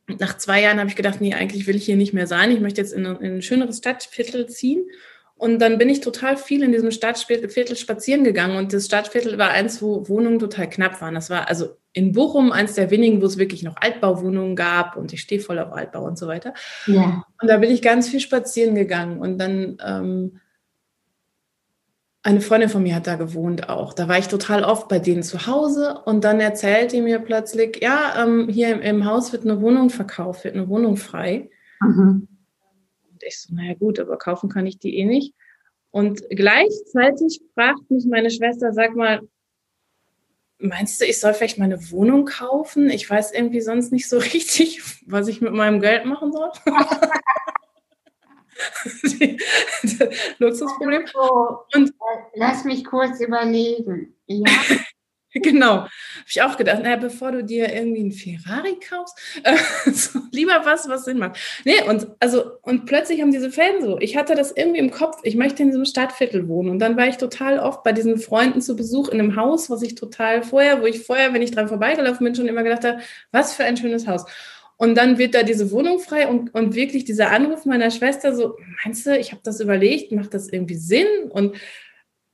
nach 0.06 0.36
zwei 0.38 0.62
Jahren 0.62 0.78
habe 0.78 0.88
ich 0.88 0.96
gedacht, 0.96 1.20
nee, 1.20 1.34
eigentlich 1.34 1.66
will 1.66 1.76
ich 1.76 1.84
hier 1.84 1.96
nicht 1.96 2.14
mehr 2.14 2.26
sein. 2.26 2.50
Ich 2.50 2.60
möchte 2.60 2.80
jetzt 2.80 2.92
in, 2.92 3.04
in 3.04 3.36
ein 3.36 3.42
schöneres 3.42 3.78
Stadtviertel 3.78 4.48
ziehen. 4.48 4.84
Und 5.38 5.60
dann 5.60 5.78
bin 5.78 5.88
ich 5.88 6.00
total 6.00 6.36
viel 6.36 6.64
in 6.64 6.72
diesem 6.72 6.90
Stadtviertel 6.90 7.76
spazieren 7.76 8.24
gegangen 8.24 8.56
und 8.56 8.72
das 8.72 8.86
Stadtviertel 8.86 9.38
war 9.38 9.50
eins, 9.50 9.80
wo 9.80 10.08
Wohnungen 10.08 10.40
total 10.40 10.68
knapp 10.68 11.00
waren. 11.00 11.14
Das 11.14 11.30
war 11.30 11.48
also 11.48 11.76
in 11.92 12.12
Bochum 12.12 12.50
eins 12.50 12.74
der 12.74 12.90
wenigen, 12.90 13.22
wo 13.22 13.26
es 13.26 13.38
wirklich 13.38 13.62
noch 13.62 13.76
Altbauwohnungen 13.76 14.56
gab 14.56 14.96
und 14.96 15.12
ich 15.12 15.20
stehe 15.20 15.40
voll 15.40 15.60
auf 15.60 15.72
Altbau 15.72 16.04
und 16.04 16.18
so 16.18 16.26
weiter. 16.26 16.54
Ja. 16.86 17.24
Und 17.40 17.48
da 17.48 17.56
bin 17.58 17.70
ich 17.70 17.82
ganz 17.82 18.08
viel 18.08 18.18
spazieren 18.18 18.74
gegangen 18.74 19.20
und 19.20 19.38
dann 19.38 19.78
ähm, 19.84 20.40
eine 22.24 22.40
Freundin 22.40 22.68
von 22.68 22.82
mir 22.82 22.96
hat 22.96 23.06
da 23.06 23.14
gewohnt 23.14 23.68
auch. 23.68 23.94
Da 23.94 24.08
war 24.08 24.18
ich 24.18 24.28
total 24.28 24.64
oft 24.64 24.88
bei 24.88 24.98
denen 24.98 25.22
zu 25.22 25.46
Hause 25.46 26.00
und 26.04 26.24
dann 26.24 26.40
erzählte 26.40 26.96
die 26.96 27.02
mir 27.02 27.20
plötzlich, 27.20 27.80
ja, 27.80 28.22
ähm, 28.22 28.48
hier 28.50 28.72
im, 28.72 28.80
im, 28.80 29.04
Haus 29.04 29.32
wird 29.32 29.44
eine 29.44 29.60
Wohnung 29.60 29.88
verkauft, 29.88 30.44
wird 30.44 30.56
eine 30.56 30.68
Wohnung 30.68 30.96
frei. 30.96 31.48
Mhm. 31.80 32.28
Und 33.18 33.26
ich 33.26 33.40
so, 33.40 33.54
naja 33.54 33.74
gut, 33.74 33.98
aber 33.98 34.16
kaufen 34.16 34.48
kann 34.48 34.66
ich 34.66 34.78
die 34.78 34.96
eh 34.98 35.04
nicht. 35.04 35.34
Und 35.90 36.22
gleichzeitig 36.30 37.40
fragt 37.54 37.90
mich 37.90 38.06
meine 38.06 38.30
Schwester, 38.30 38.72
sag 38.72 38.94
mal, 38.94 39.22
meinst 40.58 41.00
du, 41.00 41.04
ich 41.04 41.18
soll 41.18 41.34
vielleicht 41.34 41.58
meine 41.58 41.90
Wohnung 41.90 42.26
kaufen? 42.26 42.90
Ich 42.90 43.08
weiß 43.08 43.32
irgendwie 43.32 43.60
sonst 43.60 43.90
nicht 43.90 44.08
so 44.08 44.18
richtig, 44.34 44.82
was 45.06 45.26
ich 45.28 45.40
mit 45.40 45.52
meinem 45.52 45.80
Geld 45.80 46.04
machen 46.04 46.32
soll. 46.32 46.50
Luxusproblem. 50.38 51.04
Und 51.74 51.92
lass 52.34 52.64
mich 52.64 52.84
kurz 52.84 53.20
überlegen. 53.20 54.14
Ja. 54.26 54.44
Genau, 55.42 55.82
habe 55.82 55.90
ich 56.26 56.42
auch 56.42 56.56
gedacht, 56.56 56.82
naja, 56.82 56.96
bevor 56.96 57.32
du 57.32 57.44
dir 57.44 57.72
irgendwie 57.72 58.00
einen 58.00 58.12
Ferrari 58.12 58.76
kaufst, 58.88 59.18
äh, 59.42 59.56
so, 59.92 60.20
lieber 60.32 60.62
was, 60.64 60.88
was 60.88 61.04
Sinn 61.04 61.18
macht. 61.18 61.38
Nee, 61.64 61.82
und 61.86 62.08
also, 62.18 62.52
und 62.62 62.86
plötzlich 62.86 63.20
haben 63.20 63.30
diese 63.30 63.50
Fäden 63.50 63.82
so, 63.82 63.98
ich 63.98 64.16
hatte 64.16 64.34
das 64.34 64.52
irgendwie 64.52 64.78
im 64.78 64.90
Kopf, 64.90 65.18
ich 65.22 65.36
möchte 65.36 65.62
in 65.62 65.68
diesem 65.68 65.84
Stadtviertel 65.84 66.48
wohnen. 66.48 66.70
Und 66.70 66.78
dann 66.78 66.96
war 66.96 67.08
ich 67.08 67.18
total 67.18 67.58
oft 67.58 67.82
bei 67.82 67.92
diesen 67.92 68.18
Freunden 68.18 68.60
zu 68.60 68.76
Besuch 68.76 69.08
in 69.08 69.20
einem 69.20 69.36
Haus, 69.36 69.70
was 69.70 69.82
ich 69.82 69.94
total 69.94 70.42
vorher, 70.42 70.80
wo 70.80 70.86
ich 70.86 71.00
vorher, 71.00 71.34
wenn 71.34 71.42
ich 71.42 71.50
dran 71.50 71.68
vorbeigelaufen 71.68 72.24
bin, 72.24 72.34
schon 72.34 72.48
immer 72.48 72.62
gedacht 72.62 72.84
habe, 72.84 73.00
was 73.30 73.54
für 73.54 73.64
ein 73.64 73.76
schönes 73.76 74.06
Haus. 74.06 74.24
Und 74.76 74.94
dann 74.94 75.18
wird 75.18 75.34
da 75.34 75.42
diese 75.42 75.72
Wohnung 75.72 75.98
frei 75.98 76.28
und, 76.28 76.54
und 76.54 76.74
wirklich 76.74 77.04
dieser 77.04 77.30
Anruf 77.30 77.64
meiner 77.64 77.90
Schwester 77.90 78.34
so, 78.34 78.56
meinst 78.84 79.04
du, 79.06 79.18
ich 79.18 79.32
habe 79.32 79.42
das 79.44 79.58
überlegt, 79.60 80.12
macht 80.12 80.34
das 80.34 80.48
irgendwie 80.48 80.76
Sinn? 80.76 81.06
Und 81.30 81.56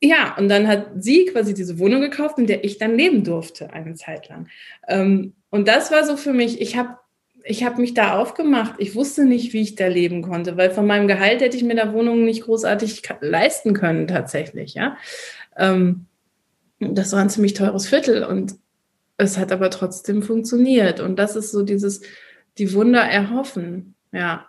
ja, 0.03 0.37
und 0.37 0.49
dann 0.49 0.69
hat 0.69 0.87
sie 0.99 1.27
quasi 1.27 1.55
diese 1.55 1.79
Wohnung 1.79 2.01
gekauft, 2.01 2.39
in 2.39 2.47
der 2.47 2.65
ich 2.65 2.79
dann 2.79 2.97
leben 2.97 3.25
durfte, 3.25 3.73
eine 3.73 3.95
Zeit 3.95 4.29
lang. 4.29 4.49
Ähm, 4.89 5.35
und 5.51 5.69
das 5.69 5.91
war 5.91 6.05
so 6.05 6.17
für 6.17 6.33
mich, 6.33 6.61
ich 6.61 6.77
habe 6.77 6.99
ich 7.45 7.63
hab 7.63 7.79
mich 7.79 7.95
da 7.95 8.19
aufgemacht. 8.19 8.75
Ich 8.79 8.95
wusste 8.95 9.25
nicht, 9.25 9.53
wie 9.53 9.61
ich 9.61 9.75
da 9.75 9.87
leben 9.87 10.23
konnte, 10.23 10.57
weil 10.57 10.71
von 10.71 10.87
meinem 10.87 11.07
Gehalt 11.07 11.43
hätte 11.43 11.57
ich 11.57 11.63
mir 11.63 11.77
da 11.77 11.93
Wohnungen 11.93 12.25
nicht 12.25 12.43
großartig 12.43 13.03
leisten 13.21 13.75
können, 13.75 14.07
tatsächlich. 14.07 14.75
Ja. 14.75 14.97
Ähm, 15.57 16.07
das 16.81 17.13
war 17.13 17.21
ein 17.21 17.31
ziemlich 17.31 17.55
teures 17.55 17.87
Viertel 17.87 18.25
und 18.25 18.55
es 19.17 19.39
hat 19.39 19.53
aber 19.53 19.71
trotzdem 19.71 20.23
funktioniert. 20.23 21.01
Und 21.01 21.19
das 21.19 21.37
ist 21.37 21.53
so 21.53 21.63
dieses, 21.63 22.01
die 22.59 22.73
Wunder 22.73 23.03
erhoffen. 23.03 23.95
Ja. 24.11 24.47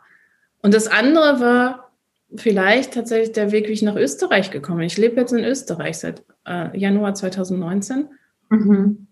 Und 0.61 0.73
das 0.73 0.87
andere 0.87 1.39
war 1.39 1.84
vielleicht 2.37 2.93
tatsächlich 2.93 3.31
der 3.31 3.51
Weg, 3.51 3.67
wie 3.67 3.73
ich 3.73 3.81
nach 3.81 3.95
Österreich 3.95 4.51
gekommen 4.51 4.79
bin. 4.79 4.87
Ich 4.87 4.97
lebe 4.97 5.19
jetzt 5.19 5.33
in 5.33 5.43
Österreich 5.43 5.97
seit 5.97 6.23
äh, 6.45 6.77
Januar 6.77 7.13
2019. 7.13 8.09
Mhm. 8.49 9.07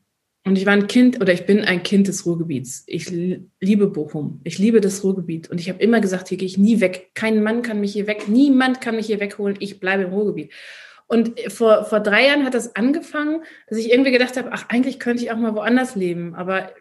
Und 0.46 0.58
ich 0.58 0.66
war 0.66 0.74
ein 0.74 0.88
Kind 0.88 1.22
oder 1.22 1.32
ich 1.32 1.46
bin 1.46 1.62
ein 1.62 1.84
Kind 1.84 2.10
des 2.10 2.26
Ruhrgebiets. 2.26 2.84
Ich 2.88 3.10
liebe 3.10 3.88
Bochum. 3.88 4.42
Ich 4.44 4.60
liebe 4.60 4.82
das 4.82 5.04
Ruhrgebiet. 5.04 5.50
Und 5.50 5.60
ich 5.62 5.70
habe 5.70 5.82
immer 5.82 6.02
gesagt, 6.02 6.28
hier 6.28 6.38
gehe 6.38 6.48
ich 6.48 6.58
nie 6.58 6.82
weg. 6.82 7.12
Kein 7.14 7.42
Mann 7.42 7.62
kann 7.62 7.80
mich 7.80 7.94
hier 7.94 8.08
weg. 8.08 8.28
Niemand 8.28 8.82
kann 8.82 8.98
mich 8.98 9.06
hier 9.06 9.22
wegholen. 9.22 9.56
Ich 9.60 9.80
bleibe 9.80 10.04
im 10.04 10.14
Ruhrgebiet. 10.14 10.52
Und 11.08 11.40
vor, 11.48 11.86
vor 11.86 12.02
drei 12.02 12.28
Jahren 12.28 12.44
hat 12.44 12.56
das 12.56 12.76
angefangen, 12.76 13.44
dass 13.68 13.78
ich 13.78 13.92
irgendwie 13.92 14.12
gedacht 14.12 14.36
habe, 14.36 14.50
ach, 14.52 14.66
eigentlich 14.70 15.00
könnte 15.00 15.24
ich 15.24 15.32
auch 15.32 15.38
mal 15.38 15.56
woanders 15.56 15.96
leben. 15.96 16.36
Aber 16.36 16.72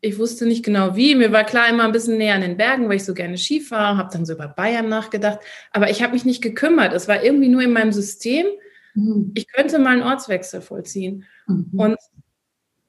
ich 0.00 0.18
wusste 0.18 0.46
nicht 0.46 0.64
genau 0.64 0.96
wie. 0.96 1.14
Mir 1.14 1.32
war 1.32 1.44
klar 1.44 1.68
immer 1.68 1.84
ein 1.84 1.92
bisschen 1.92 2.18
näher 2.18 2.34
an 2.34 2.42
den 2.42 2.56
Bergen, 2.56 2.88
weil 2.88 2.96
ich 2.96 3.04
so 3.04 3.14
gerne 3.14 3.38
Ski 3.38 3.60
fahre, 3.60 3.96
habe 3.96 4.10
dann 4.12 4.24
so 4.24 4.34
über 4.34 4.48
Bayern 4.48 4.88
nachgedacht. 4.88 5.40
Aber 5.72 5.90
ich 5.90 6.02
habe 6.02 6.12
mich 6.12 6.24
nicht 6.24 6.42
gekümmert. 6.42 6.92
Es 6.92 7.08
war 7.08 7.22
irgendwie 7.22 7.48
nur 7.48 7.62
in 7.62 7.72
meinem 7.72 7.92
System. 7.92 8.46
Mhm. 8.94 9.32
Ich 9.34 9.48
könnte 9.48 9.78
mal 9.78 9.90
einen 9.90 10.02
Ortswechsel 10.02 10.60
vollziehen. 10.60 11.24
Mhm. 11.46 11.70
Und 11.74 11.96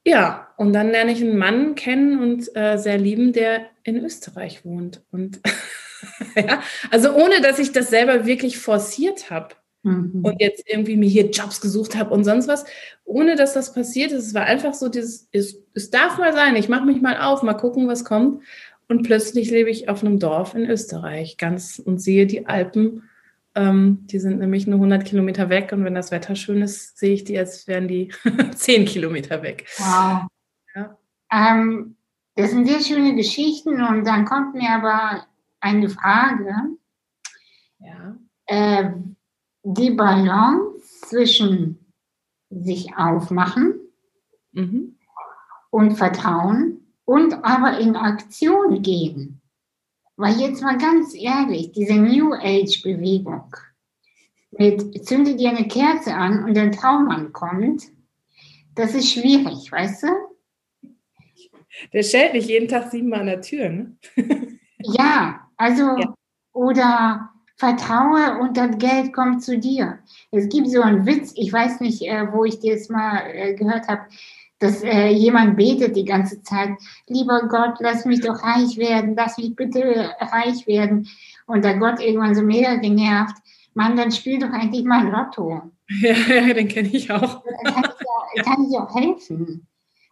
ja, 0.06 0.48
und 0.56 0.72
dann 0.72 0.90
lerne 0.90 1.12
ich 1.12 1.20
einen 1.20 1.36
Mann 1.36 1.74
kennen 1.74 2.20
und 2.20 2.56
äh, 2.56 2.78
sehr 2.78 2.98
lieben, 2.98 3.32
der 3.32 3.66
in 3.82 4.02
Österreich 4.02 4.64
wohnt. 4.64 5.02
Und 5.10 5.40
ja, 6.36 6.62
also 6.90 7.14
ohne 7.14 7.40
dass 7.40 7.58
ich 7.58 7.72
das 7.72 7.90
selber 7.90 8.26
wirklich 8.26 8.58
forciert 8.58 9.30
habe 9.30 9.54
mhm. 9.82 10.20
und 10.22 10.40
jetzt 10.40 10.64
irgendwie 10.66 10.96
mir 10.96 11.08
hier 11.08 11.30
Jobs 11.30 11.60
gesucht 11.60 11.96
habe 11.96 12.14
und 12.14 12.24
sonst 12.24 12.48
was, 12.48 12.64
ohne 13.04 13.36
dass 13.36 13.54
das 13.54 13.72
passiert 13.72 14.12
ist. 14.12 14.26
Es 14.28 14.34
war 14.34 14.44
einfach 14.44 14.74
so 14.74 14.88
dieses, 14.88 15.28
es, 15.32 15.62
es 15.74 15.90
darf 15.90 16.18
mal 16.18 16.32
sein, 16.32 16.56
ich 16.56 16.68
mache 16.68 16.86
mich 16.86 17.00
mal 17.00 17.18
auf, 17.18 17.42
mal 17.42 17.54
gucken, 17.54 17.88
was 17.88 18.04
kommt. 18.04 18.42
Und 18.90 19.02
plötzlich 19.02 19.50
lebe 19.50 19.68
ich 19.68 19.90
auf 19.90 20.02
einem 20.02 20.18
Dorf 20.18 20.54
in 20.54 20.68
Österreich 20.68 21.36
ganz 21.36 21.78
und 21.78 22.00
sehe 22.00 22.26
die 22.26 22.46
Alpen 22.46 23.02
ähm, 23.58 24.06
die 24.06 24.20
sind 24.20 24.38
nämlich 24.38 24.68
nur 24.68 24.76
100 24.76 25.04
Kilometer 25.04 25.48
weg 25.48 25.72
und 25.72 25.84
wenn 25.84 25.94
das 25.94 26.12
Wetter 26.12 26.36
schön 26.36 26.62
ist, 26.62 26.96
sehe 26.96 27.14
ich 27.14 27.24
die, 27.24 27.36
als 27.36 27.66
wären 27.66 27.88
die 27.88 28.12
10 28.54 28.84
Kilometer 28.84 29.42
weg. 29.42 29.66
Wow. 29.78 30.28
Ja. 30.74 30.96
Ähm, 31.32 31.96
das 32.36 32.50
sind 32.50 32.68
sehr 32.68 32.80
schöne 32.80 33.16
Geschichten 33.16 33.82
und 33.82 34.04
dann 34.04 34.26
kommt 34.26 34.54
mir 34.54 34.70
aber 34.70 35.26
eine 35.58 35.88
Frage. 35.88 36.54
Ja. 37.80 38.16
Äh, 38.46 38.92
die 39.74 39.90
Balance 39.90 40.78
zwischen 41.08 41.92
sich 42.48 42.96
aufmachen 42.96 43.74
mhm. 44.52 44.96
und 45.70 45.96
Vertrauen 45.96 46.86
und 47.04 47.44
aber 47.44 47.78
in 47.78 47.94
Aktion 47.94 48.82
gehen. 48.82 49.42
Weil 50.16 50.40
jetzt 50.40 50.62
mal 50.62 50.78
ganz 50.78 51.14
ehrlich, 51.14 51.72
diese 51.72 51.94
New 51.94 52.32
Age-Bewegung 52.32 53.54
mit 54.52 55.06
zünde 55.06 55.36
dir 55.36 55.50
eine 55.50 55.68
Kerze 55.68 56.14
an 56.14 56.44
und 56.44 56.56
ein 56.56 56.72
Traummann 56.72 57.32
kommt, 57.32 57.82
das 58.74 58.94
ist 58.94 59.12
schwierig, 59.12 59.70
weißt 59.70 60.04
du? 60.04 60.08
Der 61.92 62.02
stellt 62.02 62.32
nicht 62.32 62.48
jeden 62.48 62.68
Tag 62.68 62.90
siebenmal 62.90 63.20
an 63.20 63.26
der 63.26 63.42
Tür, 63.42 63.68
ne? 63.68 63.96
ja, 64.78 65.46
also, 65.56 65.82
ja. 65.82 66.14
oder 66.52 67.30
vertraue 67.58 68.38
und 68.40 68.56
das 68.56 68.78
Geld 68.78 69.12
kommt 69.12 69.42
zu 69.42 69.58
dir. 69.58 69.98
Es 70.30 70.48
gibt 70.48 70.70
so 70.70 70.80
einen 70.80 71.04
Witz, 71.06 71.32
ich 71.36 71.52
weiß 71.52 71.80
nicht, 71.80 72.02
äh, 72.02 72.32
wo 72.32 72.44
ich 72.44 72.60
das 72.60 72.88
mal 72.88 73.22
äh, 73.32 73.54
gehört 73.54 73.88
habe 73.88 74.02
dass 74.58 74.82
äh, 74.82 75.08
jemand 75.08 75.56
betet 75.56 75.94
die 75.96 76.04
ganze 76.04 76.42
Zeit, 76.42 76.70
lieber 77.06 77.46
Gott, 77.48 77.76
lass 77.78 78.04
mich 78.04 78.20
doch 78.20 78.42
reich 78.42 78.76
werden, 78.76 79.14
lass 79.16 79.38
mich 79.38 79.54
bitte 79.54 80.12
reich 80.20 80.66
werden. 80.66 81.08
Und 81.46 81.64
der 81.64 81.78
Gott 81.78 82.00
irgendwann 82.00 82.34
so 82.34 82.42
mega 82.42 82.74
genervt, 82.76 83.36
Mann, 83.74 83.96
dann 83.96 84.10
spiel 84.10 84.38
doch 84.40 84.50
eigentlich 84.50 84.84
mal 84.84 85.06
ein 85.06 85.12
Lotto. 85.12 85.62
Ja, 86.00 86.12
ja 86.12 86.52
den 86.52 86.68
kenne 86.68 86.90
ich 86.92 87.10
auch. 87.10 87.42
Dann 87.64 87.72
kann 87.72 87.84
ich, 87.84 88.06
auch, 88.06 88.44
kann 88.44 88.66
ich 88.68 88.78
auch 88.78 88.94
helfen. 88.94 89.66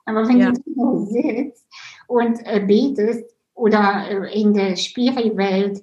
Aber 0.07 0.27
wenn 0.27 0.39
ja. 0.39 0.51
du 0.51 0.63
so 0.75 1.05
sitzt 1.05 1.67
und 2.07 2.39
äh, 2.47 2.61
betest 2.61 3.25
oder 3.53 4.07
äh, 4.09 4.41
in 4.41 4.55
der 4.55 4.77
Spiri-Welt, 4.77 5.83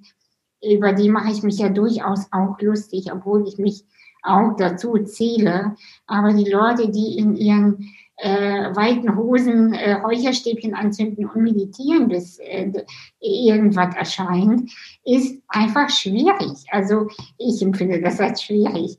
über 0.63 0.93
die 0.93 1.09
mache 1.09 1.31
ich 1.31 1.43
mich 1.43 1.57
ja 1.57 1.69
durchaus 1.69 2.27
auch 2.31 2.59
lustig, 2.59 3.11
obwohl 3.11 3.47
ich 3.47 3.57
mich 3.57 3.85
auch 4.23 4.55
dazu 4.57 4.97
zähle. 4.99 5.75
Aber 6.07 6.33
die 6.33 6.49
Leute, 6.49 6.89
die 6.89 7.17
in 7.17 7.35
ihren 7.35 7.93
äh, 8.17 8.75
weiten 8.75 9.15
Hosen 9.17 9.73
äh, 9.73 9.93
Räucherstäbchen 9.93 10.73
anzünden 10.73 11.25
und 11.25 11.43
meditieren, 11.43 12.07
bis 12.07 12.39
äh, 12.39 12.71
irgendwas 13.19 13.95
erscheint, 13.95 14.71
ist 15.03 15.41
einfach 15.49 15.89
schwierig. 15.89 16.65
Also 16.71 17.07
ich 17.37 17.61
empfinde 17.61 18.01
das 18.01 18.19
als 18.19 18.43
schwierig. 18.43 18.97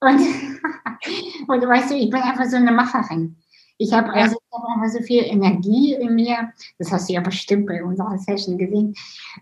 Und, 0.00 0.20
und 1.48 1.68
weißt 1.68 1.90
du, 1.90 1.94
ich 1.94 2.10
bin 2.10 2.20
einfach 2.20 2.46
so 2.46 2.56
eine 2.56 2.72
Macherin. 2.72 3.36
Ich 3.78 3.92
habe 3.92 4.12
also 4.12 4.36
ich 4.36 4.52
hab 4.52 4.68
einfach 4.68 4.98
so 4.98 5.02
viel 5.02 5.24
Energie 5.24 5.94
in 5.94 6.14
mir. 6.14 6.52
Das 6.78 6.92
hast 6.92 7.08
du 7.08 7.14
ja 7.14 7.20
bestimmt 7.20 7.66
bei 7.66 7.82
unserer 7.82 8.18
Session 8.18 8.58
gesehen. 8.58 8.94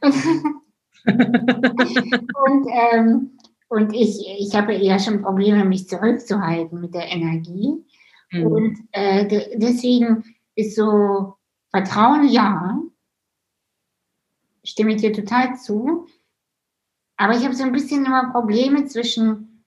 und 0.03 0.15
ähm, 2.93 3.39
und 3.69 3.93
ich, 3.95 4.27
ich 4.39 4.55
habe 4.55 4.75
eher 4.75 4.99
schon 4.99 5.23
Probleme, 5.23 5.65
mich 5.65 5.89
zurückzuhalten 5.89 6.81
mit 6.81 6.95
der 6.95 7.09
Energie. 7.09 7.85
Mhm. 8.31 8.47
Und 8.47 8.79
äh, 8.93 9.27
de 9.27 9.59
deswegen 9.59 10.25
ist 10.55 10.77
so 10.77 11.35
Vertrauen 11.71 12.29
ja, 12.29 12.81
stimme 14.65 14.95
ich 14.95 15.01
dir 15.01 15.13
total 15.13 15.57
zu. 15.57 16.07
Aber 17.17 17.37
ich 17.37 17.45
habe 17.45 17.55
so 17.55 17.65
ein 17.65 17.73
bisschen 17.73 18.07
immer 18.07 18.31
Probleme 18.33 18.87
zwischen, 18.87 19.65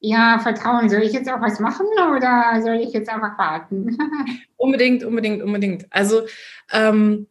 ja, 0.00 0.38
Vertrauen, 0.38 0.88
soll 0.88 1.02
ich 1.02 1.12
jetzt 1.12 1.30
auch 1.30 1.40
was 1.40 1.60
machen 1.60 1.86
oder 2.14 2.60
soll 2.62 2.76
ich 2.76 2.92
jetzt 2.92 3.08
einfach 3.08 3.38
warten? 3.38 3.96
unbedingt, 4.56 5.04
unbedingt, 5.04 5.42
unbedingt. 5.42 5.86
Also 5.90 6.22
ähm, 6.72 7.28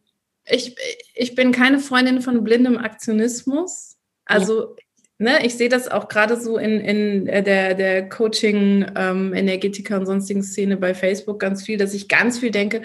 ich, 0.48 0.76
ich 1.14 1.34
bin 1.34 1.52
keine 1.52 1.78
Freundin 1.78 2.20
von 2.20 2.44
blindem 2.44 2.78
Aktionismus. 2.78 3.96
Also 4.24 4.76
ne, 5.18 5.44
ich 5.44 5.54
sehe 5.54 5.68
das 5.68 5.88
auch 5.88 6.08
gerade 6.08 6.40
so 6.40 6.58
in, 6.58 6.80
in 6.80 7.26
äh, 7.26 7.42
der, 7.42 7.74
der 7.74 8.08
Coaching, 8.08 8.86
ähm, 8.96 9.34
Energetiker 9.34 9.98
und 9.98 10.06
sonstigen 10.06 10.42
Szene 10.42 10.76
bei 10.76 10.94
Facebook 10.94 11.40
ganz 11.40 11.64
viel, 11.64 11.78
dass 11.78 11.94
ich 11.94 12.08
ganz 12.08 12.38
viel 12.38 12.50
denke, 12.50 12.82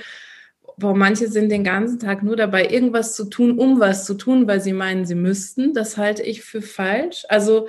boah, 0.78 0.96
manche 0.96 1.28
sind 1.28 1.50
den 1.50 1.64
ganzen 1.64 2.00
Tag 2.00 2.24
nur 2.24 2.36
dabei, 2.36 2.68
irgendwas 2.68 3.16
zu 3.16 3.26
tun, 3.26 3.58
um 3.58 3.80
was 3.80 4.06
zu 4.06 4.16
tun, 4.16 4.48
weil 4.48 4.62
sie 4.62 4.74
meinen, 4.74 5.06
sie 5.06 5.16
müssten. 5.16 5.74
Das 5.74 5.98
halte 5.98 6.24
ich 6.24 6.42
für 6.44 6.62
falsch. 6.62 7.26
Also 7.30 7.68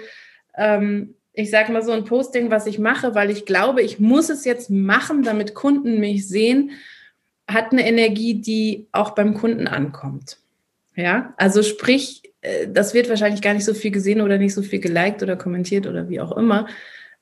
ähm, 0.56 1.14
ich 1.32 1.50
sage 1.50 1.72
mal 1.72 1.82
so 1.82 1.92
ein 1.92 2.04
Posting, 2.04 2.50
was 2.50 2.66
ich 2.66 2.78
mache, 2.78 3.14
weil 3.14 3.30
ich 3.30 3.46
glaube, 3.46 3.82
ich 3.82 3.98
muss 3.98 4.28
es 4.28 4.44
jetzt 4.44 4.70
machen, 4.70 5.22
damit 5.22 5.54
Kunden 5.54 5.98
mich 5.98 6.28
sehen, 6.28 6.72
hat 7.52 7.72
eine 7.72 7.86
Energie, 7.86 8.34
die 8.34 8.88
auch 8.92 9.10
beim 9.10 9.34
Kunden 9.34 9.66
ankommt. 9.66 10.38
Ja, 10.94 11.32
also 11.36 11.62
sprich, 11.62 12.22
äh, 12.42 12.68
das 12.68 12.94
wird 12.94 13.08
wahrscheinlich 13.08 13.42
gar 13.42 13.54
nicht 13.54 13.64
so 13.64 13.74
viel 13.74 13.90
gesehen 13.90 14.20
oder 14.20 14.38
nicht 14.38 14.54
so 14.54 14.62
viel 14.62 14.80
geliked 14.80 15.22
oder 15.22 15.36
kommentiert 15.36 15.86
oder 15.86 16.08
wie 16.08 16.20
auch 16.20 16.36
immer. 16.36 16.66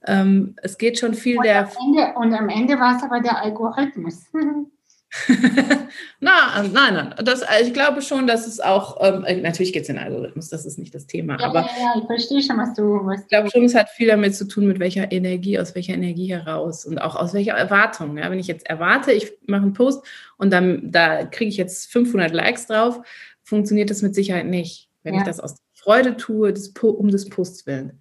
Ähm, 0.07 0.57
es 0.63 0.79
geht 0.79 0.99
schon 0.99 1.15
viel 1.15 1.37
und 1.37 1.45
der. 1.45 1.67
Am 1.67 1.69
Ende, 1.87 2.15
und 2.19 2.35
am 2.35 2.49
Ende 2.49 2.79
war 2.79 2.97
es 2.97 3.03
aber 3.03 3.21
der 3.21 3.43
Algorithmus. 3.43 4.27
Na, 6.21 6.63
nein, 6.63 6.95
nein. 6.95 7.15
Das, 7.25 7.43
also 7.43 7.67
ich 7.67 7.75
glaube 7.75 8.01
schon, 8.01 8.29
dass 8.29 8.47
es 8.47 8.61
auch, 8.61 8.97
ähm, 9.01 9.25
äh, 9.25 9.41
natürlich 9.41 9.73
geht 9.73 9.83
es 9.83 9.89
in 9.89 9.97
den 9.97 10.05
Algorithmus, 10.05 10.49
das 10.49 10.65
ist 10.65 10.79
nicht 10.79 10.95
das 10.95 11.07
Thema. 11.07 11.39
Ja, 11.41 11.47
aber 11.47 11.63
ja, 11.63 11.67
ja, 11.67 12.01
ich 12.01 12.07
verstehe 12.07 12.43
schon, 12.43 12.59
was 12.59 12.75
du. 12.75 13.05
Was 13.05 13.23
ich 13.23 13.29
glaube 13.29 13.51
schon, 13.51 13.65
es 13.65 13.75
hat 13.75 13.89
viel 13.91 14.07
damit 14.07 14.37
zu 14.37 14.47
tun, 14.47 14.69
mit 14.69 14.79
welcher 14.79 15.11
Energie, 15.11 15.59
aus 15.59 15.75
welcher 15.75 15.95
Energie 15.95 16.33
heraus 16.33 16.85
und 16.85 16.99
auch 16.99 17.17
aus 17.17 17.35
welcher 17.35 17.55
Erwartung. 17.55 18.19
Ja? 18.19 18.31
Wenn 18.31 18.39
ich 18.39 18.47
jetzt 18.47 18.67
erwarte, 18.67 19.13
ich 19.13 19.33
mache 19.47 19.63
einen 19.63 19.73
Post 19.73 20.05
und 20.37 20.53
dann 20.53 20.93
da 20.93 21.25
kriege 21.25 21.49
ich 21.49 21.57
jetzt 21.57 21.91
500 21.91 22.33
Likes 22.33 22.67
drauf, 22.67 23.01
funktioniert 23.43 23.91
das 23.91 24.03
mit 24.03 24.15
Sicherheit 24.15 24.47
nicht, 24.47 24.89
wenn 25.03 25.15
ich 25.15 25.25
das 25.25 25.41
aus 25.41 25.57
Freude 25.75 26.17
tue, 26.17 26.53
des, 26.53 26.69
um 26.69 27.09
des 27.09 27.29
Posts 27.29 27.67
willen. 27.67 28.01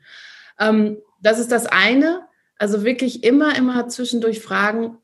Ähm, 0.59 0.97
das 1.21 1.39
ist 1.39 1.51
das 1.51 1.65
eine. 1.65 2.21
Also 2.57 2.83
wirklich 2.83 3.23
immer, 3.23 3.57
immer 3.57 3.87
zwischendurch 3.87 4.41
fragen, 4.41 4.97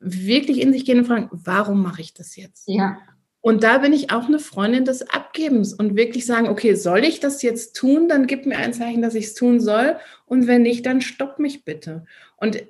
wirklich 0.00 0.60
in 0.60 0.72
sich 0.72 0.84
gehen 0.84 0.98
und 0.98 1.06
fragen, 1.06 1.28
warum 1.30 1.82
mache 1.82 2.00
ich 2.00 2.14
das 2.14 2.36
jetzt? 2.36 2.64
Ja. 2.66 2.98
Und 3.42 3.62
da 3.62 3.78
bin 3.78 3.92
ich 3.92 4.10
auch 4.10 4.26
eine 4.26 4.38
Freundin 4.38 4.84
des 4.84 5.08
Abgebens 5.08 5.72
und 5.72 5.96
wirklich 5.96 6.26
sagen, 6.26 6.48
okay, 6.48 6.74
soll 6.74 7.04
ich 7.04 7.20
das 7.20 7.40
jetzt 7.42 7.74
tun? 7.74 8.08
Dann 8.08 8.26
gib 8.26 8.44
mir 8.44 8.58
ein 8.58 8.74
Zeichen, 8.74 9.00
dass 9.00 9.14
ich 9.14 9.26
es 9.26 9.34
tun 9.34 9.60
soll. 9.60 9.96
Und 10.26 10.46
wenn 10.46 10.62
nicht, 10.62 10.84
dann 10.84 11.00
stopp 11.00 11.38
mich 11.38 11.64
bitte. 11.64 12.04
Und 12.36 12.62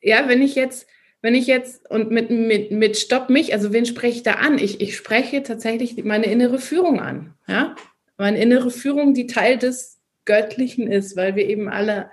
ja, 0.00 0.28
wenn 0.28 0.42
ich 0.42 0.54
jetzt 0.54 0.86
wenn 1.20 1.34
ich 1.34 1.46
jetzt 1.46 1.88
und 1.90 2.10
mit, 2.10 2.30
mit, 2.30 2.70
mit 2.70 2.96
Stopp 2.96 3.28
mich, 3.28 3.52
also 3.52 3.72
wen 3.72 3.86
spreche 3.86 4.18
ich 4.18 4.22
da 4.22 4.34
an? 4.34 4.58
Ich, 4.58 4.80
ich 4.80 4.96
spreche 4.96 5.42
tatsächlich 5.42 6.02
meine 6.04 6.26
innere 6.26 6.60
Führung 6.60 7.00
an. 7.00 7.34
Ja? 7.48 7.74
Meine 8.16 8.40
innere 8.40 8.70
Führung, 8.70 9.14
die 9.14 9.26
Teil 9.26 9.58
des 9.58 9.98
Göttlichen 10.24 10.86
ist, 10.86 11.16
weil 11.16 11.34
wir 11.34 11.48
eben 11.48 11.68
alle, 11.68 12.10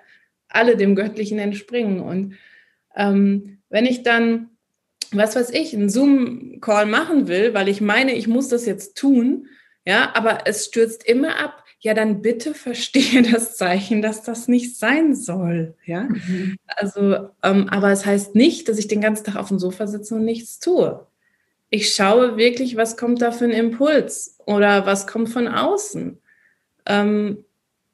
alle 0.48 0.76
dem 0.76 0.96
Göttlichen 0.96 1.40
entspringen. 1.40 2.00
Und 2.00 2.36
Ähm, 2.96 3.60
wenn 3.70 3.86
ich 3.86 4.04
dann, 4.04 4.50
was 5.12 5.36
weiß 5.36 5.52
ich, 5.52 5.74
einen 5.74 5.90
Zoom-Call 5.90 6.86
machen 6.86 7.28
will, 7.28 7.54
weil 7.54 7.68
ich 7.68 7.82
meine, 7.82 8.14
ich 8.14 8.28
muss 8.28 8.48
das 8.48 8.66
jetzt 8.66 8.98
tun, 8.98 9.48
ja, 9.86 10.16
aber 10.16 10.40
es 10.46 10.66
stürzt 10.66 11.04
immer 11.06 11.40
ab, 11.40 11.64
ja, 11.80 11.94
dann 11.94 12.22
bitte 12.22 12.54
verstehe 12.56 13.22
das 13.32 13.56
Zeichen, 13.58 14.02
dass 14.02 14.24
das 14.24 14.48
nicht 14.48 14.78
sein 14.78 15.16
soll, 15.16 15.76
ja. 15.86 16.04
Mhm. 16.04 16.58
Also, 16.66 17.30
ähm, 17.44 17.70
aber 17.70 17.92
es 17.92 18.06
heißt 18.06 18.36
nicht, 18.36 18.68
dass 18.68 18.80
ich 18.80 18.88
den 18.88 19.02
ganzen 19.02 19.26
Tag 19.26 19.36
auf 19.36 19.50
dem 19.50 19.60
Sofa 19.60 19.88
sitze 19.88 20.16
und 20.16 20.26
nichts 20.26 20.60
tue. 20.60 21.06
Ich 21.70 21.94
schaue 21.94 22.38
wirklich, 22.38 22.76
was 22.76 22.98
kommt 22.98 23.22
da 23.22 23.32
für 23.32 23.46
ein 23.46 23.52
Impuls 23.52 24.38
oder 24.46 24.86
was 24.86 25.08
kommt 25.08 25.30
von 25.30 25.48
außen. 25.48 26.20
Ähm, 26.86 27.46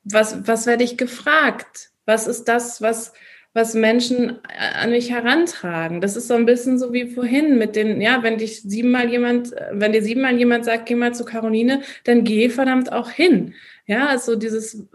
was, 0.04 0.48
was 0.48 0.66
werde 0.66 0.84
ich 0.84 0.98
gefragt? 0.98 1.92
Was 2.06 2.28
ist 2.28 2.46
das, 2.46 2.82
was, 2.82 3.14
was 3.54 3.74
Menschen 3.74 4.40
an 4.82 4.92
mich 4.92 5.12
herantragen? 5.12 6.00
Das 6.00 6.16
ist 6.16 6.28
so 6.28 6.36
ein 6.36 6.46
bisschen 6.46 6.80
so 6.80 6.94
wie 6.94 7.08
vorhin 7.08 7.58
mit 7.58 7.76
den, 7.76 8.00
ja, 8.00 8.24
wenn 8.24 8.38
dich 8.38 8.62
siebenmal 8.62 9.10
jemand, 9.10 9.54
wenn 9.72 9.92
dir 9.92 10.04
siebenmal 10.04 10.38
jemand 10.38 10.64
sagt, 10.64 10.86
geh 10.86 10.96
mal 10.96 11.14
zu 11.14 11.26
Caroline, 11.26 11.82
dann 12.06 12.24
geh 12.24 12.50
verdammt 12.50 12.92
auch 12.92 13.10
hin. 13.10 13.54
Ja, 13.88 14.08
also 14.08 14.36
dieses, 14.36 14.88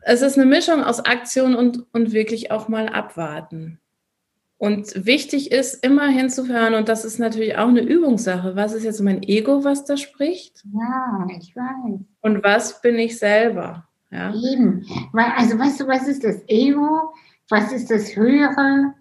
es 0.00 0.22
ist 0.22 0.38
eine 0.38 0.46
Mischung 0.46 0.82
aus 0.82 1.04
Aktion 1.04 1.54
und, 1.54 1.84
und 1.92 2.12
wirklich 2.12 2.50
auch 2.50 2.68
mal 2.68 2.88
abwarten. 2.88 3.78
Und 4.56 5.06
wichtig 5.06 5.50
ist, 5.50 5.84
immer 5.84 6.06
hinzuhören, 6.06 6.74
und 6.74 6.88
das 6.88 7.04
ist 7.04 7.18
natürlich 7.18 7.58
auch 7.58 7.68
eine 7.68 7.82
Übungssache. 7.82 8.54
Was 8.54 8.72
ist 8.72 8.84
jetzt 8.84 9.00
mein 9.00 9.22
Ego, 9.24 9.64
was 9.64 9.84
da 9.84 9.96
spricht? 9.96 10.62
Ja, 10.72 11.26
ich 11.36 11.56
weiß. 11.56 12.00
Und 12.20 12.44
was 12.44 12.80
bin 12.80 12.96
ich 12.96 13.18
selber? 13.18 13.88
Ja. 14.12 14.32
Eben. 14.34 14.86
Also, 15.14 15.58
weißt 15.58 15.80
du, 15.80 15.88
was 15.88 16.06
ist 16.06 16.22
das 16.22 16.46
Ego? 16.46 17.14
Was 17.48 17.72
ist 17.72 17.90
das 17.90 18.14
Höhere? 18.14 18.94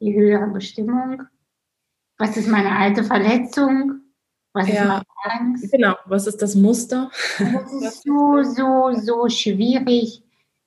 Die 0.00 0.14
höhere 0.14 0.48
Bestimmung? 0.48 1.22
Was 2.18 2.36
ist 2.36 2.48
meine 2.48 2.76
alte 2.76 3.04
Verletzung? 3.04 4.00
Was 4.52 4.68
ja. 4.68 4.74
ist 4.74 4.88
meine 4.88 5.04
Angst? 5.22 5.72
Genau, 5.72 5.94
was 6.06 6.26
ist 6.26 6.42
das 6.42 6.56
Muster? 6.56 7.10
Das 7.38 7.72
ist 7.72 8.02
so, 8.02 8.42
so, 8.42 8.92
so 9.00 9.28
schwierig 9.28 10.22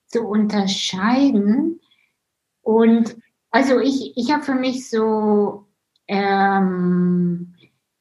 zu 0.08 0.24
unterscheiden. 0.24 1.82
Und 2.62 3.18
also 3.52 3.80
ich, 3.80 4.16
ich 4.16 4.32
habe 4.32 4.44
für 4.44 4.56
mich 4.56 4.90
so 4.90 5.68
ähm, 6.08 7.54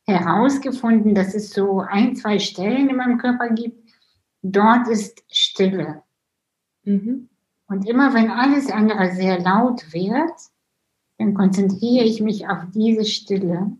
herausgefunden, 0.06 1.14
dass 1.14 1.34
es 1.34 1.50
so 1.50 1.80
ein, 1.80 2.14
zwei 2.14 2.38
Stellen 2.38 2.88
in 2.88 2.96
meinem 2.96 3.18
Körper 3.18 3.48
gibt. 3.50 3.85
Dort 4.52 4.88
ist 4.88 5.24
Stille. 5.28 6.02
Mhm. 6.84 7.28
Und 7.68 7.88
immer 7.88 8.14
wenn 8.14 8.30
alles 8.30 8.70
andere 8.70 9.12
sehr 9.12 9.40
laut 9.40 9.92
wird, 9.92 10.38
dann 11.18 11.34
konzentriere 11.34 12.04
ich 12.04 12.20
mich 12.20 12.48
auf 12.48 12.64
diese 12.72 13.04
Stille 13.04 13.76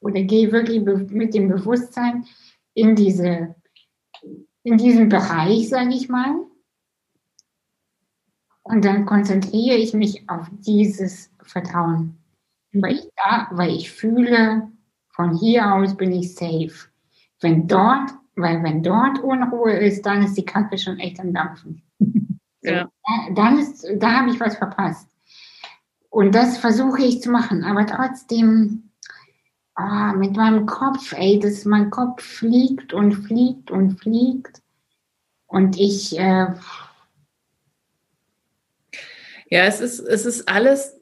oder 0.00 0.22
gehe 0.22 0.52
wirklich 0.52 0.82
mit 1.10 1.34
dem 1.34 1.48
Bewusstsein 1.48 2.26
in 2.74 2.94
diese 2.94 3.54
in 4.62 4.78
diesen 4.78 5.08
Bereich, 5.08 5.68
sage 5.68 5.94
ich 5.94 6.08
mal. 6.08 6.46
Und 8.62 8.84
dann 8.84 9.06
konzentriere 9.06 9.76
ich 9.76 9.92
mich 9.92 10.28
auf 10.28 10.48
dieses 10.60 11.30
Vertrauen. 11.42 12.16
Weil 12.72 12.94
ich, 12.94 13.08
da, 13.16 13.48
weil 13.50 13.74
ich 13.74 13.90
fühle, 13.90 14.70
von 15.08 15.36
hier 15.36 15.74
aus 15.74 15.96
bin 15.96 16.12
ich 16.12 16.34
safe. 16.34 16.88
Wenn 17.40 17.66
dort, 17.66 18.12
weil 18.34 18.62
wenn 18.62 18.82
dort 18.82 19.18
Unruhe 19.20 19.72
ist, 19.72 20.06
dann 20.06 20.22
ist 20.22 20.36
die 20.36 20.44
Kacke 20.44 20.78
schon 20.78 20.98
echt 20.98 21.20
am 21.20 21.32
Dampfen. 21.32 21.82
Ja. 22.64 22.88
Dann 23.34 23.58
ist, 23.58 23.84
da 23.96 24.20
habe 24.20 24.30
ich 24.30 24.38
was 24.38 24.56
verpasst. 24.56 25.08
Und 26.10 26.32
das 26.32 26.58
versuche 26.58 27.02
ich 27.02 27.20
zu 27.20 27.30
machen. 27.30 27.64
Aber 27.64 27.86
trotzdem, 27.86 28.90
oh, 29.76 30.16
mit 30.16 30.36
meinem 30.36 30.66
Kopf, 30.66 31.12
ey, 31.12 31.40
dass 31.40 31.64
mein 31.64 31.90
Kopf 31.90 32.22
fliegt 32.22 32.92
und 32.92 33.14
fliegt 33.14 33.72
und 33.72 33.98
fliegt. 33.98 34.62
Und 35.46 35.76
ich, 35.76 36.16
äh, 36.16 36.54
ja, 39.50 39.64
es 39.64 39.80
ist, 39.80 39.98
es 39.98 40.24
ist 40.24 40.48
alles, 40.48 41.00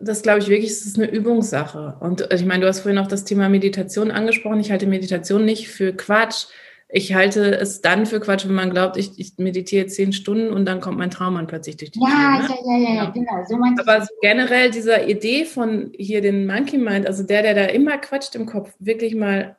das 0.00 0.22
glaube 0.22 0.40
ich 0.40 0.48
wirklich, 0.48 0.70
es 0.70 0.86
ist 0.86 0.96
eine 0.96 1.10
Übungssache. 1.10 1.96
Und 2.00 2.32
ich 2.32 2.44
meine, 2.44 2.62
du 2.62 2.68
hast 2.68 2.80
vorhin 2.80 2.98
auch 2.98 3.06
das 3.06 3.24
Thema 3.24 3.48
Meditation 3.48 4.10
angesprochen. 4.10 4.60
Ich 4.60 4.70
halte 4.70 4.86
Meditation 4.86 5.44
nicht 5.44 5.68
für 5.68 5.92
Quatsch. 5.92 6.46
Ich 6.94 7.14
halte 7.14 7.56
es 7.56 7.80
dann 7.80 8.06
für 8.06 8.20
Quatsch, 8.20 8.46
wenn 8.46 8.54
man 8.54 8.70
glaubt, 8.70 8.96
ich, 8.96 9.18
ich 9.18 9.32
meditiere 9.38 9.86
zehn 9.86 10.12
Stunden 10.12 10.52
und 10.52 10.66
dann 10.66 10.80
kommt 10.80 10.98
mein 10.98 11.10
Traum 11.10 11.44
plötzlich 11.46 11.78
durch 11.78 11.90
die 11.90 12.00
ja, 12.00 12.46
Tür. 12.46 12.54
Ne? 12.54 12.60
Ja, 12.66 12.78
ja, 12.78 12.94
ja, 12.94 13.10
genau. 13.10 13.44
So 13.48 13.56
Aber 13.56 14.04
so 14.04 14.14
generell 14.20 14.70
dieser 14.70 15.08
Idee 15.08 15.44
von 15.46 15.92
hier 15.96 16.20
den 16.20 16.46
Monkey 16.46 16.78
Mind, 16.78 17.06
also 17.06 17.22
der, 17.22 17.42
der 17.42 17.54
da 17.54 17.64
immer 17.64 17.98
quatscht 17.98 18.34
im 18.34 18.46
Kopf, 18.46 18.74
wirklich 18.78 19.14
mal 19.14 19.56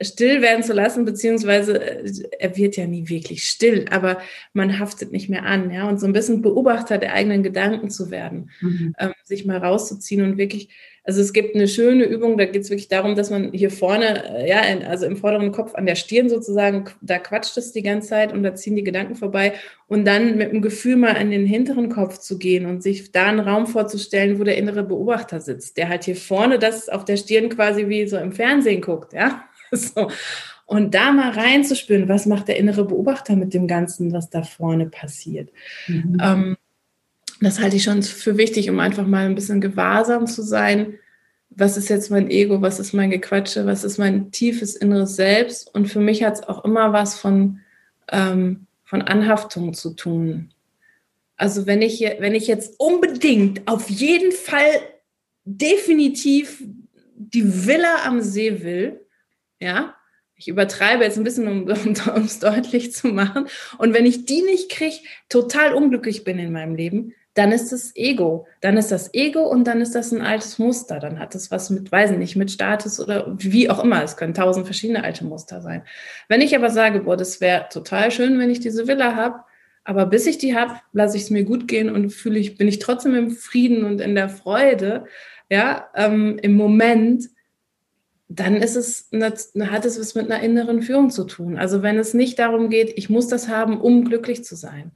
still 0.00 0.42
werden 0.42 0.62
zu 0.62 0.72
lassen, 0.72 1.04
beziehungsweise 1.04 1.80
äh, 1.80 2.12
er 2.38 2.56
wird 2.56 2.76
ja 2.76 2.86
nie 2.86 3.08
wirklich 3.08 3.44
still, 3.44 3.86
aber 3.90 4.18
man 4.52 4.78
haftet 4.78 5.12
nicht 5.12 5.28
mehr 5.28 5.44
an, 5.44 5.70
ja, 5.70 5.88
und 5.88 6.00
so 6.00 6.06
ein 6.06 6.12
bisschen 6.12 6.42
Beobachter 6.42 6.98
der 6.98 7.14
eigenen 7.14 7.42
Gedanken 7.42 7.90
zu 7.90 8.10
werden, 8.10 8.50
mhm. 8.60 8.94
ähm, 8.98 9.12
sich 9.24 9.46
mal 9.46 9.58
rauszuziehen 9.58 10.22
und 10.24 10.36
wirklich, 10.36 10.68
also 11.06 11.20
es 11.20 11.34
gibt 11.34 11.54
eine 11.54 11.68
schöne 11.68 12.04
Übung, 12.04 12.38
da 12.38 12.46
geht 12.46 12.62
es 12.62 12.70
wirklich 12.70 12.88
darum, 12.88 13.14
dass 13.14 13.28
man 13.28 13.52
hier 13.52 13.70
vorne, 13.70 14.38
äh, 14.38 14.48
ja, 14.48 14.62
also 14.88 15.04
im 15.04 15.18
vorderen 15.18 15.52
Kopf 15.52 15.74
an 15.74 15.84
der 15.84 15.96
Stirn 15.96 16.30
sozusagen, 16.30 16.86
da 17.02 17.18
quatscht 17.18 17.58
es 17.58 17.72
die 17.72 17.82
ganze 17.82 18.08
Zeit 18.08 18.32
und 18.32 18.42
da 18.42 18.54
ziehen 18.54 18.74
die 18.74 18.84
Gedanken 18.84 19.14
vorbei 19.14 19.52
und 19.86 20.06
dann 20.06 20.38
mit 20.38 20.50
dem 20.50 20.62
Gefühl 20.62 20.96
mal 20.96 21.16
an 21.16 21.30
den 21.30 21.44
hinteren 21.44 21.90
Kopf 21.90 22.18
zu 22.18 22.38
gehen 22.38 22.64
und 22.64 22.82
sich 22.82 23.12
da 23.12 23.26
einen 23.26 23.40
Raum 23.40 23.66
vorzustellen, 23.66 24.40
wo 24.40 24.44
der 24.44 24.56
innere 24.56 24.82
Beobachter 24.82 25.42
sitzt, 25.42 25.76
der 25.76 25.90
halt 25.90 26.04
hier 26.04 26.16
vorne 26.16 26.58
das 26.58 26.88
auf 26.88 27.04
der 27.04 27.18
Stirn 27.18 27.50
quasi 27.50 27.88
wie 27.88 28.06
so 28.06 28.16
im 28.16 28.32
Fernsehen 28.32 28.80
guckt, 28.80 29.12
ja 29.12 29.44
so. 29.72 30.10
Und 30.66 30.94
da 30.94 31.12
mal 31.12 31.32
reinzuspüren, 31.32 32.08
was 32.08 32.24
macht 32.24 32.48
der 32.48 32.56
innere 32.56 32.86
Beobachter 32.86 33.36
mit 33.36 33.52
dem 33.52 33.68
Ganzen, 33.68 34.14
was 34.14 34.30
da 34.30 34.42
vorne 34.42 34.86
passiert. 34.86 35.50
Mhm. 35.86 36.18
Ähm, 36.22 36.56
das 37.40 37.60
halte 37.60 37.76
ich 37.76 37.82
schon 37.82 38.02
für 38.02 38.36
wichtig, 38.36 38.70
um 38.70 38.80
einfach 38.80 39.06
mal 39.06 39.26
ein 39.26 39.34
bisschen 39.34 39.60
gewahrsam 39.60 40.26
zu 40.26 40.42
sein. 40.42 40.98
Was 41.50 41.76
ist 41.76 41.88
jetzt 41.88 42.10
mein 42.10 42.30
Ego? 42.30 42.62
Was 42.62 42.80
ist 42.80 42.92
mein 42.92 43.10
Gequatsche? 43.10 43.66
Was 43.66 43.84
ist 43.84 43.98
mein 43.98 44.30
tiefes 44.30 44.76
inneres 44.76 45.16
Selbst? 45.16 45.72
Und 45.74 45.86
für 45.86 46.00
mich 46.00 46.22
hat 46.22 46.34
es 46.34 46.42
auch 46.42 46.64
immer 46.64 46.92
was 46.92 47.16
von, 47.16 47.60
ähm, 48.10 48.66
von 48.84 49.02
Anhaftung 49.02 49.74
zu 49.74 49.90
tun. 49.90 50.52
Also 51.36 51.66
wenn 51.66 51.82
ich, 51.82 52.00
wenn 52.00 52.34
ich 52.34 52.46
jetzt 52.46 52.74
unbedingt 52.78 53.66
auf 53.66 53.90
jeden 53.90 54.32
Fall 54.32 54.80
definitiv 55.44 56.62
die 57.16 57.66
Villa 57.66 58.04
am 58.04 58.20
See 58.20 58.62
will, 58.62 59.00
ja, 59.60 59.94
ich 60.36 60.48
übertreibe 60.48 61.04
jetzt 61.04 61.16
ein 61.16 61.24
bisschen, 61.24 61.48
um 61.48 61.68
es 62.24 62.38
deutlich 62.38 62.92
zu 62.92 63.08
machen. 63.08 63.46
Und 63.78 63.94
wenn 63.94 64.06
ich 64.06 64.26
die 64.26 64.42
nicht 64.42 64.70
kriege, 64.70 64.96
total 65.28 65.74
unglücklich 65.74 66.24
bin 66.24 66.38
in 66.38 66.52
meinem 66.52 66.74
Leben, 66.74 67.14
dann 67.34 67.50
ist 67.50 67.72
das 67.72 67.94
Ego. 67.96 68.46
Dann 68.60 68.76
ist 68.76 68.92
das 68.92 69.12
Ego 69.12 69.42
und 69.42 69.64
dann 69.64 69.80
ist 69.80 69.94
das 69.94 70.12
ein 70.12 70.22
altes 70.22 70.58
Muster. 70.58 71.00
Dann 71.00 71.18
hat 71.18 71.34
das 71.34 71.50
was 71.50 71.68
mit, 71.68 71.90
weiß 71.90 72.12
nicht, 72.12 72.36
mit 72.36 72.50
Status 72.50 73.00
oder 73.00 73.34
wie 73.38 73.68
auch 73.68 73.82
immer. 73.82 74.02
Es 74.02 74.16
können 74.16 74.34
tausend 74.34 74.66
verschiedene 74.66 75.02
alte 75.02 75.24
Muster 75.24 75.60
sein. 75.60 75.82
Wenn 76.28 76.40
ich 76.40 76.54
aber 76.56 76.70
sage, 76.70 77.00
boah, 77.00 77.16
das 77.16 77.40
wäre 77.40 77.66
total 77.70 78.12
schön, 78.12 78.38
wenn 78.38 78.50
ich 78.50 78.60
diese 78.60 78.86
Villa 78.86 79.16
habe, 79.16 79.40
aber 79.82 80.06
bis 80.06 80.26
ich 80.26 80.38
die 80.38 80.56
habe, 80.56 80.74
lasse 80.92 81.16
ich 81.16 81.24
es 81.24 81.30
mir 81.30 81.44
gut 81.44 81.68
gehen 81.68 81.90
und 81.90 82.10
fühle 82.10 82.38
ich, 82.38 82.56
bin 82.56 82.68
ich 82.68 82.78
trotzdem 82.78 83.14
im 83.14 83.32
Frieden 83.32 83.84
und 83.84 84.00
in 84.00 84.14
der 84.14 84.28
Freude, 84.28 85.04
ja, 85.50 85.88
ähm, 85.94 86.38
im 86.40 86.54
Moment, 86.54 87.28
dann 88.28 88.56
ist 88.56 88.76
es, 88.76 89.10
hat 89.12 89.84
es 89.84 90.00
was 90.00 90.14
mit 90.14 90.30
einer 90.30 90.42
inneren 90.42 90.82
Führung 90.82 91.10
zu 91.10 91.24
tun. 91.24 91.58
Also 91.58 91.82
wenn 91.82 91.98
es 91.98 92.14
nicht 92.14 92.38
darum 92.38 92.70
geht, 92.70 92.96
ich 92.96 93.10
muss 93.10 93.28
das 93.28 93.48
haben, 93.48 93.80
um 93.80 94.04
glücklich 94.04 94.44
zu 94.44 94.56
sein. 94.56 94.92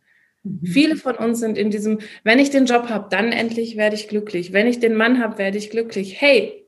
Mhm. 0.49 0.67
Viele 0.67 0.97
von 0.97 1.17
uns 1.17 1.41
sind 1.41 1.59
in 1.59 1.71
diesem, 1.71 1.99
wenn 2.25 2.39
ich 2.39 2.51
den 2.51 2.67
Job 2.67 2.89
habe, 2.89 3.09
dann 3.11 3.33
endlich 3.33 3.77
werde 3.77 3.97
ich 3.97 4.09
glücklich. 4.09 4.53
Wenn 4.53 4.67
ich 4.67 4.81
den 4.81 4.95
Mann 4.95 5.23
habe, 5.23 5.39
werde 5.39 5.59
ich 5.59 5.71
glücklich. 5.71 6.21
Hey, 6.21 6.67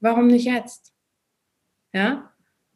warum 0.00 0.26
nicht 0.26 0.46
jetzt? 0.46 0.92
Ja? 1.92 2.32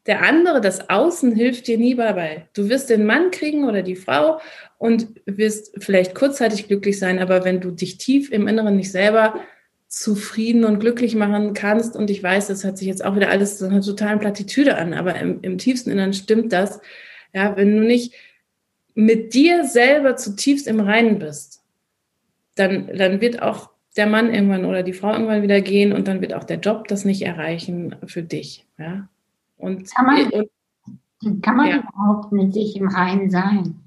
Der 0.06 0.22
andere, 0.22 0.60
das 0.60 0.90
Außen 0.90 1.34
hilft 1.34 1.66
dir 1.66 1.78
nie 1.78 1.94
dabei. 1.94 2.48
Du 2.54 2.68
wirst 2.68 2.90
den 2.90 3.06
Mann 3.06 3.30
kriegen 3.30 3.64
oder 3.64 3.82
die 3.82 3.96
Frau 3.96 4.40
und 4.76 5.08
wirst 5.24 5.82
vielleicht 5.82 6.14
kurzzeitig 6.14 6.68
glücklich 6.68 6.98
sein, 6.98 7.18
aber 7.18 7.44
wenn 7.44 7.60
du 7.60 7.70
dich 7.70 7.96
tief 7.96 8.30
im 8.30 8.46
Inneren 8.46 8.76
nicht 8.76 8.92
selber 8.92 9.40
zufrieden 9.94 10.64
und 10.64 10.80
glücklich 10.80 11.14
machen 11.14 11.54
kannst. 11.54 11.96
Und 11.96 12.10
ich 12.10 12.22
weiß, 12.22 12.48
das 12.48 12.64
hört 12.64 12.76
sich 12.76 12.88
jetzt 12.88 13.04
auch 13.04 13.14
wieder 13.14 13.30
alles 13.30 13.58
so 13.58 13.66
einer 13.66 13.80
totalen 13.80 14.18
Plattitüde 14.18 14.76
an, 14.76 14.92
aber 14.92 15.14
im, 15.16 15.40
im 15.42 15.56
tiefsten 15.56 15.90
Innern 15.90 16.12
stimmt 16.12 16.52
das. 16.52 16.80
Ja, 17.32 17.56
wenn 17.56 17.76
du 17.76 17.82
nicht 17.84 18.12
mit 18.94 19.34
dir 19.34 19.64
selber 19.64 20.16
zutiefst 20.16 20.66
im 20.66 20.80
Reinen 20.80 21.18
bist, 21.18 21.62
dann, 22.54 22.88
dann 22.96 23.20
wird 23.20 23.42
auch 23.42 23.70
der 23.96 24.06
Mann 24.06 24.32
irgendwann 24.32 24.64
oder 24.64 24.82
die 24.82 24.92
Frau 24.92 25.12
irgendwann 25.12 25.42
wieder 25.42 25.60
gehen 25.60 25.92
und 25.92 26.08
dann 26.08 26.20
wird 26.20 26.34
auch 26.34 26.44
der 26.44 26.58
Job 26.58 26.88
das 26.88 27.04
nicht 27.04 27.22
erreichen 27.22 27.96
für 28.06 28.22
dich. 28.22 28.66
Ja? 28.78 29.08
Und, 29.56 29.92
kann 29.94 30.06
man, 30.06 30.30
und, 30.30 31.42
kann 31.42 31.56
man 31.56 31.68
ja. 31.68 31.76
überhaupt 31.78 32.32
mit 32.32 32.52
sich 32.54 32.76
im 32.76 32.88
Reinen 32.88 33.30
sein? 33.30 33.80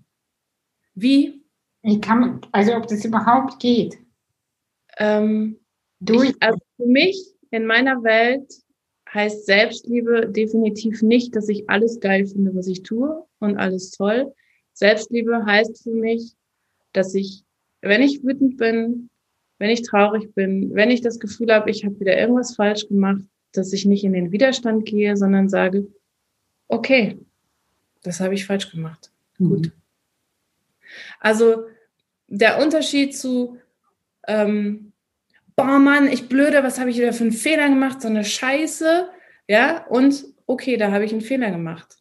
Wie? 0.95 1.43
Ich 1.83 2.01
kann, 2.01 2.41
also 2.51 2.75
ob 2.75 2.87
das 2.87 3.05
überhaupt 3.05 3.59
geht. 3.59 3.97
Ähm, 4.97 5.57
Durch. 5.99 6.29
Ich, 6.29 6.35
also 6.41 6.59
für 6.75 6.87
mich 6.87 7.21
in 7.51 7.65
meiner 7.65 8.03
Welt 8.03 8.51
heißt 9.13 9.45
Selbstliebe 9.45 10.27
definitiv 10.29 11.01
nicht, 11.01 11.35
dass 11.35 11.49
ich 11.49 11.69
alles 11.69 11.99
geil 11.99 12.25
finde, 12.25 12.55
was 12.55 12.67
ich 12.67 12.83
tue 12.83 13.25
und 13.39 13.57
alles 13.57 13.91
toll. 13.91 14.33
Selbstliebe 14.77 15.43
heißt 15.43 15.81
für 15.81 15.91
mich, 15.91 16.33
dass 16.93 17.15
ich, 17.15 17.43
wenn 17.81 18.03
ich 18.03 18.23
wütend 18.23 18.57
bin, 18.57 19.09
wenn 19.57 19.71
ich 19.71 19.81
traurig 19.81 20.35
bin, 20.35 20.75
wenn 20.75 20.91
ich 20.91 21.01
das 21.01 21.19
Gefühl 21.19 21.51
habe, 21.51 21.71
ich 21.71 21.83
habe 21.83 21.99
wieder 21.99 22.15
irgendwas 22.15 22.55
falsch 22.55 22.87
gemacht, 22.87 23.23
dass 23.53 23.73
ich 23.73 23.85
nicht 23.85 24.03
in 24.03 24.13
den 24.13 24.31
Widerstand 24.31 24.85
gehe, 24.85 25.17
sondern 25.17 25.49
sage, 25.49 25.87
okay, 26.67 27.17
das 28.03 28.19
habe 28.19 28.35
ich 28.35 28.45
falsch 28.45 28.69
gemacht. 28.69 29.11
Mhm. 29.39 29.49
Gut. 29.49 29.71
Also 31.19 31.65
der 32.27 32.61
Unterschied 32.61 33.17
zu, 33.17 33.57
ähm, 34.27 34.91
boah 35.55 35.79
Mann, 35.79 36.07
ich 36.07 36.29
blöde, 36.29 36.61
was 36.61 36.79
habe 36.79 36.91
ich 36.91 36.97
wieder 36.97 37.13
für 37.13 37.23
einen 37.23 37.33
Fehler 37.33 37.67
gemacht, 37.67 38.03
so 38.03 38.09
eine 38.09 38.23
Scheiße, 38.23 39.09
ja, 39.47 39.87
und 39.87 40.23
okay, 40.45 40.77
da 40.77 40.91
habe 40.91 41.03
ich 41.03 41.13
einen 41.13 41.21
Fehler 41.21 41.49
gemacht. 41.49 41.96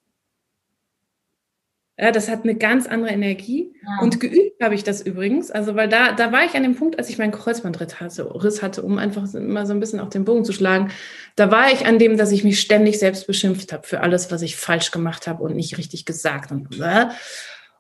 Ja, 1.99 2.13
das 2.13 2.29
hat 2.29 2.45
eine 2.45 2.55
ganz 2.55 2.87
andere 2.87 3.11
Energie. 3.11 3.73
Ja. 3.83 4.03
Und 4.03 4.21
geübt 4.21 4.63
habe 4.63 4.75
ich 4.75 4.85
das 4.85 5.01
übrigens. 5.01 5.51
Also, 5.51 5.77
weil 5.77 5.89
da, 5.89 6.13
da 6.13 6.31
war 6.31 6.45
ich 6.45 6.55
an 6.55 6.63
dem 6.63 6.77
Punkt, 6.77 6.99
als 6.99 7.09
ich 7.09 7.17
meinen 7.17 7.33
Kreuzbandriss 7.33 8.01
hatte, 8.01 8.35
Riss 8.35 8.63
hatte, 8.63 8.83
um 8.83 8.99
einfach 8.99 9.33
immer 9.33 9.65
so 9.65 9.73
ein 9.73 9.81
bisschen 9.81 10.01
auf 10.01 10.11
den 10.11 10.27
Bogen 10.27 10.45
zu 10.45 10.53
schlagen. 10.53 10.91
Da 11.37 11.51
war 11.51 11.73
ich 11.73 11.87
an 11.87 11.99
dem, 11.99 12.19
dass 12.19 12.33
ich 12.33 12.45
mich 12.45 12.61
ständig 12.61 12.99
selbst 12.99 13.27
beschimpft 13.27 13.73
habe 13.73 13.87
für 13.87 14.01
alles, 14.01 14.31
was 14.31 14.43
ich 14.43 14.57
falsch 14.57 14.91
gemacht 14.91 15.27
habe 15.27 15.43
und 15.43 15.57
nicht 15.57 15.79
richtig 15.79 16.05
gesagt. 16.05 16.53
Und, 16.53 16.79
äh, 16.81 17.07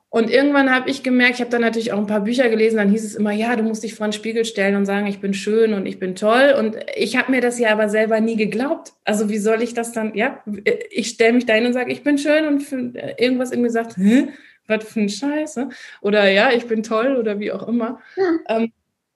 und 0.09 0.31
irgendwann 0.31 0.73
habe 0.73 0.89
ich 0.89 1.03
gemerkt, 1.03 1.35
ich 1.35 1.41
habe 1.41 1.51
dann 1.51 1.63
natürlich 1.63 1.93
auch 1.93 1.99
ein 1.99 2.07
paar 2.07 2.23
Bücher 2.23 2.49
gelesen, 2.49 2.77
dann 2.77 2.91
hieß 2.91 3.05
es 3.05 3.17
immer, 3.17 3.33
ja, 3.33 3.57
du 3.57 3.65
musst 3.65 3.83
dich 3.83 3.95
vor 3.95 4.07
den 4.07 4.13
Spiegel 4.13 4.45
stellen 4.45 4.77
und 4.77 4.87
sagen, 4.87 5.07
ich 5.09 5.21
bin 5.21 5.35
schön 5.35 5.75
und 5.75 5.85
ich 5.85 5.99
bin 5.99 6.15
toll. 6.15 6.55
Und 6.59 6.77
ich 6.97 7.17
habe 7.17 7.33
mir 7.33 7.41
das 7.41 7.59
ja 7.59 7.71
aber 7.71 7.89
selber 7.89 8.21
nie 8.21 8.37
geglaubt. 8.37 8.93
Also 9.05 9.29
wie 9.29 9.39
soll 9.39 9.63
ich 9.63 9.75
das 9.75 9.93
dann, 9.93 10.15
ja, 10.15 10.43
ich 10.91 11.09
stelle 11.09 11.33
mich 11.33 11.45
dahin 11.45 11.67
und 11.67 11.73
sage, 11.73 11.93
ich 11.93 12.03
bin 12.03 12.19
schön 12.19 12.47
und 12.47 12.61
für 12.61 12.93
irgendwas 13.19 13.51
irgendwie 13.51 13.71
sagt, 13.71 13.97
Hä? 13.97 14.29
was 14.69 14.85
für 14.85 15.01
ein 15.01 15.09
Scheiße. 15.09 15.69
Oder 16.03 16.31
ja, 16.31 16.53
ich 16.53 16.67
bin 16.67 16.83
toll 16.83 17.17
oder 17.17 17.39
wie 17.41 17.53
auch 17.53 17.67
immer. 17.67 18.01
Ja. 18.17 18.39
Ähm, 18.49 18.73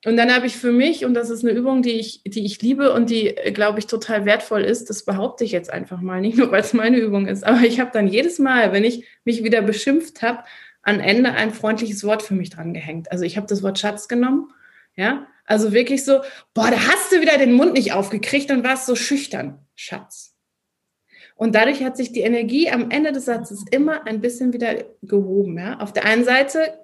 und 0.07 0.16
dann 0.16 0.34
habe 0.34 0.47
ich 0.47 0.57
für 0.57 0.72
mich, 0.72 1.05
und 1.05 1.12
das 1.12 1.28
ist 1.28 1.45
eine 1.45 1.53
Übung, 1.53 1.82
die 1.82 1.93
ich, 1.93 2.22
die 2.24 2.45
ich 2.47 2.62
liebe 2.62 2.93
und 2.95 3.11
die, 3.11 3.34
glaube 3.53 3.78
ich, 3.78 3.86
total 3.86 4.24
wertvoll 4.24 4.62
ist, 4.62 4.88
das 4.88 5.05
behaupte 5.05 5.45
ich 5.45 5.53
jetzt 5.53 5.70
einfach 5.70 6.01
mal, 6.01 6.22
nicht 6.22 6.38
nur 6.38 6.51
weil 6.51 6.62
es 6.62 6.72
meine 6.72 6.97
Übung 6.97 7.26
ist, 7.26 7.45
aber 7.45 7.61
ich 7.62 7.80
habe 7.80 7.91
dann 7.93 8.09
jedes 8.09 8.38
Mal, 8.38 8.72
wenn 8.72 8.84
ich 8.84 9.07
mich 9.24 9.45
wieder 9.45 9.61
beschimpft 9.61 10.22
habe, 10.22 10.45
am 10.83 11.01
Ende 11.01 11.33
ein 11.33 11.53
freundliches 11.53 12.05
Wort 12.05 12.22
für 12.22 12.35
mich 12.35 12.51
dran 12.51 12.74
gehängt. 12.74 13.12
Also 13.12 13.24
ich 13.24 13.37
habe 13.37 13.47
das 13.47 13.62
Wort 13.62 13.78
Schatz 13.78 14.09
genommen, 14.09 14.53
ja, 14.97 15.26
also 15.45 15.72
wirklich 15.72 16.05
so, 16.05 16.20
boah, 16.55 16.70
da 16.70 16.76
hast 16.76 17.12
du 17.12 17.20
wieder 17.20 17.37
den 17.39 17.53
Mund 17.53 17.72
nicht 17.72 17.93
aufgekriegt 17.93 18.51
und 18.51 18.64
warst 18.64 18.87
so 18.87 18.95
schüchtern, 18.95 19.59
Schatz. 19.74 20.37
Und 21.35 21.55
dadurch 21.55 21.83
hat 21.83 21.97
sich 21.97 22.12
die 22.12 22.20
Energie 22.20 22.70
am 22.70 22.91
Ende 22.91 23.12
des 23.12 23.24
Satzes 23.24 23.64
immer 23.70 24.07
ein 24.07 24.20
bisschen 24.20 24.53
wieder 24.53 24.85
gehoben. 25.03 25.59
Ja? 25.59 25.81
Auf 25.81 25.93
der 25.93 26.05
einen 26.05 26.22
Seite, 26.22 26.78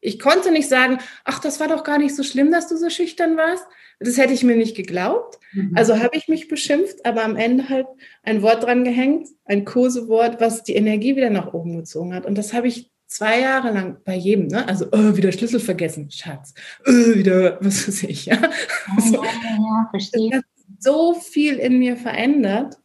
ich 0.00 0.20
konnte 0.20 0.52
nicht 0.52 0.68
sagen, 0.68 0.98
ach, 1.24 1.40
das 1.40 1.58
war 1.58 1.66
doch 1.66 1.82
gar 1.82 1.98
nicht 1.98 2.14
so 2.14 2.22
schlimm, 2.22 2.52
dass 2.52 2.68
du 2.68 2.76
so 2.76 2.90
schüchtern 2.90 3.36
warst. 3.36 3.66
Das 3.98 4.16
hätte 4.16 4.32
ich 4.32 4.44
mir 4.44 4.56
nicht 4.56 4.76
geglaubt. 4.76 5.40
Mhm. 5.52 5.72
Also 5.74 5.98
habe 5.98 6.16
ich 6.16 6.28
mich 6.28 6.46
beschimpft, 6.46 7.04
aber 7.04 7.24
am 7.24 7.34
Ende 7.34 7.68
halt 7.68 7.88
ein 8.22 8.40
Wort 8.42 8.62
dran 8.62 8.84
gehängt, 8.84 9.28
ein 9.44 9.64
Kosewort, 9.64 10.40
was 10.40 10.62
die 10.62 10.76
Energie 10.76 11.16
wieder 11.16 11.30
nach 11.30 11.52
oben 11.52 11.76
gezogen 11.76 12.14
hat. 12.14 12.24
Und 12.24 12.38
das 12.38 12.52
habe 12.52 12.68
ich 12.68 12.92
zwei 13.08 13.40
Jahre 13.40 13.72
lang 13.72 13.96
bei 14.04 14.14
jedem, 14.14 14.46
ne? 14.46 14.68
Also 14.68 14.86
oh, 14.92 15.16
wieder 15.16 15.32
Schlüssel 15.32 15.58
vergessen, 15.58 16.10
Schatz, 16.10 16.54
oh, 16.86 17.14
wieder, 17.14 17.58
was 17.60 17.88
weiß 17.88 18.04
ich, 18.04 18.26
ja. 18.26 18.38
So. 19.00 19.24
Ja, 19.24 19.30
ja, 19.58 19.88
verstehe. 19.90 20.30
Das 20.30 20.38
hat 20.38 20.44
so 20.78 21.14
viel 21.14 21.56
in 21.56 21.78
mir 21.78 21.96
verändert, 21.96 22.76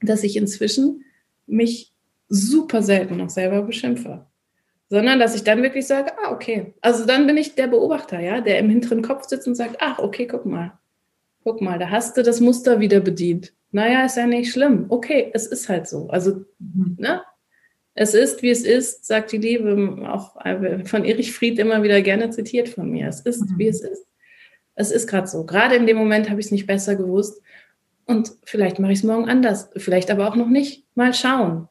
dass 0.00 0.22
ich 0.22 0.36
inzwischen 0.36 1.04
mich 1.46 1.92
super 2.28 2.82
selten 2.82 3.18
noch 3.18 3.28
selber 3.28 3.62
beschimpfe. 3.62 4.26
Sondern 4.88 5.20
dass 5.20 5.34
ich 5.34 5.44
dann 5.44 5.62
wirklich 5.62 5.86
sage, 5.86 6.12
ah, 6.24 6.32
okay. 6.32 6.74
Also 6.80 7.04
dann 7.04 7.26
bin 7.26 7.36
ich 7.36 7.54
der 7.54 7.68
Beobachter, 7.68 8.18
ja, 8.18 8.40
der 8.40 8.58
im 8.58 8.70
hinteren 8.70 9.02
Kopf 9.02 9.28
sitzt 9.28 9.46
und 9.46 9.54
sagt, 9.54 9.76
ach, 9.80 9.98
okay, 9.98 10.26
guck 10.26 10.46
mal. 10.46 10.78
Guck 11.44 11.60
mal, 11.60 11.78
da 11.78 11.90
hast 11.90 12.16
du 12.16 12.22
das 12.22 12.40
Muster 12.40 12.80
wieder 12.80 13.00
bedient. 13.00 13.52
Naja, 13.72 14.04
ist 14.04 14.16
ja 14.16 14.26
nicht 14.26 14.52
schlimm. 14.52 14.86
Okay, 14.88 15.30
es 15.32 15.46
ist 15.46 15.68
halt 15.68 15.88
so. 15.88 16.08
Also, 16.08 16.44
mhm. 16.58 16.96
ne? 16.98 17.22
Es 17.94 18.14
ist, 18.14 18.42
wie 18.42 18.50
es 18.50 18.64
ist, 18.64 19.04
sagt 19.04 19.32
die 19.32 19.38
Liebe, 19.38 20.08
auch 20.08 20.36
von 20.86 21.04
Erich 21.04 21.32
Fried 21.32 21.58
immer 21.58 21.82
wieder 21.82 22.00
gerne 22.02 22.30
zitiert 22.30 22.68
von 22.68 22.90
mir. 22.90 23.08
Es 23.08 23.20
ist, 23.20 23.50
mhm. 23.50 23.58
wie 23.58 23.68
es 23.68 23.80
ist. 23.80 24.06
Es 24.74 24.90
ist 24.90 25.06
gerade 25.08 25.26
so. 25.26 25.44
Gerade 25.44 25.74
in 25.74 25.86
dem 25.86 25.96
Moment 25.96 26.30
habe 26.30 26.40
ich 26.40 26.46
es 26.46 26.52
nicht 26.52 26.66
besser 26.66 26.96
gewusst. 26.96 27.42
Und 28.06 28.32
vielleicht 28.44 28.78
mache 28.78 28.92
ich 28.92 28.98
es 28.98 29.04
morgen 29.04 29.28
anders. 29.28 29.70
Vielleicht 29.76 30.10
aber 30.10 30.28
auch 30.28 30.36
noch 30.36 30.48
nicht. 30.48 30.86
Mal 30.94 31.12
schauen. 31.14 31.68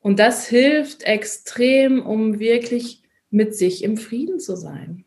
Und 0.00 0.18
das 0.18 0.46
hilft 0.46 1.02
extrem, 1.02 2.04
um 2.04 2.38
wirklich 2.38 3.02
mit 3.30 3.54
sich 3.54 3.84
im 3.84 3.96
Frieden 3.96 4.40
zu 4.40 4.56
sein. 4.56 5.04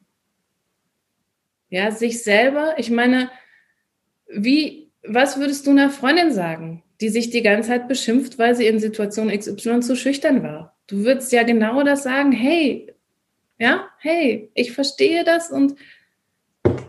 Ja, 1.70 1.92
sich 1.92 2.24
selber, 2.24 2.76
ich 2.78 2.90
meine, 2.90 3.30
wie, 4.28 4.92
was 5.04 5.40
würdest 5.40 5.68
du 5.68 5.72
einer 5.72 5.90
Freundin 5.90 6.32
sagen? 6.32 6.84
Die 7.02 7.10
sich 7.10 7.30
die 7.30 7.42
ganze 7.42 7.70
Zeit 7.70 7.88
beschimpft, 7.88 8.38
weil 8.38 8.56
sie 8.56 8.68
in 8.68 8.80
Situation 8.80 9.30
XY 9.30 9.80
zu 9.80 9.96
schüchtern 9.96 10.44
war. 10.44 10.78
Du 10.88 11.06
würdest 11.06 11.32
ja 11.32 11.44
genau 11.44 11.84
das 11.84 12.04
sagen, 12.04 12.32
hey, 12.32 12.94
ja, 13.58 13.88
hey, 14.00 14.52
ich 14.54 14.74
verstehe 14.74 15.24
das 15.24 15.52
und 15.52 15.76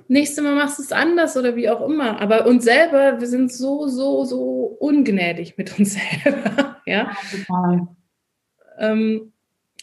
nächstes 0.08 0.42
Mal 0.42 0.54
machst 0.54 0.78
du 0.78 0.82
es 0.82 0.92
anders 0.92 1.36
oder 1.36 1.54
wie 1.54 1.68
auch 1.68 1.86
immer. 1.88 2.20
Aber 2.20 2.46
uns 2.46 2.64
selber, 2.64 3.20
wir 3.20 3.26
sind 3.28 3.52
so, 3.52 3.86
so, 3.86 4.24
so 4.24 4.76
ungnädig 4.80 5.56
mit 5.56 5.78
uns 5.78 5.96
selber. 6.24 6.80
ja. 6.86 7.12
ja 7.48 7.88
ähm, 8.78 9.32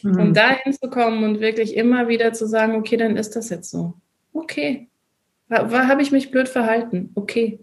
mhm. 0.02 0.20
Um 0.20 0.34
da 0.34 0.50
hinzukommen 0.50 1.24
und 1.24 1.40
wirklich 1.40 1.74
immer 1.76 2.08
wieder 2.08 2.32
zu 2.34 2.46
sagen, 2.46 2.74
okay, 2.74 2.96
dann 2.96 3.16
ist 3.16 3.36
das 3.36 3.48
jetzt 3.48 3.70
so. 3.70 3.94
Okay. 4.32 4.88
Habe 5.50 6.02
ich 6.02 6.12
mich 6.12 6.30
blöd 6.30 6.48
verhalten? 6.48 7.12
Okay 7.14 7.60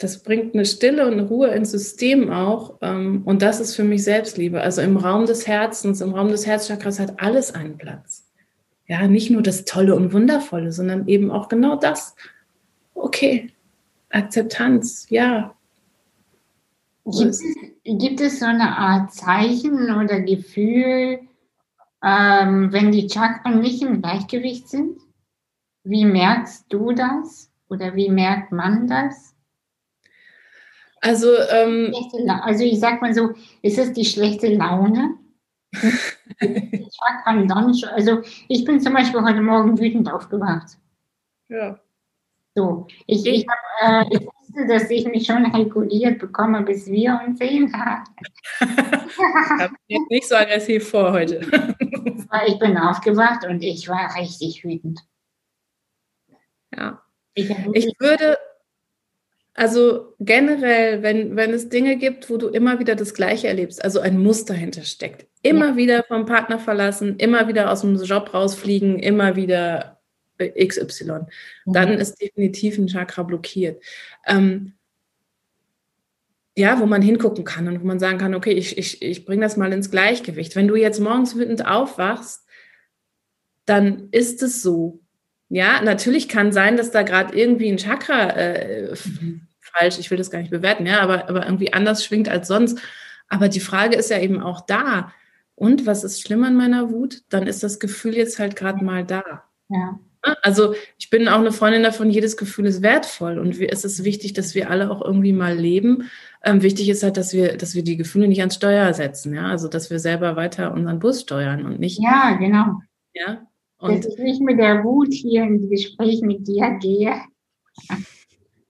das 0.00 0.22
bringt 0.22 0.54
eine 0.54 0.64
Stille 0.64 1.06
und 1.06 1.12
eine 1.12 1.28
Ruhe 1.28 1.48
ins 1.48 1.70
System 1.70 2.30
auch. 2.30 2.78
Ähm, 2.80 3.22
und 3.26 3.42
das 3.42 3.60
ist 3.60 3.76
für 3.76 3.84
mich 3.84 4.02
Selbstliebe. 4.02 4.60
Also 4.60 4.80
im 4.80 4.96
Raum 4.96 5.26
des 5.26 5.46
Herzens, 5.46 6.00
im 6.00 6.14
Raum 6.14 6.28
des 6.28 6.46
Herzchakras 6.46 6.98
hat 6.98 7.20
alles 7.20 7.54
einen 7.54 7.76
Platz. 7.76 8.26
Ja, 8.86 9.06
nicht 9.06 9.30
nur 9.30 9.42
das 9.42 9.66
Tolle 9.66 9.94
und 9.94 10.12
Wundervolle, 10.12 10.72
sondern 10.72 11.06
eben 11.06 11.30
auch 11.30 11.48
genau 11.48 11.76
das. 11.76 12.16
Okay, 12.94 13.52
Akzeptanz, 14.08 15.06
ja. 15.10 15.54
Gibt 17.04 17.30
es, 17.30 17.42
gibt 17.84 18.20
es 18.20 18.40
so 18.40 18.46
eine 18.46 18.76
Art 18.76 19.12
Zeichen 19.12 19.94
oder 19.94 20.20
Gefühl, 20.20 21.20
ähm, 22.02 22.72
wenn 22.72 22.90
die 22.90 23.08
Chakren 23.08 23.60
nicht 23.60 23.82
im 23.82 24.00
Gleichgewicht 24.00 24.68
sind? 24.68 24.98
Wie 25.84 26.06
merkst 26.06 26.66
du 26.70 26.92
das? 26.92 27.50
Oder 27.68 27.94
wie 27.94 28.08
merkt 28.08 28.50
man 28.50 28.86
das? 28.86 29.29
Also, 31.00 31.34
ähm, 31.50 31.94
also 32.42 32.64
ich 32.64 32.78
sag 32.78 33.00
mal 33.00 33.14
so, 33.14 33.30
ist 33.62 33.78
es 33.78 33.92
die 33.92 34.04
schlechte 34.04 34.54
Laune? 34.54 35.16
also 37.94 38.22
ich 38.48 38.64
bin 38.64 38.80
zum 38.80 38.92
Beispiel 38.92 39.22
heute 39.22 39.40
Morgen 39.40 39.78
wütend 39.78 40.12
aufgewacht. 40.12 40.76
Ja. 41.48 41.80
So, 42.54 42.86
ich, 43.06 43.24
ich, 43.24 43.46
hab, 43.48 44.06
äh, 44.08 44.14
ich 44.14 44.26
wusste, 44.26 44.66
dass 44.66 44.90
ich 44.90 45.06
mich 45.06 45.26
schon 45.26 45.46
reguliert 45.46 46.18
bekomme, 46.18 46.62
bis 46.62 46.86
wir 46.86 47.20
uns 47.24 47.38
sehen. 47.38 47.66
ich 48.60 48.68
habe 48.68 49.74
jetzt 49.86 50.10
nicht 50.10 50.28
so 50.28 50.34
aggressiv 50.34 50.88
vor 50.90 51.12
heute. 51.12 51.40
ich 52.46 52.58
bin 52.58 52.76
aufgewacht 52.76 53.46
und 53.46 53.62
ich 53.62 53.88
war 53.88 54.16
richtig 54.16 54.64
wütend. 54.64 55.00
Ja. 56.76 57.00
Ich, 57.34 57.48
ich 57.72 57.94
würde, 58.00 58.36
also 59.54 60.14
generell, 60.20 61.02
wenn, 61.02 61.36
wenn 61.36 61.50
es 61.50 61.68
Dinge 61.68 61.96
gibt, 61.96 62.30
wo 62.30 62.36
du 62.36 62.48
immer 62.48 62.78
wieder 62.78 62.94
das 62.94 63.14
Gleiche 63.14 63.48
erlebst, 63.48 63.84
also 63.84 64.00
ein 64.00 64.18
Muster 64.18 64.54
hintersteckt, 64.54 65.26
immer 65.42 65.70
ja. 65.70 65.76
wieder 65.76 66.04
vom 66.04 66.24
Partner 66.26 66.58
verlassen, 66.58 67.16
immer 67.16 67.48
wieder 67.48 67.70
aus 67.70 67.80
dem 67.80 67.96
Job 67.96 68.32
rausfliegen, 68.32 68.98
immer 68.98 69.36
wieder 69.36 70.00
XY, 70.38 71.04
mhm. 71.04 71.72
dann 71.72 71.92
ist 71.94 72.20
definitiv 72.20 72.78
ein 72.78 72.86
Chakra 72.86 73.22
blockiert. 73.22 73.82
Ähm, 74.26 74.74
ja, 76.56 76.80
wo 76.80 76.86
man 76.86 77.02
hingucken 77.02 77.44
kann 77.44 77.68
und 77.68 77.80
wo 77.80 77.86
man 77.86 77.98
sagen 77.98 78.18
kann, 78.18 78.34
okay, 78.34 78.52
ich, 78.52 78.76
ich, 78.76 79.02
ich 79.02 79.24
bringe 79.24 79.42
das 79.42 79.56
mal 79.56 79.72
ins 79.72 79.90
Gleichgewicht. 79.90 80.56
Wenn 80.56 80.68
du 80.68 80.76
jetzt 80.76 81.00
morgens 81.00 81.36
wütend 81.36 81.66
aufwachst, 81.66 82.44
dann 83.64 84.08
ist 84.10 84.42
es 84.42 84.62
so. 84.62 85.00
Ja, 85.50 85.82
natürlich 85.82 86.28
kann 86.28 86.52
sein, 86.52 86.76
dass 86.78 86.90
da 86.90 87.02
gerade 87.02 87.36
irgendwie 87.36 87.68
ein 87.70 87.76
Chakra 87.78 88.30
äh, 88.30 88.94
mhm 89.20 89.46
falsch, 89.72 89.98
ich 89.98 90.10
will 90.10 90.18
das 90.18 90.30
gar 90.30 90.40
nicht 90.40 90.50
bewerten, 90.50 90.86
ja, 90.86 91.00
aber, 91.00 91.28
aber 91.28 91.44
irgendwie 91.44 91.72
anders 91.72 92.04
schwingt 92.04 92.28
als 92.28 92.48
sonst. 92.48 92.80
Aber 93.28 93.48
die 93.48 93.60
Frage 93.60 93.96
ist 93.96 94.10
ja 94.10 94.18
eben 94.18 94.40
auch 94.42 94.62
da, 94.62 95.12
Und 95.60 95.84
was 95.86 96.04
ist 96.04 96.22
schlimm 96.22 96.42
an 96.44 96.56
meiner 96.56 96.90
Wut? 96.90 97.22
Dann 97.28 97.46
ist 97.46 97.62
das 97.62 97.78
Gefühl 97.78 98.16
jetzt 98.16 98.38
halt 98.38 98.56
gerade 98.56 98.82
mal 98.82 99.04
da. 99.04 99.44
Ja. 99.68 100.00
Also 100.42 100.74
ich 100.98 101.10
bin 101.10 101.28
auch 101.28 101.38
eine 101.38 101.52
Freundin 101.52 101.82
davon, 101.82 102.10
jedes 102.10 102.38
Gefühl 102.38 102.66
ist 102.66 102.82
wertvoll 102.82 103.38
und 103.38 103.60
es 103.60 103.84
ist 103.84 104.04
wichtig, 104.04 104.32
dass 104.32 104.54
wir 104.54 104.70
alle 104.70 104.90
auch 104.90 105.02
irgendwie 105.02 105.32
mal 105.34 105.54
leben. 105.56 106.10
Ähm, 106.44 106.62
wichtig 106.62 106.88
ist 106.88 107.02
halt, 107.02 107.18
dass 107.18 107.34
wir, 107.34 107.58
dass 107.58 107.74
wir 107.74 107.84
die 107.84 107.98
Gefühle 107.98 108.28
nicht 108.28 108.40
ans 108.40 108.54
Steuer 108.54 108.92
setzen, 108.94 109.34
ja, 109.34 109.48
also 109.48 109.68
dass 109.68 109.90
wir 109.90 109.98
selber 109.98 110.36
weiter 110.36 110.72
unseren 110.72 110.98
Bus 110.98 111.22
steuern 111.22 111.66
und 111.66 111.78
nicht. 111.78 112.00
Ja, 112.02 112.36
genau. 112.38 112.80
Ja. 113.14 113.46
Und 113.80 114.04
dass 114.04 114.14
ich 114.14 114.18
nicht 114.18 114.40
mit 114.40 114.58
der 114.58 114.84
Wut 114.84 115.12
hier 115.12 115.44
ins 115.44 115.68
Gespräch 115.68 116.20
mit 116.22 116.46
dir 116.46 116.78
gehe 116.80 117.14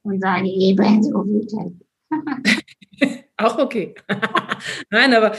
und 0.03 0.21
sage, 0.21 0.49
eben 0.49 1.03
so 1.03 1.27
wütend. 1.27 1.83
auch 3.37 3.59
okay. 3.59 3.95
Nein, 4.91 5.15
aber 5.15 5.37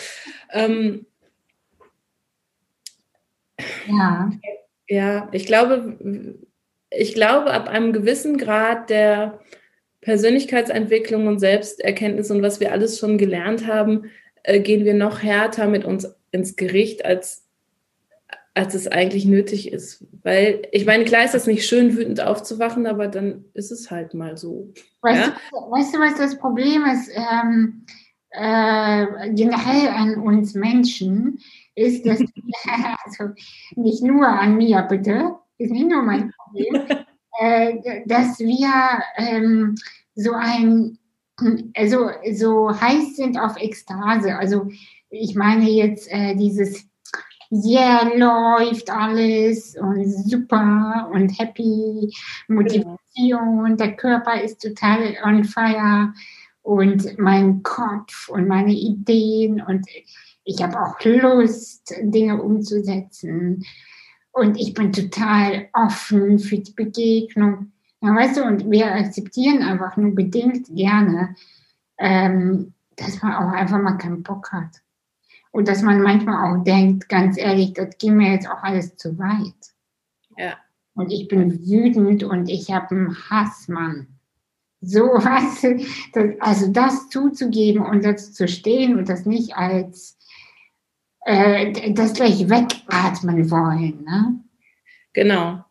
ähm, 0.51 1.05
ja. 3.87 4.31
Ja, 4.87 5.29
ich 5.31 5.45
glaube, 5.45 5.97
ich 6.89 7.13
glaube, 7.13 7.51
ab 7.51 7.69
einem 7.69 7.93
gewissen 7.93 8.37
Grad 8.37 8.89
der 8.89 9.39
Persönlichkeitsentwicklung 10.01 11.27
und 11.27 11.39
Selbsterkenntnis 11.39 12.29
und 12.29 12.41
was 12.41 12.59
wir 12.59 12.73
alles 12.73 12.99
schon 12.99 13.17
gelernt 13.17 13.67
haben, 13.67 14.11
äh, 14.43 14.59
gehen 14.59 14.83
wir 14.83 14.95
noch 14.95 15.23
härter 15.23 15.67
mit 15.67 15.85
uns 15.85 16.13
ins 16.31 16.55
Gericht, 16.55 17.05
als, 17.05 17.47
als 18.53 18.73
es 18.73 18.87
eigentlich 18.87 19.25
nötig 19.25 19.71
ist. 19.71 20.05
Weil, 20.23 20.63
ich 20.71 20.85
meine, 20.85 21.05
klar 21.05 21.23
ist 21.23 21.33
das 21.33 21.47
nicht 21.47 21.65
schön, 21.65 21.95
wütend 21.95 22.21
aufzuwachen, 22.21 22.85
aber 22.85 23.07
dann 23.07 23.45
ist 23.53 23.71
es 23.71 23.89
halt 23.89 24.13
mal 24.13 24.37
so. 24.37 24.73
Weißt, 25.01 25.27
ja? 25.27 25.35
du, 25.51 25.57
weißt 25.71 25.95
du, 25.95 25.99
was 25.99 26.17
das 26.17 26.37
Problem 26.37 26.83
ist? 26.85 27.09
Ähm, 27.15 27.85
äh, 28.31 29.33
generell 29.33 29.87
an 29.89 30.17
uns 30.17 30.53
Menschen 30.53 31.39
ist, 31.75 32.05
dass 32.05 32.19
also 33.05 33.33
nicht 33.75 34.03
nur 34.03 34.27
an 34.27 34.57
mir 34.57 34.81
bitte, 34.83 35.35
ist 35.57 35.71
nicht 35.71 35.87
nur 35.87 36.01
mein 36.01 36.31
Problem, 36.31 36.87
äh, 37.39 38.01
dass 38.05 38.39
wir 38.39 39.01
ähm, 39.17 39.75
so 40.15 40.33
ein 40.33 40.97
also 41.75 42.09
so 42.33 42.69
heiß 42.69 43.15
sind 43.15 43.37
auf 43.39 43.57
Ekstase. 43.57 44.37
Also 44.37 44.67
ich 45.09 45.35
meine 45.35 45.69
jetzt 45.69 46.07
äh, 46.11 46.35
dieses 46.35 46.85
yeah, 47.51 48.03
läuft 48.15 48.89
alles 48.89 49.75
und 49.77 50.05
super 50.05 51.09
und 51.13 51.37
happy, 51.37 52.13
Motivation, 52.47 53.77
der 53.77 53.95
Körper 53.95 54.41
ist 54.41 54.61
total 54.61 55.15
on 55.23 55.43
fire 55.43 56.13
und 56.61 57.17
mein 57.17 57.61
Kopf 57.63 58.29
und 58.29 58.47
meine 58.47 58.73
Ideen 58.73 59.61
und 59.61 59.85
ich 60.43 60.61
habe 60.61 60.81
auch 60.81 61.03
Lust, 61.03 61.93
Dinge 62.01 62.41
umzusetzen. 62.41 63.63
Und 64.31 64.59
ich 64.59 64.73
bin 64.73 64.91
total 64.91 65.69
offen 65.73 66.39
für 66.39 66.57
die 66.57 66.73
Begegnung. 66.73 67.71
Ja, 68.01 68.15
weißt 68.15 68.37
du, 68.37 68.43
und 68.43 68.71
wir 68.71 68.91
akzeptieren 68.91 69.61
einfach 69.61 69.97
nur 69.97 70.15
bedingt 70.15 70.67
gerne, 70.69 71.35
ähm, 71.97 72.73
dass 72.95 73.21
man 73.21 73.33
auch 73.35 73.51
einfach 73.51 73.79
mal 73.79 73.97
keinen 73.97 74.23
Bock 74.23 74.51
hat. 74.51 74.80
Und 75.51 75.67
dass 75.67 75.81
man 75.81 76.01
manchmal 76.01 76.59
auch 76.59 76.63
denkt, 76.63 77.09
ganz 77.09 77.37
ehrlich, 77.37 77.73
das 77.73 77.97
geht 77.97 78.13
mir 78.13 78.31
jetzt 78.31 78.49
auch 78.49 78.63
alles 78.63 78.95
zu 78.95 79.17
weit. 79.19 79.73
Ja. 80.37 80.57
Und 80.93 81.11
ich 81.11 81.27
bin 81.27 81.67
wütend 81.67 82.23
und 82.23 82.49
ich 82.49 82.71
habe 82.71 82.95
einen 82.95 83.17
Hassmann. 83.29 84.07
So 84.79 85.01
was, 85.03 85.65
also 86.39 86.71
das 86.71 87.09
zuzugeben 87.09 87.85
und 87.85 88.03
dazu 88.03 88.31
zu 88.31 88.47
stehen 88.47 88.97
und 88.97 89.09
das 89.09 89.25
nicht 89.25 89.55
als 89.55 90.17
äh, 91.25 91.93
das 91.93 92.13
gleich 92.13 92.49
wegatmen 92.49 93.51
wollen. 93.51 94.03
Ne? 94.03 94.39
Genau. 95.13 95.63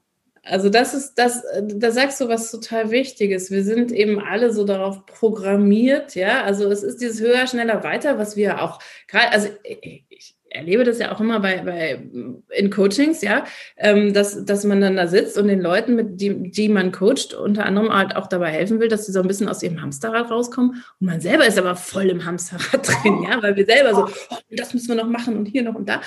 Also 0.43 0.71
das 0.71 0.95
ist 0.95 1.15
das, 1.15 1.43
da 1.63 1.91
sagst 1.91 2.21
du 2.21 2.29
was 2.29 2.51
total 2.51 2.91
Wichtiges. 2.91 3.51
Wir 3.51 3.63
sind 3.63 3.93
eben 3.93 4.21
alle 4.21 4.53
so 4.53 4.65
darauf 4.65 5.05
programmiert, 5.07 6.15
ja. 6.15 6.43
Also 6.45 6.71
es 6.71 6.83
ist 6.83 7.01
dieses 7.01 7.21
höher, 7.21 7.47
schneller, 7.47 7.85
weiter, 7.85 8.19
was 8.19 8.37
wir 8.37 8.63
auch 8.63 8.79
gerade, 9.07 9.33
also 9.33 9.49
ich, 9.63 10.37
erlebe 10.51 10.85
das 10.85 10.99
ja 10.99 11.13
auch 11.13 11.21
immer 11.21 11.41
bei, 11.41 11.59
bei 11.59 12.03
in 12.51 12.71
Coachings, 12.71 13.23
ja, 13.23 13.45
ähm, 13.77 14.13
dass, 14.13 14.45
dass 14.45 14.65
man 14.65 14.81
dann 14.81 14.97
da 14.97 15.07
sitzt 15.07 15.39
und 15.39 15.49
den 15.49 15.61
Leuten, 15.61 15.95
mit 15.95 16.21
die, 16.21 16.51
die 16.51 16.69
man 16.69 16.93
coacht, 16.93 17.35
unter 17.35 17.65
anderem 17.65 17.93
halt 17.93 18.17
auch 18.17 18.27
dabei 18.27 18.51
helfen 18.51 18.81
will, 18.81 18.89
dass 18.89 19.07
sie 19.07 19.13
so 19.13 19.21
ein 19.21 19.29
bisschen 19.29 19.49
aus 19.49 19.63
ihrem 19.63 19.81
Hamsterrad 19.81 20.31
rauskommen. 20.31 20.83
Und 21.01 21.07
man 21.07 21.21
selber 21.21 21.47
ist 21.47 21.59
aber 21.59 21.77
voll 21.77 22.11
im 22.11 22.25
Hamsterrad 22.25 22.87
drin, 23.05 23.23
ja, 23.23 23.41
weil 23.43 23.57
wir 23.57 23.65
selber 23.65 23.95
so, 23.95 24.09
oh, 24.31 24.39
das 24.51 24.75
müssen 24.75 24.89
wir 24.89 24.97
noch 24.97 25.09
machen 25.09 25.37
und 25.37 25.47
hier 25.47 25.63
noch 25.63 25.77
und 25.77 25.89
da. 25.89 26.01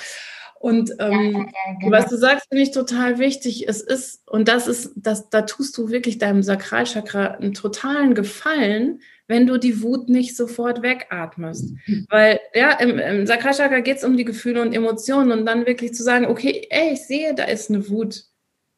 Und 0.64 0.92
ähm, 0.98 1.50
genau. 1.78 1.92
was 1.92 2.06
du 2.06 2.16
sagst, 2.16 2.48
finde 2.48 2.62
ich 2.62 2.70
total 2.70 3.18
wichtig. 3.18 3.68
Es 3.68 3.82
ist, 3.82 4.26
und 4.26 4.48
das 4.48 4.66
ist, 4.66 4.92
das, 4.96 5.28
da 5.28 5.42
tust 5.42 5.76
du 5.76 5.90
wirklich 5.90 6.16
deinem 6.16 6.42
Sakralchakra 6.42 7.32
einen 7.32 7.52
totalen 7.52 8.14
Gefallen, 8.14 9.02
wenn 9.28 9.46
du 9.46 9.58
die 9.58 9.82
Wut 9.82 10.08
nicht 10.08 10.34
sofort 10.34 10.80
wegatmest. 10.80 11.74
Mhm. 11.84 12.06
Weil 12.08 12.40
ja, 12.54 12.70
im, 12.78 12.98
im 12.98 13.26
Sakralchakra 13.26 13.80
geht 13.80 13.98
es 13.98 14.04
um 14.04 14.16
die 14.16 14.24
Gefühle 14.24 14.62
und 14.62 14.72
Emotionen 14.72 15.32
und 15.32 15.44
dann 15.44 15.66
wirklich 15.66 15.92
zu 15.92 16.02
sagen, 16.02 16.24
okay, 16.24 16.66
ey, 16.70 16.94
ich 16.94 17.06
sehe, 17.06 17.34
da 17.34 17.44
ist 17.44 17.68
eine 17.68 17.90
Wut. 17.90 18.22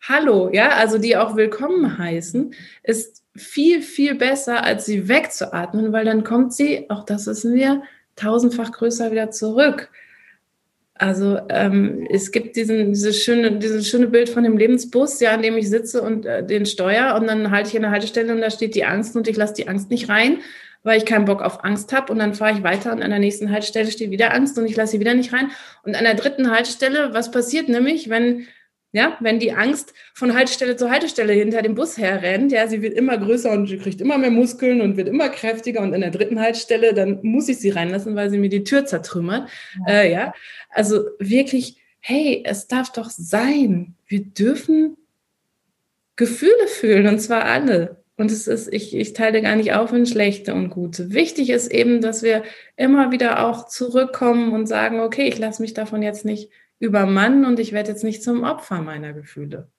Hallo, 0.00 0.50
ja, 0.52 0.70
also 0.70 0.98
die 0.98 1.16
auch 1.16 1.36
willkommen 1.36 1.98
heißen, 1.98 2.52
ist 2.82 3.22
viel, 3.36 3.80
viel 3.80 4.16
besser, 4.16 4.64
als 4.64 4.86
sie 4.86 5.06
wegzuatmen, 5.06 5.92
weil 5.92 6.04
dann 6.04 6.24
kommt 6.24 6.52
sie, 6.52 6.90
auch 6.90 7.04
das 7.04 7.28
wissen 7.28 7.54
wir, 7.54 7.84
tausendfach 8.16 8.72
größer 8.72 9.12
wieder 9.12 9.30
zurück. 9.30 9.88
Also 10.98 11.38
ähm, 11.50 12.06
es 12.10 12.32
gibt 12.32 12.56
diesen, 12.56 12.92
dieses, 12.92 13.22
schöne, 13.22 13.58
dieses 13.58 13.86
schöne 13.86 14.06
Bild 14.06 14.30
von 14.30 14.44
dem 14.44 14.56
Lebensbus, 14.56 15.20
ja, 15.20 15.32
an 15.32 15.42
dem 15.42 15.56
ich 15.58 15.68
sitze 15.68 16.00
und 16.00 16.24
äh, 16.24 16.44
den 16.44 16.64
steuere 16.64 17.16
und 17.16 17.26
dann 17.26 17.50
halte 17.50 17.68
ich 17.68 17.76
an 17.76 17.82
der 17.82 17.90
Haltestelle 17.90 18.32
und 18.32 18.40
da 18.40 18.50
steht 18.50 18.74
die 18.74 18.84
Angst 18.84 19.14
und 19.14 19.28
ich 19.28 19.36
lasse 19.36 19.54
die 19.54 19.68
Angst 19.68 19.90
nicht 19.90 20.08
rein, 20.08 20.38
weil 20.84 20.96
ich 20.96 21.04
keinen 21.04 21.26
Bock 21.26 21.42
auf 21.42 21.64
Angst 21.64 21.92
habe 21.92 22.10
und 22.12 22.18
dann 22.18 22.32
fahre 22.32 22.56
ich 22.56 22.62
weiter 22.62 22.92
und 22.92 23.02
an 23.02 23.10
der 23.10 23.18
nächsten 23.18 23.50
Haltestelle 23.50 23.90
steht 23.90 24.10
wieder 24.10 24.32
Angst 24.32 24.56
und 24.58 24.64
ich 24.64 24.76
lasse 24.76 24.92
sie 24.92 25.00
wieder 25.00 25.14
nicht 25.14 25.34
rein. 25.34 25.50
Und 25.82 25.96
an 25.96 26.04
der 26.04 26.14
dritten 26.14 26.50
Haltestelle, 26.50 27.12
was 27.12 27.30
passiert 27.30 27.68
nämlich, 27.68 28.08
wenn 28.08 28.46
ja, 28.92 29.16
wenn 29.20 29.38
die 29.38 29.52
Angst 29.52 29.92
von 30.14 30.34
Haltestelle 30.34 30.76
zu 30.76 30.90
Haltestelle 30.90 31.32
hinter 31.32 31.62
dem 31.62 31.74
Bus 31.74 31.98
herrennt, 31.98 32.52
ja, 32.52 32.66
sie 32.66 32.82
wird 32.82 32.94
immer 32.94 33.18
größer 33.18 33.50
und 33.50 33.66
sie 33.66 33.78
kriegt 33.78 34.00
immer 34.00 34.16
mehr 34.16 34.30
Muskeln 34.30 34.80
und 34.80 34.96
wird 34.96 35.08
immer 35.08 35.28
kräftiger 35.28 35.82
und 35.82 35.92
in 35.92 36.00
der 36.00 36.10
dritten 36.10 36.40
Haltestelle, 36.40 36.94
dann 36.94 37.18
muss 37.22 37.48
ich 37.48 37.58
sie 37.58 37.70
reinlassen, 37.70 38.14
weil 38.16 38.30
sie 38.30 38.38
mir 38.38 38.48
die 38.48 38.64
Tür 38.64 38.86
zertrümmert. 38.86 39.48
Ja, 39.86 39.92
äh, 39.92 40.12
ja. 40.12 40.34
also 40.70 41.04
wirklich, 41.18 41.76
hey, 42.00 42.42
es 42.46 42.68
darf 42.68 42.90
doch 42.92 43.10
sein. 43.10 43.96
Wir 44.06 44.24
dürfen 44.24 44.96
Gefühle 46.14 46.66
fühlen 46.66 47.06
und 47.06 47.18
zwar 47.18 47.44
alle. 47.44 48.02
Und 48.16 48.30
es 48.30 48.46
ist, 48.46 48.72
ich, 48.72 48.96
ich 48.96 49.12
teile 49.12 49.42
gar 49.42 49.56
nicht 49.56 49.74
auf 49.74 49.92
in 49.92 50.06
schlechte 50.06 50.54
und 50.54 50.70
gute. 50.70 51.12
Wichtig 51.12 51.50
ist 51.50 51.70
eben, 51.70 52.00
dass 52.00 52.22
wir 52.22 52.44
immer 52.76 53.12
wieder 53.12 53.44
auch 53.44 53.66
zurückkommen 53.66 54.52
und 54.52 54.66
sagen, 54.66 55.00
okay, 55.00 55.28
ich 55.28 55.38
lasse 55.38 55.60
mich 55.60 55.74
davon 55.74 56.02
jetzt 56.02 56.24
nicht 56.24 56.50
übermannen 56.78 57.44
und 57.44 57.58
ich 57.58 57.72
werde 57.72 57.90
jetzt 57.90 58.04
nicht 58.04 58.22
zum 58.22 58.42
Opfer 58.42 58.82
meiner 58.82 59.12
Gefühle. 59.12 59.70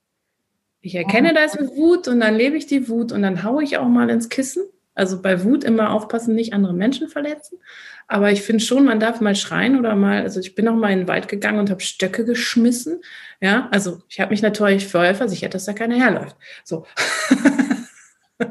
Ich 0.82 0.95
erkenne, 0.95 1.34
da 1.34 1.43
ist 1.43 1.60
Wut 1.60 2.08
und 2.08 2.20
dann 2.20 2.36
lebe 2.36 2.56
ich 2.56 2.66
die 2.66 2.88
Wut 2.88 3.12
und 3.12 3.22
dann 3.22 3.43
haue 3.43 3.64
ich 3.64 3.78
auch 3.78 3.88
mal 3.88 4.10
ins 4.10 4.30
Kissen. 4.30 4.64
Also 4.95 5.22
bei 5.22 5.43
Wut 5.43 5.64
immer 5.64 5.91
aufpassen, 5.91 6.34
nicht 6.34 6.54
andere 6.54 6.74
Menschen 6.74 7.08
verletzen. 7.08 7.60
Aber 8.08 8.32
ich 8.32 8.41
finde 8.41 8.64
schon, 8.64 8.86
man 8.86 9.00
darf 9.00 9.22
mal 9.22 9.36
schreien 9.36 9.78
oder 9.78 9.95
mal, 9.95 10.22
also 10.22 10.39
ich 10.39 10.56
bin 10.56 10.68
auch 10.68 10.76
mal 10.76 10.91
in 10.91 11.00
den 11.00 11.08
Wald 11.08 11.28
gegangen 11.28 11.60
und 11.60 11.70
habe 11.70 11.82
Stöcke 11.82 12.26
geschmissen. 12.26 13.02
Ja, 13.41 13.68
also 13.72 14.02
ich 14.08 14.20
habe 14.20 14.32
mich 14.32 14.41
natürlich 14.41 14.88
vorher 14.88 15.14
versichert, 15.14 15.54
dass 15.54 15.66
da 15.66 15.74
keiner 15.74 15.98
herläuft. 15.98 16.36
So. 16.64 16.88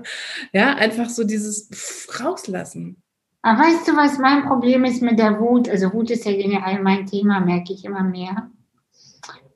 ja, 0.53 0.75
einfach 0.75 1.09
so 1.09 1.25
dieses 1.25 2.07
rauslassen. 2.21 3.03
Aber 3.47 3.61
weißt 3.61 3.87
du, 3.87 3.97
was 3.97 4.19
mein 4.19 4.43
Problem 4.43 4.85
ist 4.85 5.03
mit 5.03 5.21
der 5.21 5.39
Wut? 5.39 5.69
Also 5.69 5.93
Wut 5.93 6.11
ist 6.11 6.25
ja 6.25 6.33
generell 6.33 6.83
mein 6.83 7.07
Thema, 7.07 7.39
merke 7.39 7.75
ich 7.75 7.85
immer 7.85 8.03
mehr. 8.03 8.51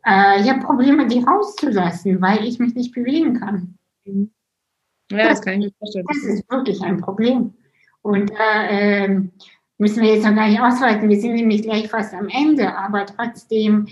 Äh, 0.06 0.42
ich 0.42 0.48
habe 0.48 0.64
Probleme, 0.64 1.08
die 1.08 1.18
rauszulassen, 1.18 2.22
weil 2.22 2.44
ich 2.44 2.60
mich 2.60 2.76
nicht 2.76 2.94
bewegen 2.94 3.40
kann. 3.40 3.74
Ja, 4.04 4.28
das, 5.10 5.28
das 5.28 5.42
kann 5.42 5.54
ich 5.54 5.66
mir 5.66 5.72
vorstellen. 5.76 6.06
Das 6.06 6.18
ist 6.18 6.48
wirklich 6.48 6.80
ein 6.82 7.00
Problem. 7.00 7.54
Und 8.02 8.30
äh, 8.30 9.06
äh, 9.06 9.28
müssen 9.78 10.02
wir 10.04 10.14
jetzt 10.14 10.24
noch 10.24 10.36
gar 10.36 10.46
nicht 10.46 10.60
ausweiten. 10.60 11.08
Wir 11.08 11.20
sind 11.20 11.34
nämlich 11.34 11.62
gleich 11.62 11.88
fast 11.88 12.14
am 12.14 12.28
Ende, 12.28 12.72
aber 12.76 13.06
trotzdem 13.06 13.88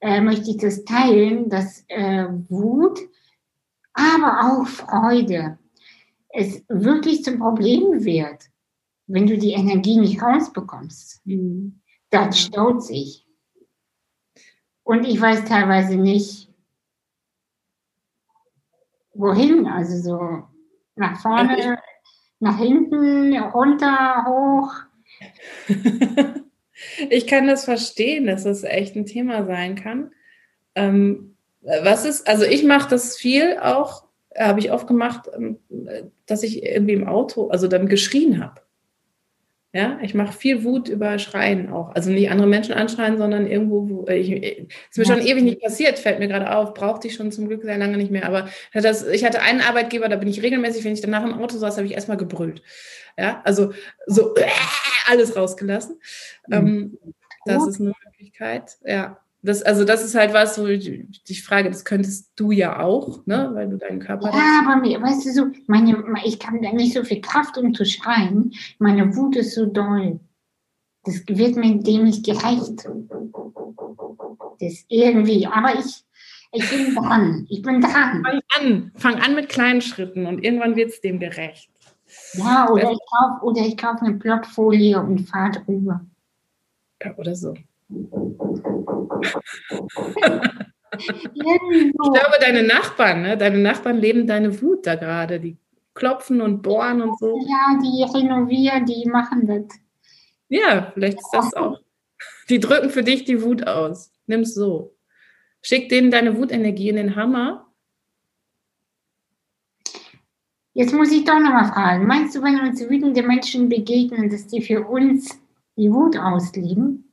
äh, 0.00 0.22
möchte 0.22 0.50
ich 0.50 0.56
das 0.56 0.82
teilen, 0.86 1.50
dass 1.50 1.84
äh, 1.88 2.24
Wut, 2.48 3.00
aber 3.92 4.44
auch 4.46 4.66
Freude 4.66 5.58
es 6.30 6.64
wirklich 6.70 7.22
zum 7.22 7.38
Problem 7.38 8.02
wird 8.02 8.50
wenn 9.06 9.26
du 9.26 9.38
die 9.38 9.52
Energie 9.52 9.98
nicht 9.98 10.22
rausbekommst, 10.22 11.26
mhm. 11.26 11.80
das 12.10 12.40
staut 12.40 12.82
sich. 12.82 13.26
Und 14.84 15.04
ich 15.04 15.20
weiß 15.20 15.44
teilweise 15.44 15.96
nicht, 15.96 16.48
wohin, 19.14 19.66
also 19.66 19.96
so 19.98 20.42
nach 20.96 21.20
vorne, 21.20 21.78
nach 22.40 22.58
hinten, 22.58 23.36
runter, 23.38 24.24
hoch. 24.26 24.72
ich 27.10 27.26
kann 27.26 27.46
das 27.46 27.64
verstehen, 27.64 28.26
dass 28.26 28.44
das 28.44 28.64
echt 28.64 28.96
ein 28.96 29.06
Thema 29.06 29.44
sein 29.44 29.76
kann. 29.76 30.12
Ähm, 30.74 31.36
was 31.60 32.04
ist, 32.04 32.26
also 32.26 32.44
ich 32.44 32.64
mache 32.64 32.90
das 32.90 33.16
viel 33.16 33.58
auch, 33.58 34.04
habe 34.36 34.58
ich 34.60 34.72
oft 34.72 34.86
gemacht, 34.86 35.28
ähm, 35.34 35.58
dass 36.26 36.42
ich 36.42 36.64
irgendwie 36.64 36.94
im 36.94 37.06
Auto, 37.06 37.48
also 37.48 37.68
dann 37.68 37.88
geschrien 37.88 38.42
habe. 38.42 38.61
Ja, 39.74 39.98
ich 40.02 40.12
mache 40.12 40.34
viel 40.34 40.64
Wut 40.64 40.88
über 40.90 41.18
Schreien 41.18 41.70
auch. 41.72 41.94
Also 41.94 42.10
nicht 42.10 42.30
andere 42.30 42.46
Menschen 42.46 42.74
anschreien, 42.74 43.16
sondern 43.16 43.46
irgendwo, 43.46 43.88
wo 43.88 44.06
äh, 44.06 44.18
ich, 44.18 44.30
ist 44.30 44.98
mir 44.98 45.04
ja. 45.04 45.14
schon 45.14 45.26
ewig 45.26 45.42
nicht 45.42 45.62
passiert, 45.62 45.98
fällt 45.98 46.18
mir 46.18 46.28
gerade 46.28 46.54
auf, 46.54 46.74
brauchte 46.74 47.08
ich 47.08 47.14
schon 47.14 47.32
zum 47.32 47.48
Glück 47.48 47.62
sehr 47.62 47.78
lange 47.78 47.96
nicht 47.96 48.10
mehr. 48.10 48.26
Aber 48.26 48.48
das, 48.74 49.06
ich 49.06 49.24
hatte 49.24 49.40
einen 49.40 49.62
Arbeitgeber, 49.62 50.10
da 50.10 50.16
bin 50.16 50.28
ich 50.28 50.42
regelmäßig, 50.42 50.84
wenn 50.84 50.92
ich 50.92 51.00
danach 51.00 51.24
im 51.24 51.32
Auto 51.32 51.56
saß, 51.56 51.78
habe 51.78 51.86
ich 51.86 51.94
erstmal 51.94 52.18
gebrüllt. 52.18 52.62
Ja, 53.16 53.40
also 53.44 53.72
so 54.06 54.34
äh, 54.36 54.44
alles 55.10 55.36
rausgelassen. 55.36 55.98
Mhm. 56.48 56.54
Ähm, 56.54 56.98
das 57.46 57.66
ist 57.66 57.80
eine 57.80 57.94
Möglichkeit, 58.04 58.76
ja 58.84 59.18
das, 59.44 59.62
also 59.62 59.84
das 59.84 60.04
ist 60.04 60.14
halt 60.14 60.32
was, 60.32 60.58
wo 60.58 60.66
ich 60.66 61.24
dich 61.24 61.42
frage, 61.42 61.68
das 61.68 61.84
könntest 61.84 62.30
du 62.36 62.52
ja 62.52 62.78
auch, 62.78 63.26
ne? 63.26 63.50
weil 63.54 63.68
du 63.68 63.76
deinen 63.76 63.98
Körper. 63.98 64.26
Ja, 64.26 64.34
hast. 64.34 64.66
aber 64.66 64.80
mir, 64.80 65.02
weißt 65.02 65.26
du 65.26 65.32
so, 65.32 65.46
meine, 65.66 66.04
ich 66.24 66.38
kann 66.38 66.62
da 66.62 66.72
nicht 66.72 66.94
so 66.94 67.02
viel 67.02 67.20
Kraft, 67.20 67.58
um 67.58 67.74
zu 67.74 67.84
schreien. 67.84 68.52
Meine 68.78 69.16
Wut 69.16 69.34
ist 69.34 69.54
so 69.56 69.66
doll. 69.66 70.20
Das 71.04 71.24
wird 71.26 71.56
mir 71.56 71.82
dem 71.82 72.04
nicht 72.04 72.24
gerecht. 72.24 72.88
Das 74.60 74.84
irgendwie, 74.88 75.44
aber 75.48 75.76
ich, 75.76 76.04
ich 76.52 76.70
bin 76.70 76.94
dran. 76.94 77.46
Ich 77.50 77.62
bin 77.62 77.80
dran. 77.80 78.22
Fang 78.24 78.40
an, 78.60 78.92
fang 78.94 79.14
an 79.16 79.34
mit 79.34 79.48
kleinen 79.48 79.80
Schritten 79.80 80.26
und 80.26 80.44
irgendwann 80.44 80.76
wird 80.76 80.90
es 80.90 81.00
dem 81.00 81.18
gerecht. 81.18 81.68
Ja, 82.34 82.70
oder 82.70 82.92
ich 82.92 82.98
kaufe 83.10 83.76
kauf 83.76 84.02
eine 84.02 84.14
Blockfolie 84.14 85.02
und 85.02 85.28
fahre 85.28 85.50
drüber. 85.50 86.00
Ja, 87.02 87.16
oder 87.16 87.34
so 87.34 87.54
ich 90.98 91.92
glaube, 91.92 92.36
deine 92.40 92.62
Nachbarn, 92.62 93.22
ne? 93.22 93.36
deine 93.36 93.58
Nachbarn 93.58 93.98
leben 93.98 94.26
deine 94.26 94.60
Wut 94.60 94.86
da 94.86 94.94
gerade. 94.94 95.40
Die 95.40 95.56
klopfen 95.94 96.40
und 96.40 96.62
bohren 96.62 97.02
und 97.02 97.18
so. 97.18 97.38
Ja, 97.46 97.78
die 97.82 98.02
renovieren, 98.02 98.86
die 98.86 99.08
machen 99.08 99.46
das. 99.46 99.78
Ja, 100.48 100.90
vielleicht 100.94 101.18
ist 101.18 101.30
das 101.32 101.54
auch. 101.54 101.80
Die 102.48 102.60
drücken 102.60 102.90
für 102.90 103.02
dich 103.02 103.24
die 103.24 103.42
Wut 103.42 103.66
aus. 103.66 104.12
Nimm's 104.26 104.54
so. 104.54 104.94
Schick 105.62 105.88
denen 105.88 106.10
deine 106.10 106.36
Wutenergie 106.36 106.88
in 106.88 106.96
den 106.96 107.16
Hammer. 107.16 107.72
Jetzt 110.74 110.94
muss 110.94 111.12
ich 111.12 111.24
doch 111.24 111.38
nochmal 111.38 111.70
fragen. 111.70 112.06
Meinst 112.06 112.34
du, 112.34 112.42
wenn 112.42 112.58
uns 112.60 112.80
wütende 112.88 113.22
Menschen 113.22 113.68
begegnen, 113.68 114.30
dass 114.30 114.46
die 114.46 114.62
für 114.62 114.86
uns 114.86 115.38
die 115.76 115.92
Wut 115.92 116.16
ausleben? 116.16 117.11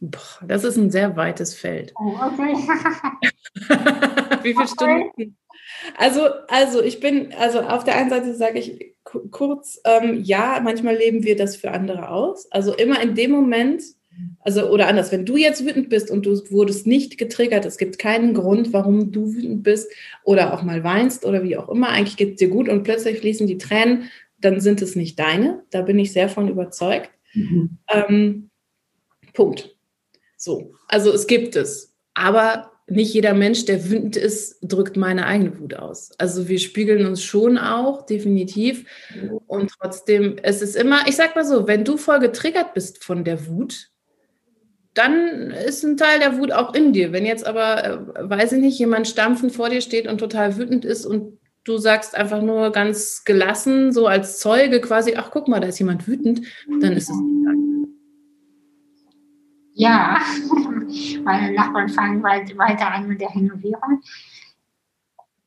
Boah, 0.00 0.46
das 0.46 0.64
ist 0.64 0.76
ein 0.76 0.90
sehr 0.90 1.16
weites 1.16 1.54
Feld. 1.54 1.92
Oh, 1.98 2.14
okay. 2.22 2.54
Wie 4.42 4.54
viele 4.54 4.68
Stunden? 4.68 5.36
Also, 5.96 6.22
also 6.48 6.82
ich 6.82 7.00
bin, 7.00 7.32
also 7.38 7.60
auf 7.60 7.84
der 7.84 7.96
einen 7.96 8.10
Seite 8.10 8.34
sage 8.34 8.60
ich 8.60 8.94
kurz, 9.02 9.80
ähm, 9.84 10.22
ja, 10.22 10.60
manchmal 10.62 10.96
leben 10.96 11.24
wir 11.24 11.36
das 11.36 11.56
für 11.56 11.72
andere 11.72 12.10
aus. 12.10 12.50
Also 12.52 12.74
immer 12.74 13.00
in 13.02 13.14
dem 13.14 13.30
Moment, 13.30 13.82
also 14.40 14.70
oder 14.70 14.88
anders, 14.88 15.12
wenn 15.12 15.26
du 15.26 15.36
jetzt 15.36 15.64
wütend 15.64 15.88
bist 15.88 16.10
und 16.10 16.26
du 16.26 16.32
wurdest 16.50 16.86
nicht 16.86 17.18
getriggert, 17.18 17.64
es 17.64 17.78
gibt 17.78 17.98
keinen 17.98 18.34
Grund, 18.34 18.72
warum 18.72 19.12
du 19.12 19.34
wütend 19.34 19.62
bist 19.62 19.90
oder 20.24 20.54
auch 20.54 20.62
mal 20.62 20.84
weinst 20.84 21.24
oder 21.24 21.42
wie 21.42 21.56
auch 21.56 21.68
immer, 21.68 21.88
eigentlich 21.88 22.16
geht 22.16 22.32
es 22.32 22.36
dir 22.36 22.48
gut 22.48 22.68
und 22.68 22.82
plötzlich 22.84 23.18
fließen 23.18 23.46
die 23.46 23.58
Tränen, 23.58 24.10
dann 24.40 24.60
sind 24.60 24.82
es 24.82 24.94
nicht 24.94 25.18
deine. 25.18 25.64
Da 25.70 25.82
bin 25.82 25.98
ich 25.98 26.12
sehr 26.12 26.28
von 26.28 26.48
überzeugt. 26.48 27.10
Mhm. 27.34 27.78
Ähm, 27.88 28.50
Punkt. 29.32 29.77
So, 30.38 30.72
also 30.86 31.12
es 31.12 31.26
gibt 31.26 31.56
es. 31.56 31.94
Aber 32.14 32.70
nicht 32.86 33.12
jeder 33.12 33.34
Mensch, 33.34 33.66
der 33.66 33.90
wütend 33.90 34.16
ist, 34.16 34.58
drückt 34.62 34.96
meine 34.96 35.26
eigene 35.26 35.58
Wut 35.58 35.74
aus. 35.74 36.12
Also 36.16 36.48
wir 36.48 36.58
spiegeln 36.58 37.06
uns 37.06 37.22
schon 37.22 37.58
auch, 37.58 38.06
definitiv. 38.06 38.86
Und 39.46 39.72
trotzdem, 39.78 40.36
es 40.42 40.62
ist 40.62 40.74
immer, 40.74 41.06
ich 41.06 41.16
sag 41.16 41.36
mal 41.36 41.44
so, 41.44 41.66
wenn 41.66 41.84
du 41.84 41.98
voll 41.98 42.20
getriggert 42.20 42.72
bist 42.72 43.04
von 43.04 43.24
der 43.24 43.46
Wut, 43.46 43.90
dann 44.94 45.50
ist 45.50 45.84
ein 45.84 45.96
Teil 45.96 46.18
der 46.18 46.38
Wut 46.38 46.50
auch 46.50 46.74
in 46.74 46.92
dir. 46.92 47.12
Wenn 47.12 47.26
jetzt 47.26 47.46
aber, 47.46 47.84
äh, 47.84 47.98
weiß 48.30 48.52
ich 48.52 48.60
nicht, 48.60 48.78
jemand 48.78 49.06
stampfend 49.06 49.52
vor 49.52 49.68
dir 49.68 49.80
steht 49.80 50.06
und 50.06 50.18
total 50.18 50.56
wütend 50.56 50.84
ist 50.84 51.04
und 51.04 51.38
du 51.64 51.76
sagst 51.76 52.14
einfach 52.14 52.40
nur 52.40 52.72
ganz 52.72 53.24
gelassen, 53.24 53.92
so 53.92 54.06
als 54.06 54.38
Zeuge 54.38 54.80
quasi, 54.80 55.14
ach 55.16 55.30
guck 55.30 55.46
mal, 55.46 55.60
da 55.60 55.68
ist 55.68 55.78
jemand 55.78 56.08
wütend, 56.08 56.46
dann 56.80 56.94
ist 56.94 57.10
es 57.10 57.16
nicht. 57.16 57.57
Ja, 59.78 60.20
meine 61.22 61.54
Nachbarn 61.54 61.88
fangen 61.88 62.20
weiter 62.20 62.92
an 62.92 63.06
mit 63.06 63.20
der 63.20 63.30
Renovierung. 63.30 64.02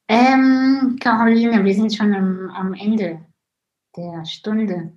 Ähm, 0.07 0.95
Caroline, 1.01 1.65
wir 1.65 1.73
sind 1.73 1.93
schon 1.93 2.13
am, 2.13 2.49
am 2.49 2.73
Ende 2.73 3.19
der 3.97 4.25
Stunde. 4.25 4.93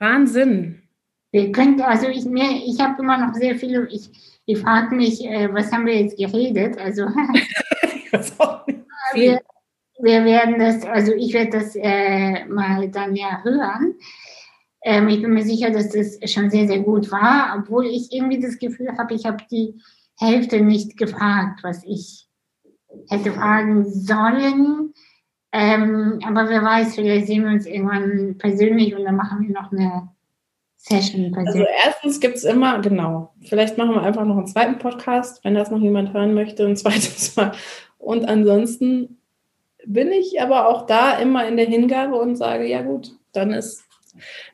Wahnsinn. 0.00 0.82
Wir 1.30 1.52
könnten, 1.52 1.82
also 1.82 2.08
ich, 2.08 2.24
mir, 2.24 2.50
ich 2.66 2.80
habe 2.80 3.00
immer 3.00 3.18
noch 3.18 3.34
sehr 3.34 3.54
viele, 3.54 3.86
ich, 3.90 4.10
ich 4.44 4.58
frage 4.58 4.92
mich, 4.92 5.24
äh, 5.24 5.54
was 5.54 5.70
haben 5.70 5.86
wir 5.86 6.00
jetzt 6.00 6.18
geredet? 6.18 6.78
Also 6.78 7.02
wir, 9.14 9.40
wir 10.00 10.24
werden 10.24 10.58
das, 10.58 10.84
also 10.84 11.12
ich 11.12 11.32
werde 11.32 11.60
das 11.60 11.76
äh, 11.76 12.44
mal 12.46 12.88
dann 12.88 13.14
ja 13.14 13.40
hören. 13.44 13.94
Ähm, 14.82 15.08
ich 15.08 15.20
bin 15.20 15.32
mir 15.32 15.44
sicher, 15.44 15.70
dass 15.70 15.90
das 15.90 16.18
schon 16.30 16.50
sehr, 16.50 16.66
sehr 16.66 16.80
gut 16.80 17.10
war, 17.10 17.56
obwohl 17.58 17.86
ich 17.86 18.12
irgendwie 18.12 18.40
das 18.40 18.58
Gefühl 18.58 18.96
habe, 18.96 19.14
ich 19.14 19.24
habe 19.24 19.44
die 19.50 19.74
Hälfte 20.18 20.60
nicht 20.60 20.96
gefragt, 20.96 21.60
was 21.62 21.84
ich 21.84 22.28
hätte 23.08 23.32
fragen 23.32 23.84
sollen. 23.90 24.92
Ähm, 25.52 26.20
aber 26.24 26.48
wer 26.48 26.62
weiß, 26.62 26.94
vielleicht 26.94 27.26
sehen 27.26 27.44
wir 27.44 27.52
uns 27.52 27.66
irgendwann 27.66 28.36
persönlich 28.38 28.94
und 28.94 29.04
dann 29.04 29.16
machen 29.16 29.46
wir 29.46 29.54
noch 29.54 29.72
eine 29.72 30.08
Session 30.76 31.32
persönlich. 31.32 31.66
Also 31.68 31.84
erstens 31.84 32.20
gibt 32.20 32.36
es 32.36 32.44
immer, 32.44 32.80
genau, 32.80 33.32
vielleicht 33.42 33.78
machen 33.78 33.94
wir 33.94 34.02
einfach 34.02 34.24
noch 34.24 34.36
einen 34.36 34.46
zweiten 34.46 34.78
Podcast, 34.78 35.42
wenn 35.44 35.54
das 35.54 35.70
noch 35.70 35.80
jemand 35.80 36.12
hören 36.12 36.34
möchte, 36.34 36.66
ein 36.66 36.76
zweites 36.76 37.34
Mal. 37.36 37.52
Und 37.98 38.26
ansonsten 38.28 39.18
bin 39.86 40.12
ich 40.12 40.40
aber 40.40 40.68
auch 40.68 40.86
da 40.86 41.18
immer 41.18 41.46
in 41.46 41.56
der 41.56 41.66
Hingabe 41.66 42.16
und 42.16 42.36
sage, 42.36 42.66
ja 42.66 42.82
gut, 42.82 43.16
dann 43.32 43.52
ist 43.52 43.87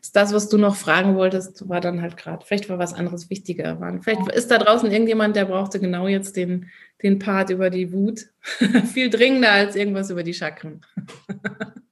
ist 0.01 0.17
das, 0.17 0.33
was 0.33 0.49
du 0.49 0.59
noch 0.59 0.77
fragen 0.77 1.17
wolltest, 1.17 1.69
war 1.69 1.81
dann 1.81 2.03
halt 2.03 2.17
gerade, 2.17 2.45
vielleicht 2.45 2.69
war 2.69 2.79
was 2.79 2.95
anderes 2.95 3.31
wichtiger. 3.31 3.79
Vielleicht 4.03 4.29
ist 4.29 4.51
da 4.51 4.59
draußen 4.59 4.91
irgendjemand, 4.91 5.37
der 5.37 5.47
brauchte 5.47 5.81
genau 5.81 6.09
jetzt 6.09 6.37
den, 6.37 6.71
den 7.03 7.19
Part 7.19 7.51
über 7.51 7.71
die 7.71 7.93
Wut. 7.93 8.27
Viel 8.93 9.11
dringender 9.11 9.51
als 9.51 9.77
irgendwas 9.77 10.11
über 10.11 10.23
die 10.23 10.35
Chakren. 10.35 10.81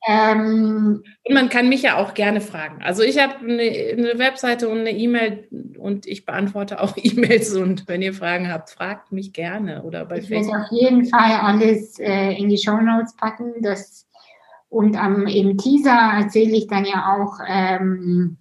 Ähm, 0.09 1.05
und 1.25 1.35
man 1.35 1.49
kann 1.49 1.69
mich 1.69 1.83
ja 1.83 1.97
auch 1.97 2.15
gerne 2.15 2.41
fragen. 2.41 2.83
Also 2.83 3.03
ich 3.03 3.21
habe 3.21 3.37
eine, 3.39 3.63
eine, 3.63 4.19
Webseite 4.19 4.69
und 4.69 4.81
eine 4.81 4.91
E-Mail 4.91 5.49
und 5.79 6.07
ich 6.07 6.27
beantworte 6.27 6.81
auch 6.81 6.97
E-Mails 7.01 7.55
und 7.55 7.87
wenn 7.87 8.03
ihr 8.03 8.13
Fragen 8.13 8.53
habt, 8.53 8.71
fragt 8.71 9.13
mich 9.13 9.33
gerne 9.33 9.85
oder 9.85 10.05
bei 10.05 10.19
ich 10.19 10.29
Facebook. 10.29 10.47
Ich 10.47 10.53
werde 10.53 10.65
auf 10.65 10.73
jeden 10.73 11.05
Fall 11.07 11.33
alles 11.41 11.99
äh, 12.01 12.33
in 12.33 12.49
die 12.49 12.59
Show 12.59 12.79
Notes 12.79 13.15
packen, 13.17 13.63
dass 13.63 14.09
und 14.73 14.97
am, 14.97 15.27
im 15.27 15.59
Teaser 15.59 16.15
erzähle 16.19 16.57
ich 16.57 16.67
dann 16.67 16.87
ja 16.87 17.15
auch 17.15 17.39
ähm, 17.47 18.39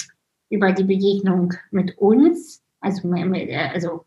über 0.49 0.71
die 0.71 0.85
Begegnung 0.85 1.53
mit 1.71 1.97
uns, 1.97 2.63
also, 2.79 3.13
äh, 3.13 3.69
also 3.73 4.05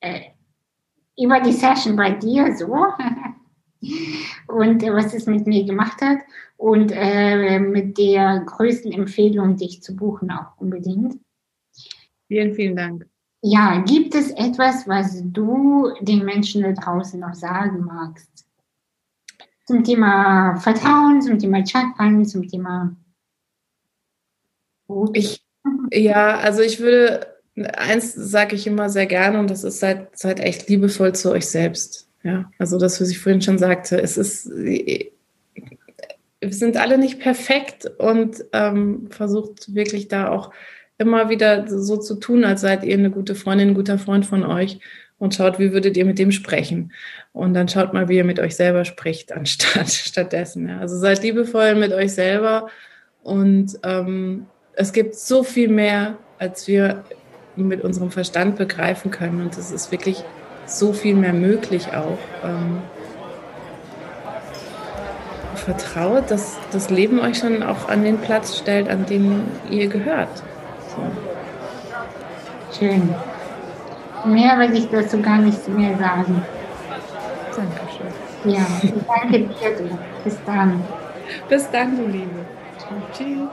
äh, 0.00 0.30
über 1.18 1.40
die 1.40 1.52
Session 1.52 1.94
bei 1.94 2.12
dir 2.12 2.56
so 2.56 2.74
und 4.48 4.82
äh, 4.82 4.94
was 4.94 5.12
es 5.12 5.26
mit 5.26 5.46
mir 5.46 5.64
gemacht 5.64 6.00
hat 6.00 6.20
und 6.56 6.90
äh, 6.90 7.58
mit 7.58 7.98
der 7.98 8.40
größten 8.46 8.92
Empfehlung, 8.92 9.56
dich 9.56 9.82
zu 9.82 9.94
buchen 9.94 10.30
auch 10.30 10.56
unbedingt. 10.56 11.18
Vielen, 12.28 12.54
vielen 12.54 12.76
Dank. 12.76 13.06
Ja, 13.42 13.82
gibt 13.82 14.14
es 14.14 14.30
etwas, 14.30 14.88
was 14.88 15.22
du 15.22 15.92
den 16.00 16.24
Menschen 16.24 16.62
da 16.62 16.72
draußen 16.72 17.20
noch 17.20 17.34
sagen 17.34 17.84
magst? 17.84 18.49
Zum 19.70 19.84
Thema 19.84 20.56
Vertrauen, 20.56 21.22
zum 21.22 21.38
Thema 21.38 21.64
Chakran, 21.64 22.24
zum 22.24 22.48
Thema 22.48 22.96
Ich, 25.12 25.44
ja, 25.92 26.38
also 26.38 26.60
ich 26.60 26.80
würde, 26.80 27.36
eins 27.54 28.12
sage 28.12 28.56
ich 28.56 28.66
immer 28.66 28.88
sehr 28.88 29.06
gerne 29.06 29.38
und 29.38 29.48
das 29.48 29.62
ist, 29.62 29.78
seid, 29.78 30.18
seid 30.18 30.40
echt 30.40 30.68
liebevoll 30.68 31.14
zu 31.14 31.30
euch 31.30 31.46
selbst. 31.46 32.08
Ja, 32.24 32.50
also 32.58 32.78
das, 32.78 33.00
was 33.00 33.10
ich 33.10 33.20
vorhin 33.20 33.42
schon 33.42 33.58
sagte, 33.58 34.02
es 34.02 34.18
ist, 34.18 34.50
wir 34.50 35.12
sind 36.50 36.76
alle 36.76 36.98
nicht 36.98 37.20
perfekt 37.20 37.88
und 37.98 38.44
ähm, 38.52 39.06
versucht 39.10 39.72
wirklich 39.72 40.08
da 40.08 40.30
auch 40.30 40.52
immer 40.98 41.30
wieder 41.30 41.68
so 41.68 41.96
zu 41.96 42.16
tun, 42.16 42.44
als 42.44 42.62
seid 42.62 42.82
ihr 42.82 42.98
eine 42.98 43.12
gute 43.12 43.36
Freundin, 43.36 43.68
ein 43.68 43.74
guter 43.74 44.00
Freund 44.00 44.26
von 44.26 44.44
euch 44.44 44.80
und 45.20 45.34
schaut, 45.34 45.60
wie 45.60 45.72
würdet 45.72 45.96
ihr 45.96 46.04
mit 46.04 46.18
dem 46.18 46.32
sprechen. 46.32 46.92
Und 47.32 47.54
dann 47.54 47.68
schaut 47.68 47.92
mal, 47.92 48.08
wie 48.08 48.16
ihr 48.16 48.24
mit 48.24 48.40
euch 48.40 48.56
selber 48.56 48.84
spricht, 48.84 49.30
anstatt 49.36 49.90
stattdessen. 49.90 50.68
Ja. 50.68 50.78
Also 50.80 50.98
seid 50.98 51.22
liebevoll 51.22 51.76
mit 51.76 51.92
euch 51.92 52.12
selber 52.12 52.68
und 53.22 53.78
ähm, 53.84 54.46
es 54.74 54.92
gibt 54.92 55.14
so 55.14 55.44
viel 55.44 55.68
mehr, 55.68 56.16
als 56.38 56.66
wir 56.66 57.04
mit 57.54 57.82
unserem 57.82 58.10
Verstand 58.10 58.56
begreifen 58.56 59.10
können. 59.10 59.42
Und 59.42 59.58
es 59.58 59.70
ist 59.70 59.92
wirklich 59.92 60.24
so 60.64 60.92
viel 60.94 61.14
mehr 61.14 61.34
möglich 61.34 61.88
auch. 61.88 62.18
Ähm, 62.42 62.80
vertraut, 65.56 66.30
dass 66.30 66.56
das 66.72 66.88
Leben 66.88 67.20
euch 67.20 67.38
schon 67.38 67.62
auch 67.62 67.90
an 67.90 68.02
den 68.04 68.16
Platz 68.18 68.56
stellt, 68.56 68.88
an 68.88 69.04
dem 69.04 69.42
ihr 69.68 69.88
gehört. 69.88 70.42
So. 70.88 71.02
Schön. 72.78 73.14
Mehr 74.24 74.58
will 74.58 74.76
ich 74.76 74.88
dazu 74.90 75.20
gar 75.20 75.38
nicht 75.38 75.66
mehr 75.68 75.96
sagen. 75.98 76.42
Dankeschön. 77.56 78.06
Ja, 78.44 78.66
danke 79.06 79.40
dir. 79.40 79.98
Bis 80.24 80.38
dann. 80.44 80.82
Bis 81.48 81.70
dann, 81.70 81.96
du 81.96 82.06
Liebe. 82.06 82.46
Tschüss. 83.12 83.50